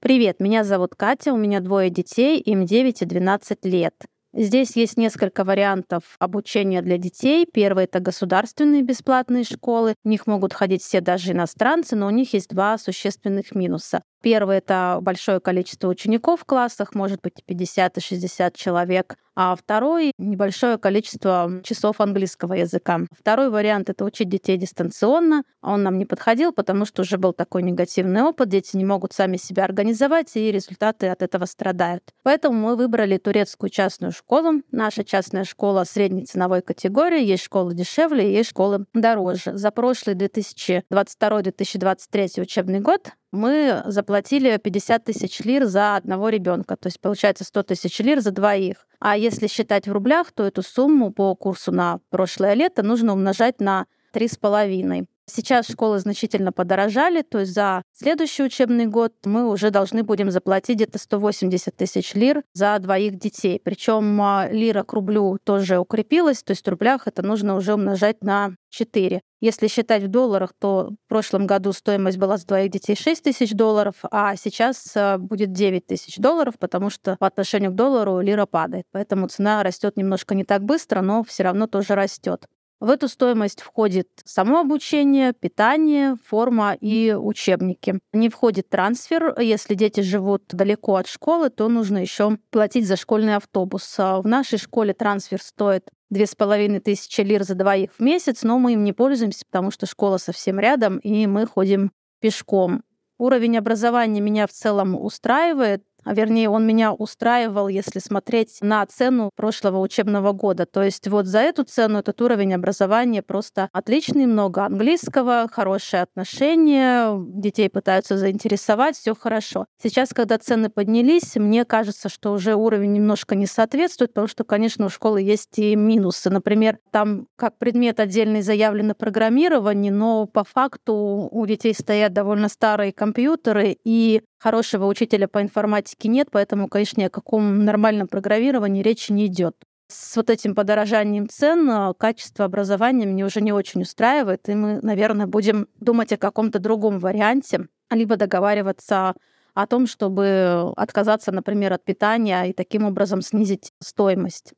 Привет, 0.00 0.40
меня 0.40 0.62
зовут 0.62 0.94
Катя, 0.94 1.32
у 1.32 1.38
меня 1.38 1.60
двое 1.60 1.88
детей, 1.88 2.38
им 2.38 2.66
9 2.66 3.00
и 3.00 3.06
12 3.06 3.64
лет. 3.64 3.94
Здесь 4.38 4.76
есть 4.76 4.98
несколько 4.98 5.44
вариантов 5.44 6.02
обучения 6.18 6.82
для 6.82 6.98
детей. 6.98 7.46
Первый— 7.50 7.84
это 7.86 8.00
государственные 8.00 8.82
бесплатные 8.82 9.44
школы. 9.44 9.94
В 10.04 10.08
них 10.08 10.26
могут 10.26 10.52
ходить 10.52 10.82
все 10.82 11.00
даже 11.00 11.32
иностранцы, 11.32 11.96
но 11.96 12.06
у 12.06 12.10
них 12.10 12.34
есть 12.34 12.50
два 12.50 12.76
существенных 12.76 13.54
минуса. 13.54 14.02
Первый— 14.26 14.56
это 14.58 14.98
большое 15.02 15.38
количество 15.38 15.86
учеников 15.86 16.40
в 16.40 16.44
классах, 16.44 16.96
может 16.96 17.20
быть 17.22 17.44
50 17.46 17.98
и 17.98 18.00
60 18.00 18.56
человек. 18.56 19.14
А 19.36 19.54
второй— 19.54 20.10
небольшое 20.18 20.78
количество 20.78 21.60
часов 21.62 22.00
английского 22.00 22.54
языка. 22.54 23.02
Второй 23.12 23.50
вариант— 23.50 23.88
это 23.90 24.04
учить 24.04 24.28
детей 24.28 24.56
дистанционно. 24.56 25.44
Он 25.62 25.84
нам 25.84 25.96
не 25.98 26.06
подходил, 26.06 26.52
потому 26.52 26.86
что 26.86 27.02
уже 27.02 27.18
был 27.18 27.34
такой 27.34 27.62
негативный 27.62 28.22
опыт. 28.22 28.48
Дети 28.48 28.76
не 28.76 28.84
могут 28.84 29.12
сами 29.12 29.36
себя 29.36 29.64
организовать, 29.64 30.34
и 30.34 30.50
результаты 30.50 31.06
от 31.06 31.22
этого 31.22 31.44
страдают. 31.44 32.02
Поэтому 32.24 32.58
мы 32.58 32.74
выбрали 32.74 33.18
турецкую 33.18 33.70
частную 33.70 34.10
школу. 34.10 34.62
Наша 34.72 35.04
частная 35.04 35.44
школа 35.44 35.84
средней 35.84 36.24
ценовой 36.24 36.62
категории. 36.62 37.22
Есть 37.22 37.44
школы 37.44 37.74
дешевле, 37.74 38.32
есть 38.32 38.50
школы 38.50 38.86
дороже. 38.92 39.56
За 39.56 39.70
прошлый 39.70 40.16
2022-2023 40.16 42.40
учебный 42.40 42.80
год 42.80 43.12
мы 43.36 43.82
заплатили 43.86 44.56
50 44.56 45.04
тысяч 45.04 45.40
лир 45.40 45.66
за 45.66 45.96
одного 45.96 46.28
ребенка, 46.28 46.76
то 46.76 46.88
есть 46.88 47.00
получается 47.00 47.44
100 47.44 47.62
тысяч 47.64 47.98
лир 48.00 48.20
за 48.20 48.30
двоих. 48.30 48.86
А 48.98 49.16
если 49.16 49.46
считать 49.46 49.86
в 49.86 49.92
рублях, 49.92 50.32
то 50.32 50.44
эту 50.44 50.62
сумму 50.62 51.12
по 51.12 51.34
курсу 51.34 51.70
на 51.72 52.00
прошлое 52.10 52.54
лето 52.54 52.82
нужно 52.82 53.12
умножать 53.12 53.60
на 53.60 53.86
три 54.12 54.28
с 54.28 54.36
половиной. 54.36 55.06
Сейчас 55.28 55.66
школы 55.66 55.98
значительно 55.98 56.52
подорожали, 56.52 57.22
то 57.22 57.40
есть 57.40 57.52
за 57.52 57.82
следующий 57.92 58.44
учебный 58.44 58.86
год 58.86 59.12
мы 59.24 59.48
уже 59.50 59.70
должны 59.70 60.04
будем 60.04 60.30
заплатить 60.30 60.76
где-то 60.76 60.98
180 60.98 61.74
тысяч 61.74 62.14
лир 62.14 62.42
за 62.54 62.78
двоих 62.78 63.18
детей. 63.18 63.60
Причем 63.62 64.22
а, 64.22 64.48
лира 64.48 64.84
к 64.84 64.92
рублю 64.92 65.38
тоже 65.42 65.78
укрепилась, 65.78 66.44
то 66.44 66.52
есть 66.52 66.64
в 66.64 66.70
рублях 66.70 67.08
это 67.08 67.22
нужно 67.22 67.56
уже 67.56 67.74
умножать 67.74 68.22
на 68.22 68.54
4. 68.70 69.20
Если 69.40 69.66
считать 69.66 70.04
в 70.04 70.08
долларах, 70.08 70.52
то 70.58 70.90
в 71.06 71.08
прошлом 71.08 71.46
году 71.46 71.72
стоимость 71.72 72.18
была 72.18 72.38
с 72.38 72.44
двоих 72.44 72.70
детей 72.70 72.94
6 72.94 73.24
тысяч 73.24 73.50
долларов, 73.50 73.96
а 74.10 74.36
сейчас 74.36 74.92
а, 74.94 75.18
будет 75.18 75.52
9 75.52 75.88
тысяч 75.88 76.18
долларов, 76.18 76.54
потому 76.60 76.88
что 76.88 77.16
по 77.18 77.26
отношению 77.26 77.72
к 77.72 77.74
доллару 77.74 78.20
лира 78.20 78.46
падает. 78.46 78.84
Поэтому 78.92 79.26
цена 79.26 79.64
растет 79.64 79.96
немножко 79.96 80.36
не 80.36 80.44
так 80.44 80.62
быстро, 80.62 81.00
но 81.00 81.24
все 81.24 81.42
равно 81.42 81.66
тоже 81.66 81.96
растет. 81.96 82.46
В 82.78 82.90
эту 82.90 83.08
стоимость 83.08 83.62
входит 83.62 84.08
само 84.24 84.60
обучение, 84.60 85.32
питание, 85.32 86.16
форма 86.26 86.76
и 86.78 87.16
учебники. 87.18 87.98
Не 88.12 88.28
входит 88.28 88.68
трансфер. 88.68 89.34
Если 89.40 89.74
дети 89.74 90.00
живут 90.00 90.44
далеко 90.48 90.96
от 90.96 91.06
школы, 91.06 91.48
то 91.48 91.68
нужно 91.68 91.98
еще 91.98 92.36
платить 92.50 92.86
за 92.86 92.96
школьный 92.96 93.36
автобус. 93.36 93.94
А 93.98 94.20
в 94.20 94.26
нашей 94.26 94.58
школе 94.58 94.92
трансфер 94.92 95.40
стоит 95.40 95.88
две 96.10 96.26
с 96.26 96.34
половиной 96.34 96.80
тысячи 96.80 97.22
лир 97.22 97.44
за 97.44 97.54
двоих 97.54 97.92
в 97.92 98.00
месяц, 98.00 98.42
но 98.42 98.58
мы 98.58 98.74
им 98.74 98.84
не 98.84 98.92
пользуемся, 98.92 99.46
потому 99.46 99.70
что 99.70 99.86
школа 99.86 100.18
совсем 100.18 100.60
рядом, 100.60 100.98
и 100.98 101.26
мы 101.26 101.46
ходим 101.46 101.92
пешком. 102.20 102.82
Уровень 103.18 103.56
образования 103.56 104.20
меня 104.20 104.46
в 104.46 104.52
целом 104.52 104.94
устраивает 104.94 105.82
а 106.06 106.14
вернее, 106.14 106.48
он 106.48 106.64
меня 106.64 106.92
устраивал, 106.92 107.66
если 107.66 107.98
смотреть 107.98 108.58
на 108.60 108.86
цену 108.86 109.30
прошлого 109.34 109.80
учебного 109.80 110.30
года. 110.30 110.64
То 110.64 110.84
есть 110.84 111.08
вот 111.08 111.26
за 111.26 111.40
эту 111.40 111.64
цену 111.64 111.98
этот 111.98 112.22
уровень 112.22 112.54
образования 112.54 113.22
просто 113.22 113.68
отличный, 113.72 114.26
много 114.26 114.64
английского, 114.64 115.48
хорошие 115.50 116.02
отношения, 116.02 117.12
детей 117.18 117.68
пытаются 117.68 118.16
заинтересовать, 118.16 118.96
все 118.96 119.16
хорошо. 119.16 119.66
Сейчас, 119.82 120.10
когда 120.10 120.38
цены 120.38 120.70
поднялись, 120.70 121.34
мне 121.34 121.64
кажется, 121.64 122.08
что 122.08 122.32
уже 122.32 122.54
уровень 122.54 122.92
немножко 122.92 123.34
не 123.34 123.46
соответствует, 123.46 124.12
потому 124.12 124.28
что, 124.28 124.44
конечно, 124.44 124.86
у 124.86 124.88
школы 124.88 125.20
есть 125.20 125.58
и 125.58 125.74
минусы. 125.74 126.30
Например, 126.30 126.78
там 126.92 127.26
как 127.34 127.58
предмет 127.58 127.98
отдельный 127.98 128.42
заявлено 128.42 128.94
программирование, 128.94 129.90
но 129.90 130.26
по 130.26 130.44
факту 130.44 131.28
у 131.32 131.46
детей 131.46 131.74
стоят 131.74 132.12
довольно 132.12 132.48
старые 132.48 132.92
компьютеры, 132.92 133.76
и 133.82 134.22
хорошего 134.38 134.86
учителя 134.86 135.26
по 135.26 135.42
информатике 135.42 135.95
нет, 136.04 136.28
поэтому, 136.30 136.68
конечно, 136.68 137.00
ни 137.00 137.04
о 137.04 137.10
каком 137.10 137.64
нормальном 137.64 138.08
программировании 138.08 138.82
речи 138.82 139.12
не 139.12 139.26
идет. 139.26 139.56
С 139.88 140.16
вот 140.16 140.30
этим 140.30 140.54
подорожанием 140.54 141.28
цен 141.28 141.70
а, 141.70 141.94
качество 141.94 142.44
образования 142.44 143.06
меня 143.06 143.24
уже 143.24 143.40
не 143.40 143.52
очень 143.52 143.82
устраивает, 143.82 144.48
и 144.48 144.54
мы, 144.54 144.80
наверное, 144.82 145.26
будем 145.26 145.68
думать 145.78 146.12
о 146.12 146.16
каком-то 146.16 146.58
другом 146.58 146.98
варианте, 146.98 147.68
либо 147.90 148.16
договариваться 148.16 149.14
о 149.54 149.66
том, 149.66 149.86
чтобы 149.86 150.72
отказаться, 150.76 151.32
например, 151.32 151.72
от 151.72 151.84
питания 151.84 152.44
и 152.44 152.52
таким 152.52 152.84
образом 152.84 153.22
снизить 153.22 153.72
стоимость. 153.80 154.52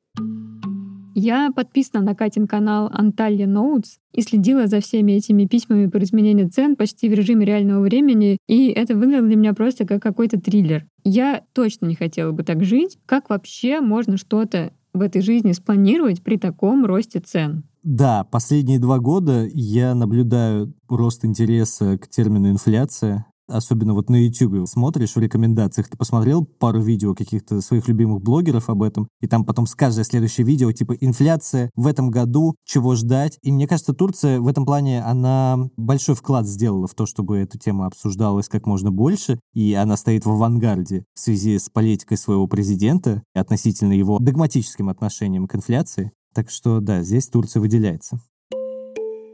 Я 1.20 1.50
подписана 1.50 2.04
на 2.04 2.14
Катин 2.14 2.46
канал 2.46 2.88
Анталья 2.92 3.48
Ноутс 3.48 3.96
и 4.12 4.22
следила 4.22 4.68
за 4.68 4.78
всеми 4.78 5.10
этими 5.12 5.46
письмами 5.46 5.86
по 5.86 5.98
изменению 5.98 6.48
цен 6.48 6.76
почти 6.76 7.08
в 7.08 7.12
режиме 7.12 7.44
реального 7.44 7.80
времени, 7.80 8.38
и 8.46 8.68
это 8.68 8.94
выглядело 8.94 9.26
для 9.26 9.34
меня 9.34 9.52
просто 9.52 9.84
как 9.84 10.00
какой-то 10.00 10.40
триллер. 10.40 10.86
Я 11.02 11.42
точно 11.54 11.86
не 11.86 11.96
хотела 11.96 12.30
бы 12.30 12.44
так 12.44 12.62
жить. 12.62 12.98
Как 13.04 13.30
вообще 13.30 13.80
можно 13.80 14.16
что-то 14.16 14.70
в 14.94 15.00
этой 15.00 15.20
жизни 15.20 15.50
спланировать 15.50 16.22
при 16.22 16.36
таком 16.36 16.86
росте 16.86 17.18
цен? 17.18 17.64
Да, 17.82 18.22
последние 18.22 18.78
два 18.78 19.00
года 19.00 19.44
я 19.52 19.96
наблюдаю 19.96 20.72
рост 20.88 21.24
интереса 21.24 21.98
к 21.98 22.06
термину 22.06 22.50
инфляция 22.50 23.26
особенно 23.48 23.94
вот 23.94 24.10
на 24.10 24.16
YouTube 24.16 24.68
смотришь 24.68 25.16
в 25.16 25.18
рекомендациях, 25.18 25.88
ты 25.88 25.96
посмотрел 25.96 26.44
пару 26.44 26.80
видео 26.80 27.14
каких-то 27.14 27.60
своих 27.60 27.88
любимых 27.88 28.22
блогеров 28.22 28.68
об 28.68 28.82
этом, 28.82 29.08
и 29.20 29.26
там 29.26 29.44
потом 29.44 29.66
с 29.66 29.74
каждое 29.74 30.04
следующее 30.04 30.46
видео, 30.46 30.70
типа, 30.72 30.92
инфляция 31.00 31.70
в 31.74 31.86
этом 31.86 32.10
году, 32.10 32.54
чего 32.64 32.94
ждать. 32.94 33.38
И 33.42 33.50
мне 33.50 33.66
кажется, 33.66 33.94
Турция 33.94 34.40
в 34.40 34.48
этом 34.48 34.64
плане, 34.64 35.02
она 35.02 35.68
большой 35.76 36.14
вклад 36.14 36.46
сделала 36.46 36.86
в 36.86 36.94
то, 36.94 37.06
чтобы 37.06 37.38
эта 37.38 37.58
тема 37.58 37.86
обсуждалась 37.86 38.48
как 38.48 38.66
можно 38.66 38.90
больше, 38.90 39.40
и 39.54 39.74
она 39.74 39.96
стоит 39.96 40.24
в 40.24 40.30
авангарде 40.30 41.04
в 41.14 41.20
связи 41.20 41.58
с 41.58 41.68
политикой 41.68 42.16
своего 42.16 42.46
президента 42.46 43.22
относительно 43.34 43.92
его 43.92 44.18
догматическим 44.18 44.88
отношением 44.88 45.46
к 45.46 45.54
инфляции. 45.54 46.12
Так 46.34 46.50
что, 46.50 46.80
да, 46.80 47.02
здесь 47.02 47.28
Турция 47.28 47.60
выделяется. 47.60 48.20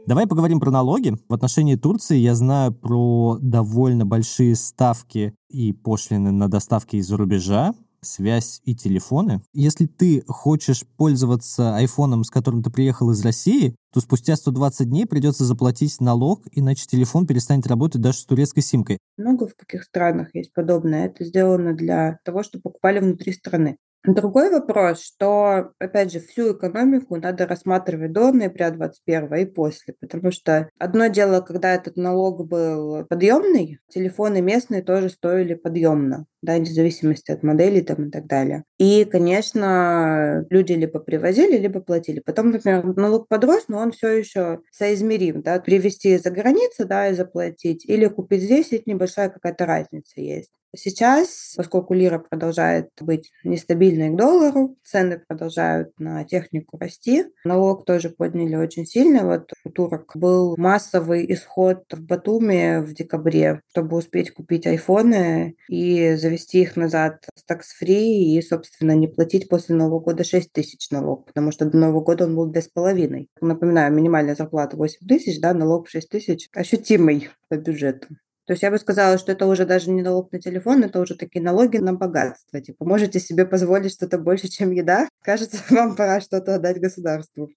Давай 0.07 0.27
поговорим 0.27 0.59
про 0.59 0.69
налоги. 0.69 1.15
В 1.27 1.33
отношении 1.33 1.75
Турции 1.75 2.17
я 2.17 2.35
знаю 2.35 2.71
про 2.71 3.39
довольно 3.41 4.05
большие 4.05 4.55
ставки 4.55 5.33
и 5.49 5.73
пошлины 5.73 6.31
на 6.31 6.47
доставки 6.47 6.97
из-за 6.97 7.17
рубежа, 7.17 7.73
связь 8.01 8.61
и 8.65 8.75
телефоны. 8.75 9.41
Если 9.51 9.87
ты 9.87 10.23
хочешь 10.27 10.85
пользоваться 10.95 11.75
айфоном, 11.75 12.23
с 12.23 12.29
которым 12.29 12.61
ты 12.61 12.69
приехал 12.69 13.09
из 13.09 13.25
России, 13.25 13.75
то 13.91 13.99
спустя 13.99 14.35
120 14.35 14.87
дней 14.87 15.07
придется 15.07 15.43
заплатить 15.43 15.99
налог, 15.99 16.43
иначе 16.51 16.85
телефон 16.85 17.25
перестанет 17.25 17.65
работать 17.65 18.01
даже 18.01 18.19
с 18.19 18.25
турецкой 18.25 18.61
симкой. 18.61 18.99
Много 19.17 19.47
в 19.47 19.55
каких 19.55 19.83
странах 19.83 20.35
есть 20.35 20.53
подобное. 20.53 21.07
Это 21.07 21.25
сделано 21.25 21.73
для 21.73 22.19
того, 22.23 22.43
чтобы 22.43 22.61
покупали 22.61 22.99
внутри 22.99 23.33
страны. 23.33 23.77
Другой 24.07 24.51
вопрос, 24.51 25.01
что, 25.03 25.71
опять 25.79 26.11
же, 26.11 26.19
всю 26.19 26.53
экономику 26.53 27.15
надо 27.15 27.47
рассматривать 27.47 28.11
до 28.11 28.31
ноября 28.31 28.69
2021 28.69 29.35
и 29.35 29.45
после, 29.45 29.95
потому 29.99 30.31
что 30.31 30.69
одно 30.77 31.07
дело, 31.07 31.41
когда 31.41 31.73
этот 31.73 31.97
налог 31.97 32.47
был 32.47 33.05
подъемный, 33.05 33.79
телефоны 33.89 34.41
местные 34.41 34.83
тоже 34.83 35.09
стоили 35.09 35.55
подъемно, 35.55 36.25
да, 36.41 36.57
в 36.59 36.65
зависимости 36.65 37.31
от 37.31 37.41
модели 37.41 37.81
там 37.81 38.09
и 38.09 38.11
так 38.11 38.27
далее. 38.27 38.63
И, 38.77 39.05
конечно, 39.05 40.45
люди 40.49 40.73
либо 40.73 40.99
привозили, 40.99 41.57
либо 41.57 41.79
платили. 41.79 42.19
Потом, 42.19 42.51
например, 42.51 42.85
налог 42.95 43.27
подрос, 43.27 43.65
но 43.69 43.79
он 43.79 43.91
все 43.91 44.09
еще 44.09 44.59
соизмерим, 44.71 45.41
да, 45.41 45.59
привезти 45.59 46.17
за 46.17 46.29
границу, 46.29 46.85
да, 46.85 47.09
и 47.09 47.13
заплатить, 47.15 47.85
или 47.85 48.05
купить 48.07 48.43
здесь, 48.43 48.71
это 48.71 48.83
небольшая 48.87 49.29
какая-то 49.29 49.65
разница 49.65 50.21
есть. 50.21 50.51
Сейчас, 50.75 51.53
поскольку 51.55 51.93
лира 51.93 52.19
продолжает 52.19 52.89
быть 53.01 53.31
нестабильной 53.43 54.09
к 54.09 54.15
доллару, 54.15 54.77
цены 54.83 55.21
продолжают 55.27 55.91
на 55.99 56.23
технику 56.23 56.77
расти, 56.77 57.25
налог 57.43 57.85
тоже 57.85 58.09
подняли 58.09 58.55
очень 58.55 58.85
сильно. 58.85 59.25
Вот 59.25 59.51
у 59.63 59.69
турок 59.69 60.11
был 60.15 60.55
массовый 60.57 61.25
исход 61.33 61.83
в 61.91 62.01
Батуми 62.01 62.83
в 62.83 62.93
декабре, 62.93 63.61
чтобы 63.71 63.97
успеть 63.97 64.31
купить 64.31 64.67
айфоны 64.67 65.55
и 65.69 66.15
завести 66.15 66.61
их 66.61 66.75
назад 66.75 67.25
с 67.35 67.43
такс-фри 67.43 68.35
и, 68.35 68.41
собственно, 68.41 68.91
не 68.91 69.07
платить 69.07 69.49
после 69.49 69.75
Нового 69.75 69.99
года 69.99 70.23
6 70.23 70.51
тысяч 70.51 70.89
налог, 70.91 71.25
потому 71.25 71.51
что 71.51 71.65
до 71.65 71.77
Нового 71.77 72.01
года 72.01 72.25
он 72.25 72.35
был 72.35 72.47
без 72.47 72.67
половиной. 72.67 73.29
Напоминаю, 73.41 73.93
минимальная 73.93 74.35
зарплата 74.35 74.77
8 74.77 75.07
тысяч, 75.07 75.39
да, 75.39 75.53
налог 75.53 75.87
в 75.87 75.91
6 75.91 76.09
тысяч 76.09 76.49
ощутимый 76.53 77.29
по 77.49 77.57
бюджету. 77.57 78.07
То 78.45 78.53
есть 78.53 78.61
я 78.61 78.69
бы 78.69 78.77
сказала, 78.77 79.17
что 79.17 79.31
это 79.31 79.47
уже 79.47 79.65
даже 79.65 79.89
не 79.89 80.03
налог 80.03 80.31
на 80.31 80.39
телефон, 80.39 80.83
это 80.83 80.99
уже 80.99 81.15
такие 81.15 81.43
налоги 81.43 81.77
на 81.77 81.93
богатство. 81.93 82.61
Типа, 82.61 82.85
можете 82.85 83.19
себе 83.19 83.45
позволить 83.45 83.93
что-то 83.93 84.19
больше, 84.19 84.47
чем 84.47 84.71
еда? 84.71 85.09
Кажется, 85.23 85.57
вам 85.69 85.95
пора 85.95 86.21
что-то 86.21 86.55
отдать 86.55 86.79
государству. 86.79 87.49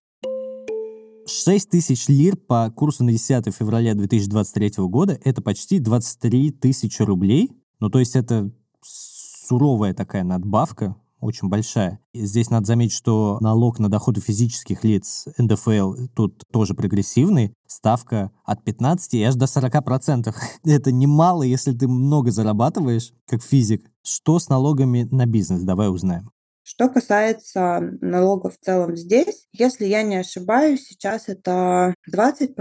6 1.27 1.71
тысяч 1.71 2.09
лир 2.09 2.37
по 2.37 2.71
курсу 2.71 3.05
на 3.05 3.13
10 3.13 3.55
февраля 3.55 3.95
2023 3.95 4.73
года– 4.87 5.19
это 5.25 5.43
почти 5.43 5.79
23 5.79 6.53
тысячи 6.53 7.03
рублей. 7.03 7.51
Ну, 7.81 7.91
то 7.91 7.99
есть 7.99 8.17
это 8.17 8.51
суровая 8.83 9.93
такая 9.93 10.25
надбавка 10.25 10.97
очень 11.21 11.49
большая. 11.49 12.01
И 12.13 12.25
здесь 12.25 12.51
надо 12.51 12.67
заметить, 12.67 12.95
что 12.95 13.39
налог 13.41 13.79
на 13.79 13.89
доходы 13.89 14.21
физических 14.21 14.85
лиц, 14.85 15.27
НДФЛ, 15.39 15.95
тут 16.15 16.43
тоже 16.53 16.75
прогрессивный. 16.75 17.55
Ставка 17.67 18.31
от 18.45 18.65
15 18.65 19.15
и 19.15 19.23
аж 19.23 19.35
до 19.35 19.47
40%. 19.47 20.35
Это 20.65 20.93
немало, 20.93 21.43
если 21.43 21.73
ты 21.73 21.89
много 21.89 22.31
зарабатываешь, 22.31 23.13
как 23.27 23.43
физик. 23.43 23.91
Что 24.03 24.39
с 24.39 24.49
налогами 24.49 25.07
на 25.11 25.27
бизнес? 25.27 25.63
Давай 25.63 25.91
узнаем. 25.91 26.31
Что 26.71 26.91
касается 26.91 27.81
налогов 28.03 28.55
в 28.55 28.63
целом 28.63 28.95
здесь, 28.95 29.47
если 29.53 29.87
я 29.87 30.03
не 30.03 30.17
ошибаюсь, 30.17 30.87
сейчас 30.87 31.31
это 31.31 31.95
20%, 32.15 32.55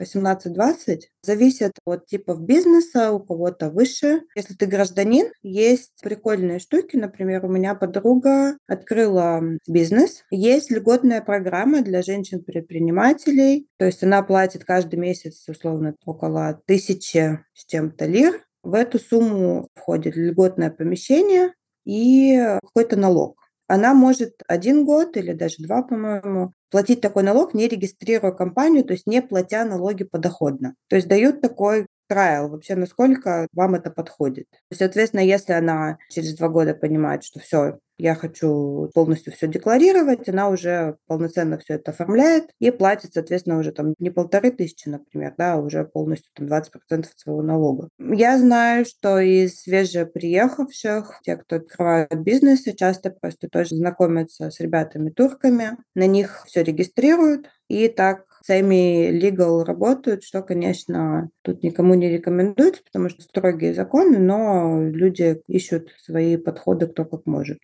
18-20%. 0.00 1.00
Зависит 1.22 1.72
от 1.84 2.06
типов 2.06 2.42
бизнеса, 2.42 3.10
у 3.10 3.18
кого-то 3.18 3.70
выше. 3.70 4.20
Если 4.36 4.54
ты 4.54 4.66
гражданин, 4.66 5.26
есть 5.42 6.00
прикольные 6.04 6.60
штуки. 6.60 6.94
Например, 6.94 7.44
у 7.44 7.48
меня 7.48 7.74
подруга 7.74 8.58
открыла 8.68 9.42
бизнес. 9.66 10.22
Есть 10.30 10.70
льготная 10.70 11.20
программа 11.20 11.82
для 11.82 12.02
женщин-предпринимателей. 12.02 13.66
То 13.76 13.86
есть 13.86 14.04
она 14.04 14.22
платит 14.22 14.64
каждый 14.64 15.00
месяц, 15.00 15.48
условно, 15.48 15.96
около 16.04 16.62
тысячи 16.64 17.40
с 17.54 17.66
чем-то 17.66 18.06
лир. 18.06 18.46
В 18.62 18.74
эту 18.74 19.00
сумму 19.00 19.68
входит 19.74 20.14
льготное 20.14 20.70
помещение, 20.70 21.52
и 21.86 22.58
какой-то 22.62 22.96
налог. 22.96 23.38
Она 23.68 23.94
может 23.94 24.34
один 24.46 24.84
год 24.84 25.16
или 25.16 25.32
даже 25.32 25.56
два, 25.58 25.82
по-моему, 25.82 26.52
платить 26.70 27.00
такой 27.00 27.22
налог, 27.22 27.54
не 27.54 27.66
регистрируя 27.68 28.32
компанию, 28.32 28.84
то 28.84 28.92
есть 28.92 29.06
не 29.06 29.22
платя 29.22 29.64
налоги 29.64 30.04
подоходно. 30.04 30.74
То 30.88 30.96
есть 30.96 31.08
дают 31.08 31.40
такой 31.40 31.86
трайл, 32.06 32.48
вообще 32.48 32.74
насколько 32.74 33.46
вам 33.52 33.74
это 33.74 33.90
подходит. 33.90 34.46
Соответственно, 34.72 35.20
если 35.20 35.52
она 35.52 35.98
через 36.10 36.36
два 36.36 36.48
года 36.48 36.74
понимает, 36.74 37.24
что 37.24 37.40
все, 37.40 37.78
я 37.98 38.14
хочу 38.14 38.90
полностью 38.94 39.32
все 39.32 39.46
декларировать, 39.48 40.28
она 40.28 40.48
уже 40.48 40.96
полноценно 41.06 41.58
все 41.58 41.74
это 41.74 41.92
оформляет 41.92 42.50
и 42.58 42.70
платит, 42.70 43.14
соответственно, 43.14 43.58
уже 43.58 43.72
там 43.72 43.94
не 43.98 44.10
полторы 44.10 44.50
тысячи, 44.50 44.88
например, 44.88 45.34
да, 45.38 45.54
а 45.54 45.56
уже 45.56 45.84
полностью 45.84 46.30
там 46.34 46.46
20% 46.46 47.06
своего 47.16 47.42
налога. 47.42 47.88
Я 47.98 48.38
знаю, 48.38 48.84
что 48.84 49.18
из 49.18 49.62
свежеприехавших, 49.62 51.20
те, 51.22 51.36
кто 51.36 51.56
открывают 51.56 52.14
бизнесы, 52.16 52.74
часто 52.74 53.10
просто 53.10 53.48
тоже 53.48 53.76
знакомятся 53.76 54.50
с 54.50 54.60
ребятами-турками, 54.60 55.78
на 55.94 56.06
них 56.06 56.44
все 56.46 56.62
регистрируют, 56.62 57.48
и 57.68 57.88
так 57.88 58.24
сами 58.46 59.10
legal 59.10 59.64
работают, 59.64 60.22
что, 60.22 60.42
конечно, 60.42 61.28
тут 61.42 61.62
никому 61.62 61.94
не 61.94 62.08
рекомендуется, 62.08 62.82
потому 62.84 63.08
что 63.08 63.22
строгие 63.22 63.74
законы, 63.74 64.18
но 64.18 64.82
люди 64.88 65.40
ищут 65.48 65.88
свои 66.04 66.36
подходы 66.36 66.86
кто 66.86 67.04
как 67.04 67.26
может. 67.26 67.58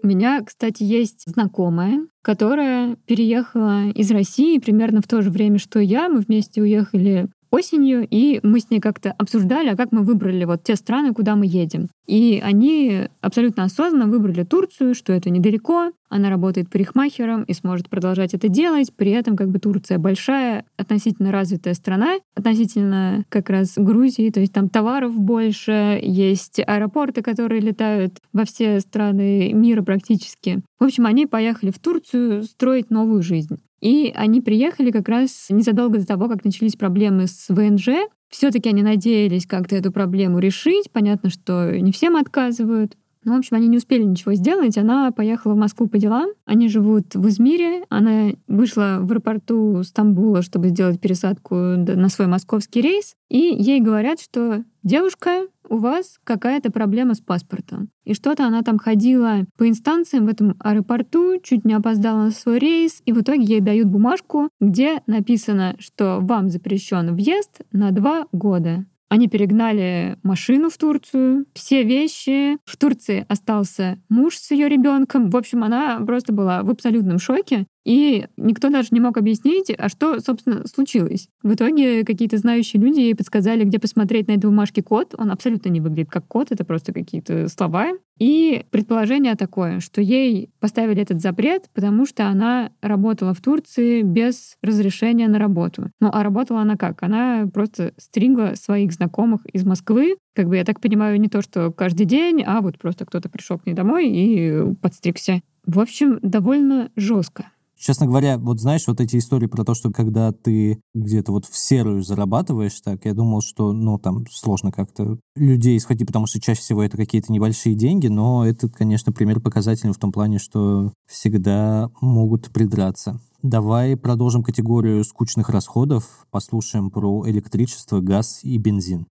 У 0.00 0.06
меня, 0.06 0.42
кстати, 0.44 0.84
есть 0.84 1.24
знакомая, 1.26 2.06
которая 2.22 2.96
переехала 3.06 3.90
из 3.90 4.10
России 4.12 4.58
примерно 4.58 5.02
в 5.02 5.08
то 5.08 5.22
же 5.22 5.30
время, 5.30 5.58
что 5.58 5.80
я. 5.80 6.08
Мы 6.08 6.20
вместе 6.20 6.62
уехали 6.62 7.28
осенью, 7.50 8.06
и 8.08 8.38
мы 8.44 8.60
с 8.60 8.70
ней 8.70 8.78
как-то 8.80 9.12
обсуждали, 9.18 9.70
а 9.70 9.76
как 9.76 9.90
мы 9.90 10.02
выбрали 10.02 10.44
вот 10.44 10.62
те 10.62 10.76
страны, 10.76 11.12
куда 11.12 11.34
мы 11.34 11.46
едем. 11.46 11.88
И 12.08 12.40
они 12.42 13.02
абсолютно 13.20 13.64
осознанно 13.64 14.06
выбрали 14.06 14.42
Турцию, 14.42 14.94
что 14.94 15.12
это 15.12 15.28
недалеко, 15.28 15.92
она 16.08 16.30
работает 16.30 16.70
парикмахером 16.70 17.42
и 17.42 17.52
сможет 17.52 17.90
продолжать 17.90 18.32
это 18.32 18.48
делать. 18.48 18.94
При 18.96 19.10
этом 19.10 19.36
как 19.36 19.50
бы 19.50 19.58
Турция 19.58 19.98
большая, 19.98 20.64
относительно 20.78 21.30
развитая 21.32 21.74
страна, 21.74 22.14
относительно 22.34 23.24
как 23.28 23.50
раз 23.50 23.74
Грузии, 23.76 24.30
то 24.30 24.40
есть 24.40 24.54
там 24.54 24.70
товаров 24.70 25.14
больше, 25.18 26.00
есть 26.02 26.60
аэропорты, 26.66 27.20
которые 27.20 27.60
летают 27.60 28.14
во 28.32 28.46
все 28.46 28.80
страны 28.80 29.52
мира 29.52 29.82
практически. 29.82 30.62
В 30.80 30.84
общем, 30.84 31.04
они 31.04 31.26
поехали 31.26 31.70
в 31.70 31.78
Турцию 31.78 32.44
строить 32.44 32.90
новую 32.90 33.22
жизнь. 33.22 33.58
И 33.80 34.12
они 34.16 34.40
приехали 34.40 34.90
как 34.90 35.08
раз 35.08 35.46
незадолго 35.50 35.98
до 35.98 36.06
того, 36.06 36.28
как 36.28 36.44
начались 36.44 36.74
проблемы 36.74 37.26
с 37.26 37.48
ВНЖ. 37.48 37.88
Все-таки 38.28 38.68
они 38.68 38.82
надеялись 38.82 39.46
как-то 39.46 39.76
эту 39.76 39.92
проблему 39.92 40.38
решить. 40.38 40.90
Понятно, 40.92 41.30
что 41.30 41.78
не 41.78 41.92
всем 41.92 42.16
отказывают. 42.16 42.96
Ну, 43.24 43.34
в 43.34 43.38
общем, 43.38 43.56
они 43.56 43.68
не 43.68 43.78
успели 43.78 44.04
ничего 44.04 44.34
сделать. 44.34 44.78
Она 44.78 45.10
поехала 45.10 45.54
в 45.54 45.58
Москву 45.58 45.88
по 45.88 45.98
делам. 45.98 46.30
Они 46.44 46.68
живут 46.68 47.14
в 47.14 47.28
Измире. 47.28 47.84
Она 47.88 48.30
вышла 48.46 48.98
в 49.00 49.10
аэропорту 49.10 49.82
Стамбула, 49.82 50.42
чтобы 50.42 50.68
сделать 50.68 51.00
пересадку 51.00 51.54
на 51.54 52.08
свой 52.08 52.28
московский 52.28 52.80
рейс. 52.80 53.16
И 53.28 53.38
ей 53.38 53.80
говорят, 53.80 54.20
что 54.20 54.64
девушка, 54.82 55.46
у 55.68 55.78
вас 55.78 56.18
какая-то 56.24 56.70
проблема 56.70 57.14
с 57.14 57.20
паспортом. 57.20 57.90
И 58.04 58.14
что-то 58.14 58.46
она 58.46 58.62
там 58.62 58.78
ходила 58.78 59.46
по 59.56 59.68
инстанциям 59.68 60.26
в 60.26 60.28
этом 60.28 60.56
аэропорту, 60.60 61.40
чуть 61.42 61.64
не 61.64 61.74
опоздала 61.74 62.24
на 62.24 62.30
свой 62.30 62.58
рейс, 62.58 63.02
и 63.04 63.12
в 63.12 63.20
итоге 63.20 63.44
ей 63.44 63.60
дают 63.60 63.88
бумажку, 63.88 64.48
где 64.60 65.02
написано, 65.06 65.76
что 65.78 66.18
вам 66.20 66.48
запрещен 66.48 67.14
въезд 67.14 67.60
на 67.72 67.90
два 67.90 68.26
года. 68.32 68.86
Они 69.08 69.26
перегнали 69.26 70.18
машину 70.22 70.68
в 70.68 70.76
Турцию, 70.76 71.46
все 71.54 71.82
вещи. 71.82 72.58
В 72.66 72.76
Турции 72.76 73.24
остался 73.28 73.98
муж 74.10 74.36
с 74.36 74.50
ее 74.50 74.68
ребенком. 74.68 75.30
В 75.30 75.36
общем, 75.36 75.64
она 75.64 75.98
просто 76.00 76.32
была 76.32 76.62
в 76.62 76.70
абсолютном 76.70 77.18
шоке. 77.18 77.66
И 77.88 78.26
никто 78.36 78.68
даже 78.68 78.88
не 78.90 79.00
мог 79.00 79.16
объяснить, 79.16 79.72
а 79.78 79.88
что, 79.88 80.20
собственно, 80.20 80.66
случилось. 80.66 81.30
В 81.42 81.54
итоге 81.54 82.04
какие-то 82.04 82.36
знающие 82.36 82.82
люди 82.82 83.00
ей 83.00 83.14
подсказали, 83.14 83.64
где 83.64 83.78
посмотреть 83.78 84.28
на 84.28 84.32
этой 84.32 84.44
бумажке 84.44 84.82
код. 84.82 85.14
Он 85.16 85.30
абсолютно 85.30 85.70
не 85.70 85.80
выглядит 85.80 86.10
как 86.10 86.26
код, 86.26 86.48
это 86.50 86.66
просто 86.66 86.92
какие-то 86.92 87.48
слова. 87.48 87.92
И 88.18 88.66
предположение 88.70 89.36
такое, 89.36 89.80
что 89.80 90.02
ей 90.02 90.50
поставили 90.60 91.00
этот 91.00 91.22
запрет, 91.22 91.70
потому 91.72 92.04
что 92.04 92.26
она 92.26 92.72
работала 92.82 93.32
в 93.32 93.40
Турции 93.40 94.02
без 94.02 94.58
разрешения 94.62 95.26
на 95.26 95.38
работу. 95.38 95.90
Ну, 95.98 96.10
а 96.12 96.22
работала 96.22 96.60
она 96.60 96.76
как? 96.76 97.02
Она 97.02 97.48
просто 97.50 97.94
стригла 97.96 98.52
своих 98.54 98.92
знакомых 98.92 99.46
из 99.46 99.64
Москвы. 99.64 100.16
Как 100.34 100.46
бы, 100.46 100.56
я 100.56 100.64
так 100.64 100.82
понимаю, 100.82 101.18
не 101.18 101.28
то, 101.28 101.40
что 101.40 101.72
каждый 101.72 102.04
день, 102.04 102.44
а 102.46 102.60
вот 102.60 102.78
просто 102.78 103.06
кто-то 103.06 103.30
пришел 103.30 103.58
к 103.58 103.64
ней 103.64 103.72
домой 103.72 104.10
и 104.10 104.74
подстригся. 104.82 105.40
В 105.64 105.80
общем, 105.80 106.18
довольно 106.20 106.90
жестко. 106.94 107.46
Честно 107.78 108.06
говоря, 108.06 108.38
вот 108.38 108.60
знаешь, 108.60 108.86
вот 108.88 109.00
эти 109.00 109.16
истории 109.16 109.46
про 109.46 109.64
то, 109.64 109.74
что 109.74 109.90
когда 109.90 110.32
ты 110.32 110.80
где-то 110.94 111.30
вот 111.30 111.46
в 111.46 111.56
серую 111.56 112.02
зарабатываешь, 112.02 112.80
так, 112.80 113.04
я 113.04 113.14
думал, 113.14 113.40
что, 113.40 113.72
ну, 113.72 113.98
там 113.98 114.24
сложно 114.30 114.72
как-то 114.72 115.18
людей 115.36 115.78
схватить, 115.78 116.06
потому 116.06 116.26
что 116.26 116.40
чаще 116.40 116.60
всего 116.60 116.82
это 116.82 116.96
какие-то 116.96 117.32
небольшие 117.32 117.76
деньги, 117.76 118.08
но 118.08 118.44
это, 118.44 118.68
конечно, 118.68 119.12
пример 119.12 119.40
показательный 119.40 119.94
в 119.94 119.98
том 119.98 120.10
плане, 120.10 120.38
что 120.38 120.92
всегда 121.06 121.90
могут 122.00 122.50
придраться. 122.50 123.20
Давай 123.42 123.96
продолжим 123.96 124.42
категорию 124.42 125.04
скучных 125.04 125.48
расходов, 125.48 126.26
послушаем 126.30 126.90
про 126.90 127.24
электричество, 127.28 128.00
газ 128.00 128.40
и 128.42 128.58
бензин. 128.58 129.06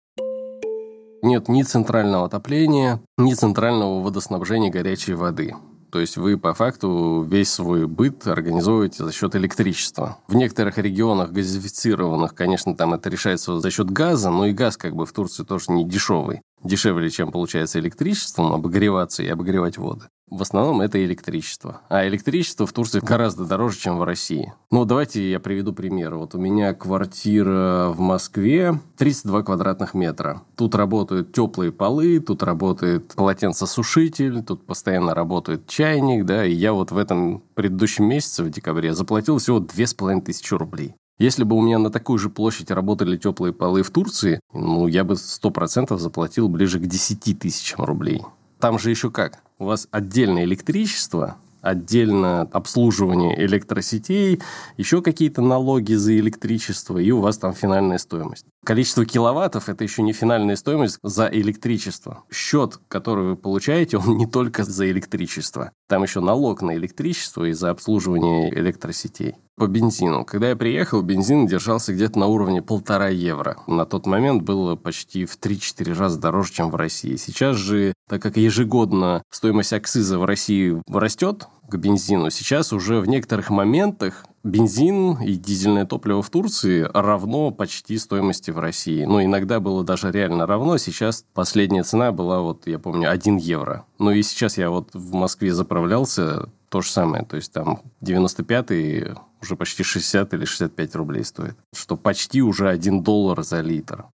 Нет 1.22 1.48
ни 1.48 1.62
центрального 1.62 2.26
отопления, 2.26 3.00
ни 3.16 3.32
центрального 3.34 4.02
водоснабжения 4.02 4.70
горячей 4.70 5.14
воды. 5.14 5.54
То 5.96 6.00
есть 6.00 6.18
вы 6.18 6.36
по 6.36 6.52
факту 6.52 7.22
весь 7.26 7.48
свой 7.50 7.86
быт 7.86 8.26
организовываете 8.26 9.02
за 9.02 9.12
счет 9.12 9.34
электричества. 9.34 10.18
В 10.28 10.34
некоторых 10.34 10.76
регионах 10.76 11.32
газифицированных, 11.32 12.34
конечно, 12.34 12.76
там 12.76 12.92
это 12.92 13.08
решается 13.08 13.58
за 13.58 13.70
счет 13.70 13.90
газа, 13.90 14.28
но 14.28 14.44
и 14.44 14.52
газ 14.52 14.76
как 14.76 14.94
бы 14.94 15.06
в 15.06 15.12
Турции 15.12 15.42
тоже 15.42 15.72
не 15.72 15.88
дешевый. 15.88 16.42
Дешевле, 16.62 17.10
чем 17.10 17.30
получается 17.30 17.78
электричеством 17.78 18.52
обогреваться 18.52 19.22
и 19.22 19.28
обогревать 19.28 19.78
воды. 19.78 20.06
В 20.28 20.42
основном 20.42 20.80
это 20.80 21.04
электричество. 21.04 21.82
А 21.88 22.04
электричество 22.08 22.66
в 22.66 22.72
Турции 22.72 22.98
гораздо 22.98 23.44
дороже, 23.44 23.78
чем 23.78 23.98
в 23.98 24.02
России. 24.02 24.52
Ну, 24.72 24.84
давайте 24.84 25.30
я 25.30 25.38
приведу 25.38 25.72
пример. 25.72 26.16
Вот 26.16 26.34
у 26.34 26.40
меня 26.40 26.74
квартира 26.74 27.90
в 27.90 28.00
Москве 28.00 28.80
32 28.96 29.44
квадратных 29.44 29.94
метра. 29.94 30.42
Тут 30.56 30.74
работают 30.74 31.32
теплые 31.32 31.70
полы, 31.70 32.18
тут 32.18 32.42
работает 32.42 33.14
полотенцесушитель, 33.14 34.42
тут 34.42 34.66
постоянно 34.66 35.14
работает 35.14 35.68
чайник, 35.68 36.24
да, 36.24 36.44
и 36.44 36.52
я 36.52 36.72
вот 36.72 36.90
в 36.90 36.98
этом 36.98 37.44
предыдущем 37.54 38.06
месяце, 38.06 38.42
в 38.42 38.50
декабре, 38.50 38.94
заплатил 38.94 39.38
всего 39.38 39.60
2500 39.60 40.58
рублей. 40.58 40.96
Если 41.18 41.44
бы 41.44 41.56
у 41.56 41.62
меня 41.62 41.78
на 41.78 41.90
такую 41.90 42.18
же 42.18 42.28
площадь 42.28 42.70
работали 42.70 43.16
теплые 43.16 43.54
полы 43.54 43.82
в 43.82 43.90
Турции, 43.90 44.38
ну, 44.52 44.86
я 44.86 45.02
бы 45.02 45.14
100% 45.14 45.96
заплатил 45.96 46.48
ближе 46.48 46.78
к 46.78 46.86
10 46.86 47.38
тысячам 47.38 47.84
рублей. 47.84 48.22
Там 48.60 48.78
же 48.78 48.90
еще 48.90 49.10
как? 49.10 49.38
У 49.58 49.64
вас 49.64 49.88
отдельное 49.90 50.44
электричество, 50.44 51.36
отдельно 51.62 52.42
обслуживание 52.42 53.42
электросетей, 53.44 54.42
еще 54.76 55.00
какие-то 55.00 55.40
налоги 55.40 55.94
за 55.94 56.18
электричество, 56.18 56.98
и 56.98 57.10
у 57.10 57.20
вас 57.20 57.38
там 57.38 57.54
финальная 57.54 57.98
стоимость. 57.98 58.44
Количество 58.64 59.06
киловаттов– 59.06 59.68
это 59.70 59.84
еще 59.84 60.02
не 60.02 60.12
финальная 60.12 60.56
стоимость 60.56 60.98
за 61.02 61.28
электричество. 61.32 62.24
Счет, 62.30 62.78
который 62.88 63.24
вы 63.24 63.36
получаете, 63.36 63.96
он 63.96 64.18
не 64.18 64.26
только 64.26 64.64
за 64.64 64.90
электричество. 64.90 65.72
Там 65.88 66.02
еще 66.02 66.20
налог 66.20 66.60
на 66.60 66.76
электричество 66.76 67.44
и 67.44 67.52
за 67.52 67.70
обслуживание 67.70 68.52
электросетей. 68.52 69.36
По 69.56 69.68
бензину. 69.68 70.26
Когда 70.26 70.50
я 70.50 70.56
приехал, 70.56 71.00
бензин 71.00 71.46
держался 71.46 71.94
где-то 71.94 72.18
на 72.18 72.26
уровне 72.26 72.60
полтора 72.60 73.08
евро. 73.08 73.56
На 73.66 73.86
тот 73.86 74.04
момент 74.04 74.42
было 74.42 74.76
почти 74.76 75.24
в 75.24 75.38
3-4 75.38 75.94
раза 75.94 76.20
дороже, 76.20 76.52
чем 76.52 76.70
в 76.70 76.76
России. 76.76 77.16
Сейчас 77.16 77.56
же, 77.56 77.94
так 78.06 78.20
как 78.20 78.36
ежегодно 78.36 79.22
стоимость 79.30 79.72
акциза 79.72 80.18
в 80.18 80.26
России 80.26 80.82
растет 80.88 81.48
к 81.68 81.76
бензину, 81.76 82.28
сейчас 82.28 82.74
уже 82.74 83.00
в 83.00 83.08
некоторых 83.08 83.48
моментах 83.48 84.26
бензин 84.44 85.20
и 85.22 85.34
дизельное 85.34 85.84
топливо 85.86 86.22
в 86.22 86.30
Турции 86.30 86.88
равно 86.94 87.50
почти 87.50 87.98
стоимости 87.98 88.50
в 88.50 88.58
России. 88.58 89.04
Ну, 89.04 89.24
иногда 89.24 89.58
было 89.58 89.82
даже 89.82 90.12
реально 90.12 90.46
равно. 90.46 90.78
Сейчас 90.78 91.24
последняя 91.34 91.82
цена 91.82 92.12
была, 92.12 92.40
вот, 92.40 92.66
я 92.66 92.78
помню, 92.78 93.10
1 93.10 93.38
евро. 93.38 93.86
Ну, 93.98 94.10
и 94.12 94.22
сейчас 94.22 94.58
я 94.58 94.70
вот 94.70 94.90
в 94.92 95.14
Москве 95.14 95.52
заправлялся, 95.52 96.48
то 96.68 96.80
же 96.80 96.90
самое. 96.90 97.24
То 97.24 97.36
есть 97.36 97.52
там 97.52 97.80
95-й 98.02 99.14
уже 99.40 99.56
почти 99.56 99.82
60 99.82 100.34
или 100.34 100.44
65 100.44 100.94
рублей 100.96 101.24
стоит. 101.24 101.56
Что 101.74 101.96
почти 101.96 102.42
уже 102.42 102.68
1 102.68 103.02
доллар 103.02 103.42
за 103.42 103.60
литр. 103.60 104.06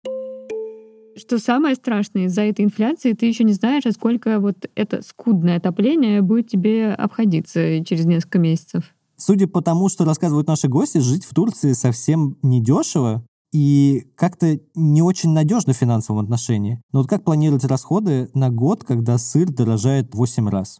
Что 1.17 1.39
самое 1.39 1.75
страшное, 1.75 2.25
из-за 2.25 2.43
этой 2.43 2.63
инфляции 2.63 3.13
ты 3.13 3.25
еще 3.25 3.43
не 3.43 3.53
знаешь, 3.53 3.85
а 3.85 3.91
сколько 3.91 4.39
вот 4.39 4.55
это 4.75 5.01
скудное 5.01 5.57
отопление 5.57 6.21
будет 6.21 6.47
тебе 6.47 6.93
обходиться 6.93 7.83
через 7.83 8.05
несколько 8.05 8.39
месяцев. 8.39 8.85
Судя 9.17 9.47
по 9.47 9.61
тому, 9.61 9.89
что 9.89 10.05
рассказывают 10.05 10.47
наши 10.47 10.67
гости, 10.67 10.99
жить 10.99 11.25
в 11.25 11.33
Турции 11.33 11.73
совсем 11.73 12.37
недешево 12.41 13.23
и 13.53 14.07
как-то 14.15 14.57
не 14.73 15.01
очень 15.01 15.31
надежно 15.31 15.73
в 15.73 15.77
финансовом 15.77 16.23
отношении. 16.23 16.81
Но 16.93 16.99
вот 16.99 17.09
как 17.09 17.23
планировать 17.23 17.65
расходы 17.65 18.29
на 18.33 18.49
год, 18.49 18.83
когда 18.83 19.17
сыр 19.17 19.51
дорожает 19.51 20.15
8 20.15 20.49
раз? 20.49 20.79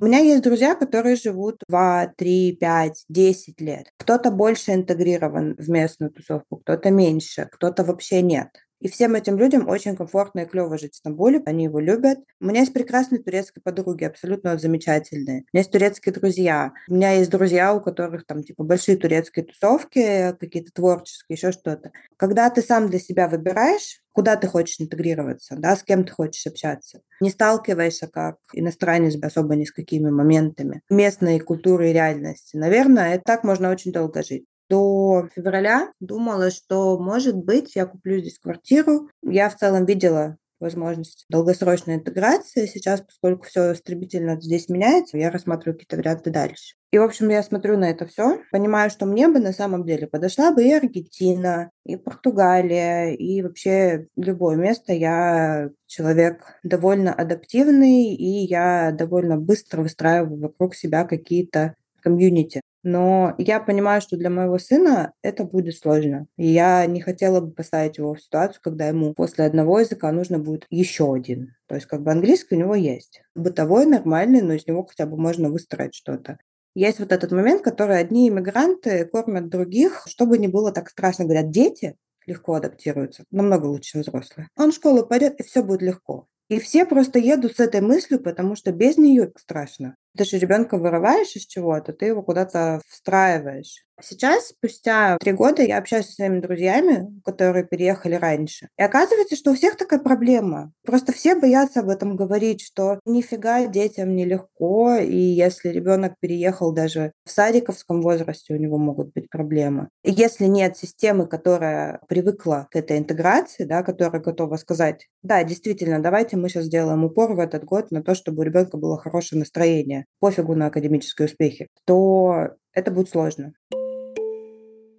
У 0.00 0.06
меня 0.06 0.18
есть 0.18 0.42
друзья, 0.42 0.76
которые 0.76 1.16
живут 1.16 1.62
2, 1.68 2.14
3, 2.16 2.56
5, 2.60 3.04
10 3.08 3.60
лет. 3.60 3.92
Кто-то 3.96 4.30
больше 4.30 4.72
интегрирован 4.72 5.56
в 5.58 5.68
местную 5.68 6.12
тусовку, 6.12 6.58
кто-то 6.58 6.90
меньше, 6.90 7.48
кто-то 7.50 7.82
вообще 7.84 8.22
нет. 8.22 8.48
И 8.80 8.88
всем 8.88 9.14
этим 9.14 9.36
людям 9.36 9.68
очень 9.68 9.96
комфортно 9.96 10.40
и 10.40 10.46
клево 10.46 10.78
жить 10.78 10.94
в 10.94 10.96
Стамбуле, 10.96 11.42
они 11.46 11.64
его 11.64 11.80
любят. 11.80 12.18
У 12.40 12.46
меня 12.46 12.60
есть 12.60 12.72
прекрасные 12.72 13.22
турецкие 13.22 13.62
подруги, 13.62 14.04
абсолютно 14.04 14.56
замечательные. 14.56 15.40
У 15.40 15.56
меня 15.56 15.60
есть 15.60 15.72
турецкие 15.72 16.12
друзья. 16.12 16.72
У 16.88 16.94
меня 16.94 17.12
есть 17.12 17.30
друзья, 17.30 17.74
у 17.74 17.80
которых 17.80 18.24
там 18.26 18.42
типа 18.42 18.62
большие 18.62 18.96
турецкие 18.96 19.44
тусовки, 19.44 20.32
какие-то 20.38 20.70
творческие, 20.72 21.36
еще 21.36 21.52
что-то. 21.52 21.90
Когда 22.16 22.50
ты 22.50 22.62
сам 22.62 22.88
для 22.88 23.00
себя 23.00 23.28
выбираешь, 23.28 24.00
куда 24.12 24.36
ты 24.36 24.48
хочешь 24.48 24.80
интегрироваться, 24.80 25.56
да, 25.56 25.76
с 25.76 25.82
кем 25.82 26.04
ты 26.04 26.12
хочешь 26.12 26.46
общаться. 26.46 27.00
Не 27.20 27.30
сталкиваешься 27.30 28.08
как 28.08 28.36
иностранец 28.52 29.16
особо 29.22 29.54
ни 29.54 29.64
с 29.64 29.72
какими 29.72 30.10
моментами 30.10 30.82
местной 30.90 31.38
культуры 31.40 31.90
и 31.90 31.92
реальности. 31.92 32.56
Наверное, 32.56 33.14
это 33.14 33.22
так 33.24 33.44
можно 33.44 33.70
очень 33.70 33.92
долго 33.92 34.22
жить 34.22 34.44
до 34.68 35.28
февраля 35.34 35.92
думала, 36.00 36.50
что, 36.50 36.98
может 36.98 37.36
быть, 37.36 37.74
я 37.76 37.86
куплю 37.86 38.18
здесь 38.20 38.38
квартиру. 38.38 39.08
Я 39.22 39.48
в 39.48 39.56
целом 39.56 39.86
видела 39.86 40.36
возможность 40.60 41.24
долгосрочной 41.28 41.96
интеграции. 41.96 42.66
Сейчас, 42.66 43.00
поскольку 43.00 43.46
все 43.46 43.74
стремительно 43.74 44.40
здесь 44.40 44.68
меняется, 44.68 45.16
я 45.16 45.30
рассматриваю 45.30 45.74
какие-то 45.74 45.96
варианты 45.96 46.30
дальше. 46.30 46.74
И, 46.90 46.98
в 46.98 47.02
общем, 47.02 47.28
я 47.28 47.42
смотрю 47.42 47.76
на 47.76 47.90
это 47.90 48.06
все, 48.06 48.40
понимаю, 48.50 48.90
что 48.90 49.06
мне 49.06 49.28
бы 49.28 49.38
на 49.38 49.52
самом 49.52 49.84
деле 49.84 50.06
подошла 50.06 50.52
бы 50.52 50.64
и 50.64 50.72
Аргентина, 50.72 51.70
и 51.84 51.96
Португалия, 51.96 53.12
и 53.14 53.42
вообще 53.42 54.06
любое 54.16 54.56
место. 54.56 54.92
Я 54.92 55.70
человек 55.86 56.58
довольно 56.62 57.12
адаптивный, 57.12 58.14
и 58.14 58.46
я 58.46 58.90
довольно 58.92 59.36
быстро 59.36 59.82
выстраиваю 59.82 60.40
вокруг 60.40 60.74
себя 60.74 61.04
какие-то 61.04 61.74
комьюнити. 62.02 62.62
Но 62.82 63.34
я 63.38 63.60
понимаю, 63.60 64.00
что 64.00 64.16
для 64.16 64.30
моего 64.30 64.58
сына 64.58 65.12
это 65.22 65.44
будет 65.44 65.76
сложно. 65.76 66.26
И 66.36 66.46
я 66.46 66.86
не 66.86 67.00
хотела 67.00 67.40
бы 67.40 67.50
поставить 67.50 67.98
его 67.98 68.14
в 68.14 68.22
ситуацию, 68.22 68.60
когда 68.62 68.88
ему 68.88 69.14
после 69.14 69.44
одного 69.44 69.80
языка 69.80 70.10
нужно 70.12 70.38
будет 70.38 70.66
еще 70.70 71.12
один. 71.12 71.54
То 71.66 71.74
есть 71.74 71.86
как 71.86 72.02
бы 72.02 72.12
английский 72.12 72.54
у 72.54 72.58
него 72.58 72.74
есть. 72.74 73.22
Бытовой, 73.34 73.86
нормальный, 73.86 74.42
но 74.42 74.54
из 74.54 74.66
него 74.66 74.84
хотя 74.86 75.06
бы 75.06 75.16
можно 75.16 75.50
выстроить 75.50 75.94
что-то. 75.94 76.38
Есть 76.74 77.00
вот 77.00 77.10
этот 77.10 77.32
момент, 77.32 77.62
который 77.62 77.98
одни 77.98 78.28
иммигранты 78.28 79.04
кормят 79.06 79.48
других, 79.48 80.04
чтобы 80.06 80.38
не 80.38 80.48
было 80.48 80.70
так 80.70 80.90
страшно. 80.90 81.24
Говорят, 81.24 81.50
дети 81.50 81.96
легко 82.26 82.54
адаптируются, 82.54 83.24
намного 83.30 83.66
лучше, 83.66 83.98
взрослые. 83.98 84.48
Он 84.56 84.70
в 84.70 84.74
школу 84.74 85.04
пойдет, 85.04 85.40
и 85.40 85.42
все 85.42 85.62
будет 85.62 85.82
легко. 85.82 86.28
И 86.48 86.58
все 86.60 86.86
просто 86.86 87.18
едут 87.18 87.56
с 87.56 87.60
этой 87.60 87.80
мыслью, 87.80 88.20
потому 88.20 88.54
что 88.54 88.72
без 88.72 88.96
нее 88.96 89.32
страшно. 89.36 89.96
Ты 90.18 90.24
же 90.24 90.36
ребенка 90.38 90.76
вырываешь 90.78 91.36
из 91.36 91.46
чего-то, 91.46 91.92
ты 91.92 92.06
его 92.06 92.22
куда-то 92.22 92.82
встраиваешь. 92.88 93.84
Сейчас, 94.00 94.48
спустя 94.48 95.16
три 95.18 95.32
года, 95.32 95.62
я 95.62 95.78
общаюсь 95.78 96.06
со 96.06 96.12
своими 96.12 96.40
друзьями, 96.40 97.20
которые 97.24 97.64
переехали 97.64 98.14
раньше. 98.14 98.68
И 98.78 98.82
оказывается, 98.82 99.34
что 99.34 99.50
у 99.50 99.54
всех 99.54 99.76
такая 99.76 99.98
проблема. 99.98 100.72
Просто 100.84 101.12
все 101.12 101.34
боятся 101.34 101.80
об 101.80 101.88
этом 101.88 102.14
говорить, 102.14 102.60
что 102.60 103.00
нифига 103.04 103.66
детям 103.66 104.14
нелегко, 104.14 104.96
и 104.96 105.16
если 105.16 105.70
ребенок 105.70 106.14
переехал 106.20 106.72
даже 106.72 107.12
в 107.24 107.30
садиковском 107.30 108.00
возрасте, 108.00 108.54
у 108.54 108.56
него 108.56 108.78
могут 108.78 109.12
быть 109.12 109.28
проблемы. 109.30 109.88
И 110.04 110.12
если 110.12 110.44
нет 110.44 110.76
системы, 110.76 111.26
которая 111.26 112.00
привыкла 112.08 112.68
к 112.70 112.76
этой 112.76 112.98
интеграции, 112.98 113.64
да, 113.64 113.82
которая 113.82 114.22
готова 114.22 114.56
сказать, 114.56 115.08
да, 115.22 115.42
действительно, 115.42 116.00
давайте 116.00 116.36
мы 116.36 116.48
сейчас 116.48 116.66
сделаем 116.66 117.04
упор 117.04 117.34
в 117.34 117.40
этот 117.40 117.64
год 117.64 117.90
на 117.90 118.02
то, 118.02 118.14
чтобы 118.14 118.40
у 118.40 118.44
ребенка 118.44 118.76
было 118.76 118.96
хорошее 118.96 119.40
настроение, 119.40 120.04
пофигу 120.20 120.54
на 120.54 120.66
академические 120.66 121.26
успехи, 121.26 121.68
то 121.84 122.50
это 122.72 122.90
будет 122.92 123.08
сложно. 123.08 123.54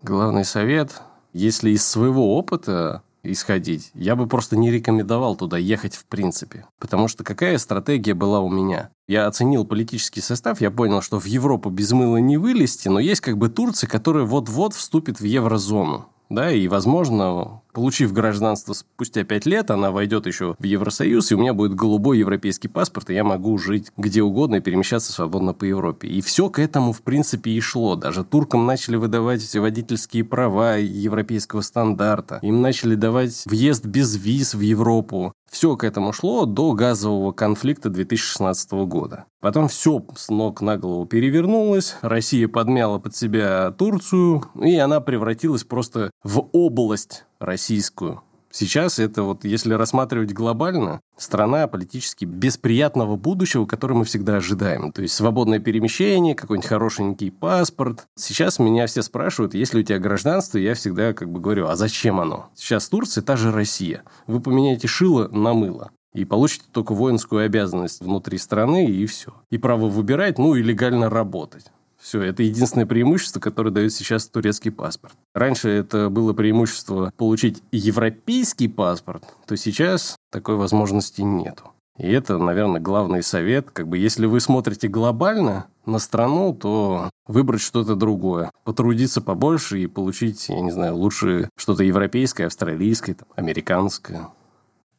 Главный 0.01 0.45
совет, 0.45 1.01
если 1.33 1.71
из 1.71 1.85
своего 1.85 2.37
опыта 2.37 3.03
исходить, 3.21 3.91
я 3.93 4.15
бы 4.15 4.27
просто 4.27 4.55
не 4.55 4.71
рекомендовал 4.71 5.35
туда 5.35 5.57
ехать 5.57 5.95
в 5.95 6.05
принципе. 6.05 6.65
Потому 6.79 7.09
что 7.09 7.25
какая 7.25 7.57
стратегия 7.57 8.13
была 8.13 8.39
у 8.39 8.49
меня? 8.49 8.91
Я 9.09 9.27
оценил 9.27 9.65
политический 9.65 10.21
состав, 10.21 10.61
я 10.61 10.71
понял, 10.71 11.01
что 11.01 11.19
в 11.19 11.25
Европу 11.25 11.69
без 11.69 11.91
мыла 11.91 12.17
не 12.17 12.37
вылезти, 12.37 12.87
но 12.87 12.99
есть 13.01 13.19
как 13.19 13.37
бы 13.37 13.49
Турция, 13.49 13.89
которая 13.89 14.23
вот-вот 14.23 14.73
вступит 14.73 15.19
в 15.19 15.25
еврозону. 15.25 16.07
Да, 16.29 16.51
и, 16.51 16.67
возможно, 16.67 17.61
Получив 17.79 18.13
гражданство 18.13 18.73
спустя 18.73 19.23
пять 19.23 19.45
лет, 19.45 19.69
она 19.69 19.91
войдет 19.91 20.25
еще 20.25 20.55
в 20.57 20.63
Евросоюз, 20.63 21.31
и 21.31 21.35
у 21.35 21.37
меня 21.37 21.53
будет 21.53 21.75
голубой 21.75 22.17
европейский 22.17 22.67
паспорт, 22.67 23.11
и 23.11 23.13
я 23.13 23.23
могу 23.23 23.57
жить 23.59 23.91
где 23.95 24.23
угодно 24.23 24.55
и 24.55 24.59
перемещаться 24.59 25.13
свободно 25.13 25.53
по 25.53 25.65
Европе. 25.65 26.07
И 26.07 26.21
все 26.21 26.49
к 26.49 26.57
этому, 26.57 26.93
в 26.93 27.01
принципе, 27.03 27.51
и 27.51 27.61
шло. 27.61 27.95
Даже 27.95 28.23
туркам 28.23 28.65
начали 28.65 28.95
выдавать 28.95 29.55
водительские 29.55 30.23
права 30.23 30.77
европейского 30.77 31.61
стандарта. 31.61 32.39
Им 32.41 32.61
начали 32.61 32.95
давать 32.95 33.43
въезд 33.45 33.85
без 33.85 34.15
виз 34.17 34.55
в 34.55 34.61
Европу. 34.61 35.31
Все 35.49 35.75
к 35.75 35.83
этому 35.83 36.13
шло 36.13 36.45
до 36.45 36.73
газового 36.73 37.31
конфликта 37.31 37.89
2016 37.89 38.71
года. 38.85 39.25
Потом 39.39 39.67
все 39.67 40.05
с 40.15 40.29
ног 40.29 40.61
на 40.61 40.77
голову 40.77 41.05
перевернулось, 41.05 41.95
Россия 42.01 42.47
подмяла 42.47 42.99
под 42.99 43.15
себя 43.15 43.71
Турцию, 43.71 44.43
и 44.61 44.75
она 44.77 45.01
превратилась 45.01 45.63
просто 45.63 46.11
в 46.23 46.47
область 46.51 47.25
российскую. 47.39 48.21
Сейчас 48.51 48.99
это 48.99 49.23
вот, 49.23 49.45
если 49.45 49.73
рассматривать 49.73 50.33
глобально, 50.33 51.01
страна 51.17 51.67
политически 51.67 52.25
бесприятного 52.25 53.15
будущего, 53.15 53.65
которое 53.65 53.95
мы 53.95 54.05
всегда 54.05 54.37
ожидаем. 54.37 54.91
То 54.91 55.01
есть 55.01 55.13
свободное 55.13 55.59
перемещение, 55.59 56.35
какой-нибудь 56.35 56.67
хорошенький 56.67 57.29
паспорт. 57.29 58.07
Сейчас 58.15 58.57
меня 58.57 58.87
все 58.87 59.03
спрашивают, 59.03 59.53
есть 59.53 59.73
ли 59.73 59.81
у 59.81 59.83
тебя 59.83 59.99
гражданство, 59.99 60.57
я 60.57 60.73
всегда 60.73 61.13
как 61.13 61.31
бы 61.31 61.39
говорю, 61.39 61.67
а 61.67 61.75
зачем 61.75 62.19
оно? 62.19 62.49
Сейчас 62.55 62.89
Турция 62.89 63.21
та 63.21 63.37
же 63.37 63.51
Россия. 63.51 64.03
Вы 64.25 64.39
поменяете 64.39 64.87
шило 64.87 65.27
на 65.27 65.53
мыло 65.53 65.91
и 66.13 66.25
получите 66.25 66.65
только 66.71 66.93
воинскую 66.93 67.45
обязанность 67.45 68.01
внутри 68.01 68.37
страны, 68.37 68.87
и 68.87 69.05
все. 69.05 69.33
И 69.49 69.57
право 69.57 69.87
выбирать, 69.87 70.39
ну 70.39 70.55
и 70.55 70.63
легально 70.63 71.09
работать. 71.09 71.65
Все, 71.99 72.21
это 72.21 72.43
единственное 72.43 72.85
преимущество, 72.85 73.39
которое 73.39 73.71
дает 73.71 73.91
сейчас 73.91 74.27
турецкий 74.27 74.71
паспорт. 74.71 75.13
Раньше 75.33 75.69
это 75.69 76.09
было 76.09 76.33
преимущество 76.33 77.11
получить 77.17 77.61
европейский 77.71 78.69
паспорт, 78.69 79.23
то 79.45 79.57
сейчас 79.57 80.15
такой 80.31 80.55
возможности 80.55 81.21
нету. 81.21 81.71
И 81.97 82.07
это, 82.07 82.37
наверное, 82.37 82.79
главный 82.79 83.21
совет. 83.21 83.71
Как 83.71 83.89
бы, 83.89 83.97
если 83.97 84.25
вы 84.25 84.39
смотрите 84.39 84.87
глобально 84.87 85.67
на 85.85 85.99
страну, 85.99 86.53
то 86.53 87.09
выбрать 87.27 87.59
что-то 87.59 87.95
другое. 87.95 88.51
Потрудиться 88.63 89.19
побольше 89.21 89.81
и 89.81 89.87
получить, 89.87 90.47
я 90.47 90.61
не 90.61 90.71
знаю, 90.71 90.95
лучше 90.95 91.49
что-то 91.57 91.83
европейское, 91.83 92.47
австралийское, 92.47 93.15
там, 93.15 93.27
американское. 93.35 94.29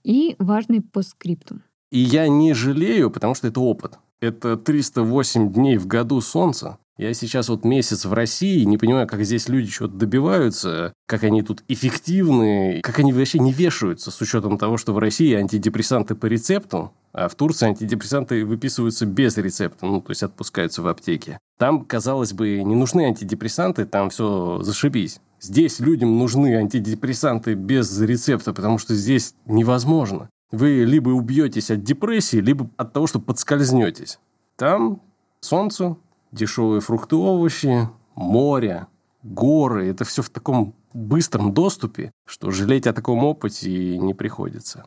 И 0.05 0.37
важный 0.39 0.83
постскриптум. 0.83 1.63
И 1.91 1.99
я 1.99 2.29
не 2.29 2.53
жалею, 2.53 3.11
потому 3.11 3.35
что 3.35 3.49
это 3.49 3.61
опыт. 3.61 3.99
Это 4.21 4.59
308 4.59 5.51
дней 5.51 5.79
в 5.79 5.87
году 5.87 6.21
солнца, 6.21 6.77
Я 7.01 7.15
сейчас 7.15 7.49
вот 7.49 7.65
месяц 7.65 8.05
в 8.05 8.13
России, 8.13 8.63
не 8.65 8.77
понимаю, 8.77 9.09
как 9.09 9.25
здесь 9.25 9.49
люди 9.49 9.71
что-то 9.71 9.95
добиваются, 9.95 10.93
как 11.07 11.25
они 11.25 11.41
тут 11.41 11.65
эффективны, 11.67 12.83
как 12.83 12.99
они 12.99 13.15
вообще 13.15 13.39
не 13.39 13.55
вешаются 13.55 14.11
с 14.11 14.21
учетом 14.21 14.59
того, 14.59 14.77
что 14.77 14.93
в 14.93 14.99
России 14.99 15.33
антидепрессанты 15.33 16.15
по 16.15 16.27
рецепту, 16.27 16.93
а 17.15 17.31
в 17.31 17.37
Турции 17.37 17.69
антидепрессанты 17.69 18.45
выписываются 18.45 19.07
без 19.07 19.39
рецепта, 19.39 19.87
ну, 19.87 20.03
то 20.03 20.11
есть 20.11 20.23
отпускаются 20.23 20.83
в 20.83 20.89
аптеке. 20.89 21.39
Там, 21.59 21.87
казалось 21.87 22.35
бы, 22.35 22.63
не 22.63 22.75
нужны 22.75 23.07
антидепрессанты, 23.07 23.87
там 23.87 24.11
все 24.11 24.61
зашибись. 24.61 25.21
Здесь 25.41 25.81
людям 25.81 26.19
нужны 26.19 26.55
антидепрессанты 26.55 27.55
без 27.55 27.99
рецепта, 27.99 28.53
потому 28.53 28.77
что 28.77 28.95
здесь 28.95 29.35
невозможно. 29.47 30.29
Вы 30.53 30.85
либо 30.85 31.09
убьетесь 31.09 31.71
от 31.71 31.83
депрессии, 31.83 32.43
либо 32.43 32.69
от 32.77 32.93
того, 32.93 33.07
что 33.07 33.21
подскользнетесь. 33.21 34.19
Там 34.57 35.01
солнце, 35.41 35.97
дешевые 36.33 36.81
фрукты, 36.81 37.17
овощи, 37.17 37.89
море, 38.15 38.87
горы. 39.23 39.89
Это 39.89 40.05
все 40.05 40.23
в 40.23 40.31
таком 40.31 40.75
быстром 40.93 41.53
доступе, 41.53 42.13
что 42.27 42.51
жалеть 42.51 42.87
о 42.87 42.93
таком 42.93 43.25
опыте 43.25 43.99
не 43.99 44.15
приходится. 44.15 44.87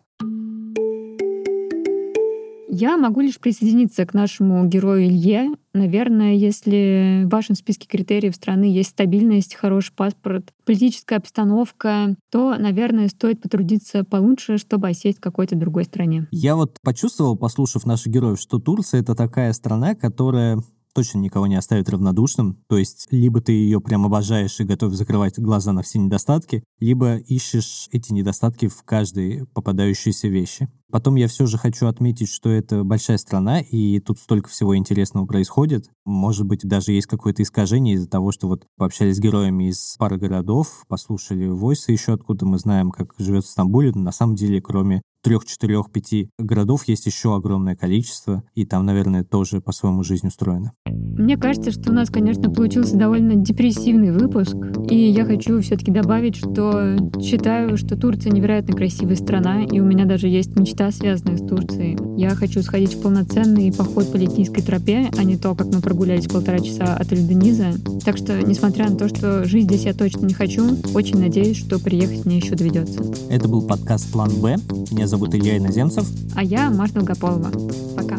Я 2.75 2.97
могу 2.97 3.21
лишь 3.21 3.39
присоединиться 3.39 4.03
к 4.03 4.15
нашему 4.15 4.65
герою 4.65 5.05
Илье. 5.05 5.51
Наверное, 5.75 6.33
если 6.33 7.21
в 7.23 7.29
вашем 7.29 7.55
списке 7.55 7.87
критериев 7.87 8.35
страны 8.35 8.63
есть 8.63 8.89
стабильность, 8.89 9.53
хороший 9.53 9.93
паспорт, 9.93 10.51
политическая 10.65 11.17
обстановка, 11.17 12.15
то, 12.31 12.55
наверное, 12.57 13.09
стоит 13.09 13.43
потрудиться 13.43 14.03
получше, 14.03 14.57
чтобы 14.57 14.87
осесть 14.87 15.19
в 15.19 15.21
какой-то 15.21 15.55
другой 15.55 15.83
стране. 15.83 16.27
Я 16.31 16.55
вот 16.55 16.79
почувствовал, 16.81 17.37
послушав 17.37 17.85
наших 17.85 18.11
героев, 18.11 18.39
что 18.39 18.57
Турция— 18.57 19.01
это 19.01 19.13
такая 19.13 19.53
страна, 19.53 19.93
которая 19.93 20.59
точно 20.93 21.19
никого 21.19 21.47
не 21.47 21.55
оставит 21.55 21.89
равнодушным. 21.89 22.63
То 22.67 22.77
есть 22.77 23.07
либо 23.11 23.41
ты 23.41 23.51
ее 23.51 23.81
прям 23.81 24.05
обожаешь 24.05 24.59
и 24.59 24.63
готов 24.63 24.93
закрывать 24.93 25.39
глаза 25.39 25.73
на 25.73 25.81
все 25.81 25.99
недостатки, 25.99 26.63
либо 26.79 27.17
ищешь 27.17 27.87
эти 27.91 28.13
недостатки 28.13 28.67
в 28.67 28.83
каждой 28.83 29.45
попадающейся 29.53 30.27
вещи. 30.27 30.69
Потом 30.93 31.15
я 31.15 31.27
все 31.27 31.47
же 31.47 31.57
хочу 31.57 31.87
отметить, 31.87 32.29
что 32.29 32.49
это 32.49 32.83
большая 32.83 33.17
страна, 33.17 33.61
и 33.61 33.99
тут 33.99 34.19
столько 34.19 34.49
всего 34.49 34.77
интересного 34.77 35.25
происходит. 35.25 35.89
Может 36.05 36.45
быть, 36.45 36.59
даже 36.63 36.91
есть 36.91 37.07
какое-то 37.07 37.41
искажение 37.41 37.95
из-за 37.95 38.07
того, 38.07 38.31
что 38.31 38.47
вот 38.47 38.67
пообщались 38.77 39.15
с 39.15 39.19
героями 39.19 39.69
из 39.69 39.95
пары 39.97 40.17
городов, 40.17 40.85
послушали 40.87 41.47
войсы 41.47 41.91
еще 41.93 42.13
откуда 42.13 42.45
мы 42.45 42.59
знаем, 42.59 42.91
как 42.91 43.15
живет 43.17 43.43
в 43.43 43.49
Стамбуле. 43.49 43.91
Но 43.95 44.01
на 44.01 44.11
самом 44.11 44.35
деле, 44.35 44.61
кроме 44.61 45.01
трех, 45.23 45.45
четырех, 45.45 45.89
пяти 45.89 46.29
городов 46.37 46.87
есть 46.87 47.05
еще 47.05 47.35
огромное 47.35 47.75
количество, 47.75 48.43
и 48.53 48.65
там, 48.65 48.85
наверное, 48.85 49.23
тоже 49.23 49.61
по-своему 49.61 50.03
жизнь 50.03 50.27
устроена. 50.27 50.73
Мне 50.85 51.37
кажется, 51.37 51.71
что 51.71 51.91
у 51.91 51.93
нас, 51.93 52.09
конечно, 52.09 52.49
получился 52.51 52.97
довольно 52.97 53.35
депрессивный 53.35 54.11
выпуск, 54.11 54.55
и 54.89 54.95
я 54.95 55.25
хочу 55.25 55.61
все-таки 55.61 55.91
добавить, 55.91 56.35
что 56.35 56.97
считаю, 57.21 57.77
что 57.77 57.95
Турция 57.95 58.31
невероятно 58.31 58.75
красивая 58.75 59.15
страна, 59.15 59.63
и 59.63 59.79
у 59.79 59.85
меня 59.85 60.05
даже 60.05 60.27
есть 60.27 60.57
мечта, 60.59 60.91
связанная 60.91 61.37
с 61.37 61.47
Турцией. 61.47 61.97
Я 62.19 62.31
хочу 62.31 62.61
сходить 62.61 62.95
в 62.95 63.01
полноценный 63.01 63.71
поход 63.71 64.11
по 64.11 64.17
Литийской 64.17 64.61
тропе, 64.61 65.09
а 65.17 65.23
не 65.23 65.37
то, 65.37 65.55
как 65.55 65.67
мы 65.67 65.81
прогулялись 65.81 66.27
полтора 66.27 66.59
часа 66.59 66.95
от 66.95 67.13
Эльдениза. 67.13 67.73
Так 68.03 68.17
что, 68.17 68.41
несмотря 68.41 68.89
на 68.89 68.97
то, 68.97 69.07
что 69.07 69.45
жить 69.45 69.65
здесь 69.65 69.85
я 69.85 69.93
точно 69.93 70.25
не 70.25 70.33
хочу, 70.33 70.63
очень 70.93 71.19
надеюсь, 71.19 71.57
что 71.57 71.79
приехать 71.79 72.25
мне 72.25 72.37
еще 72.37 72.55
доведется. 72.55 73.03
Это 73.29 73.47
был 73.47 73.61
подкаст 73.65 74.11
«План 74.11 74.31
Б». 74.41 74.57
Меня 74.91 75.07
зовут 75.13 75.35
Илья 75.35 75.57
Иноземцев. 75.57 76.07
А 76.35 76.43
я 76.43 76.71
Маша 76.71 76.95
Долгополова. 76.95 77.51
Пока. 77.95 78.17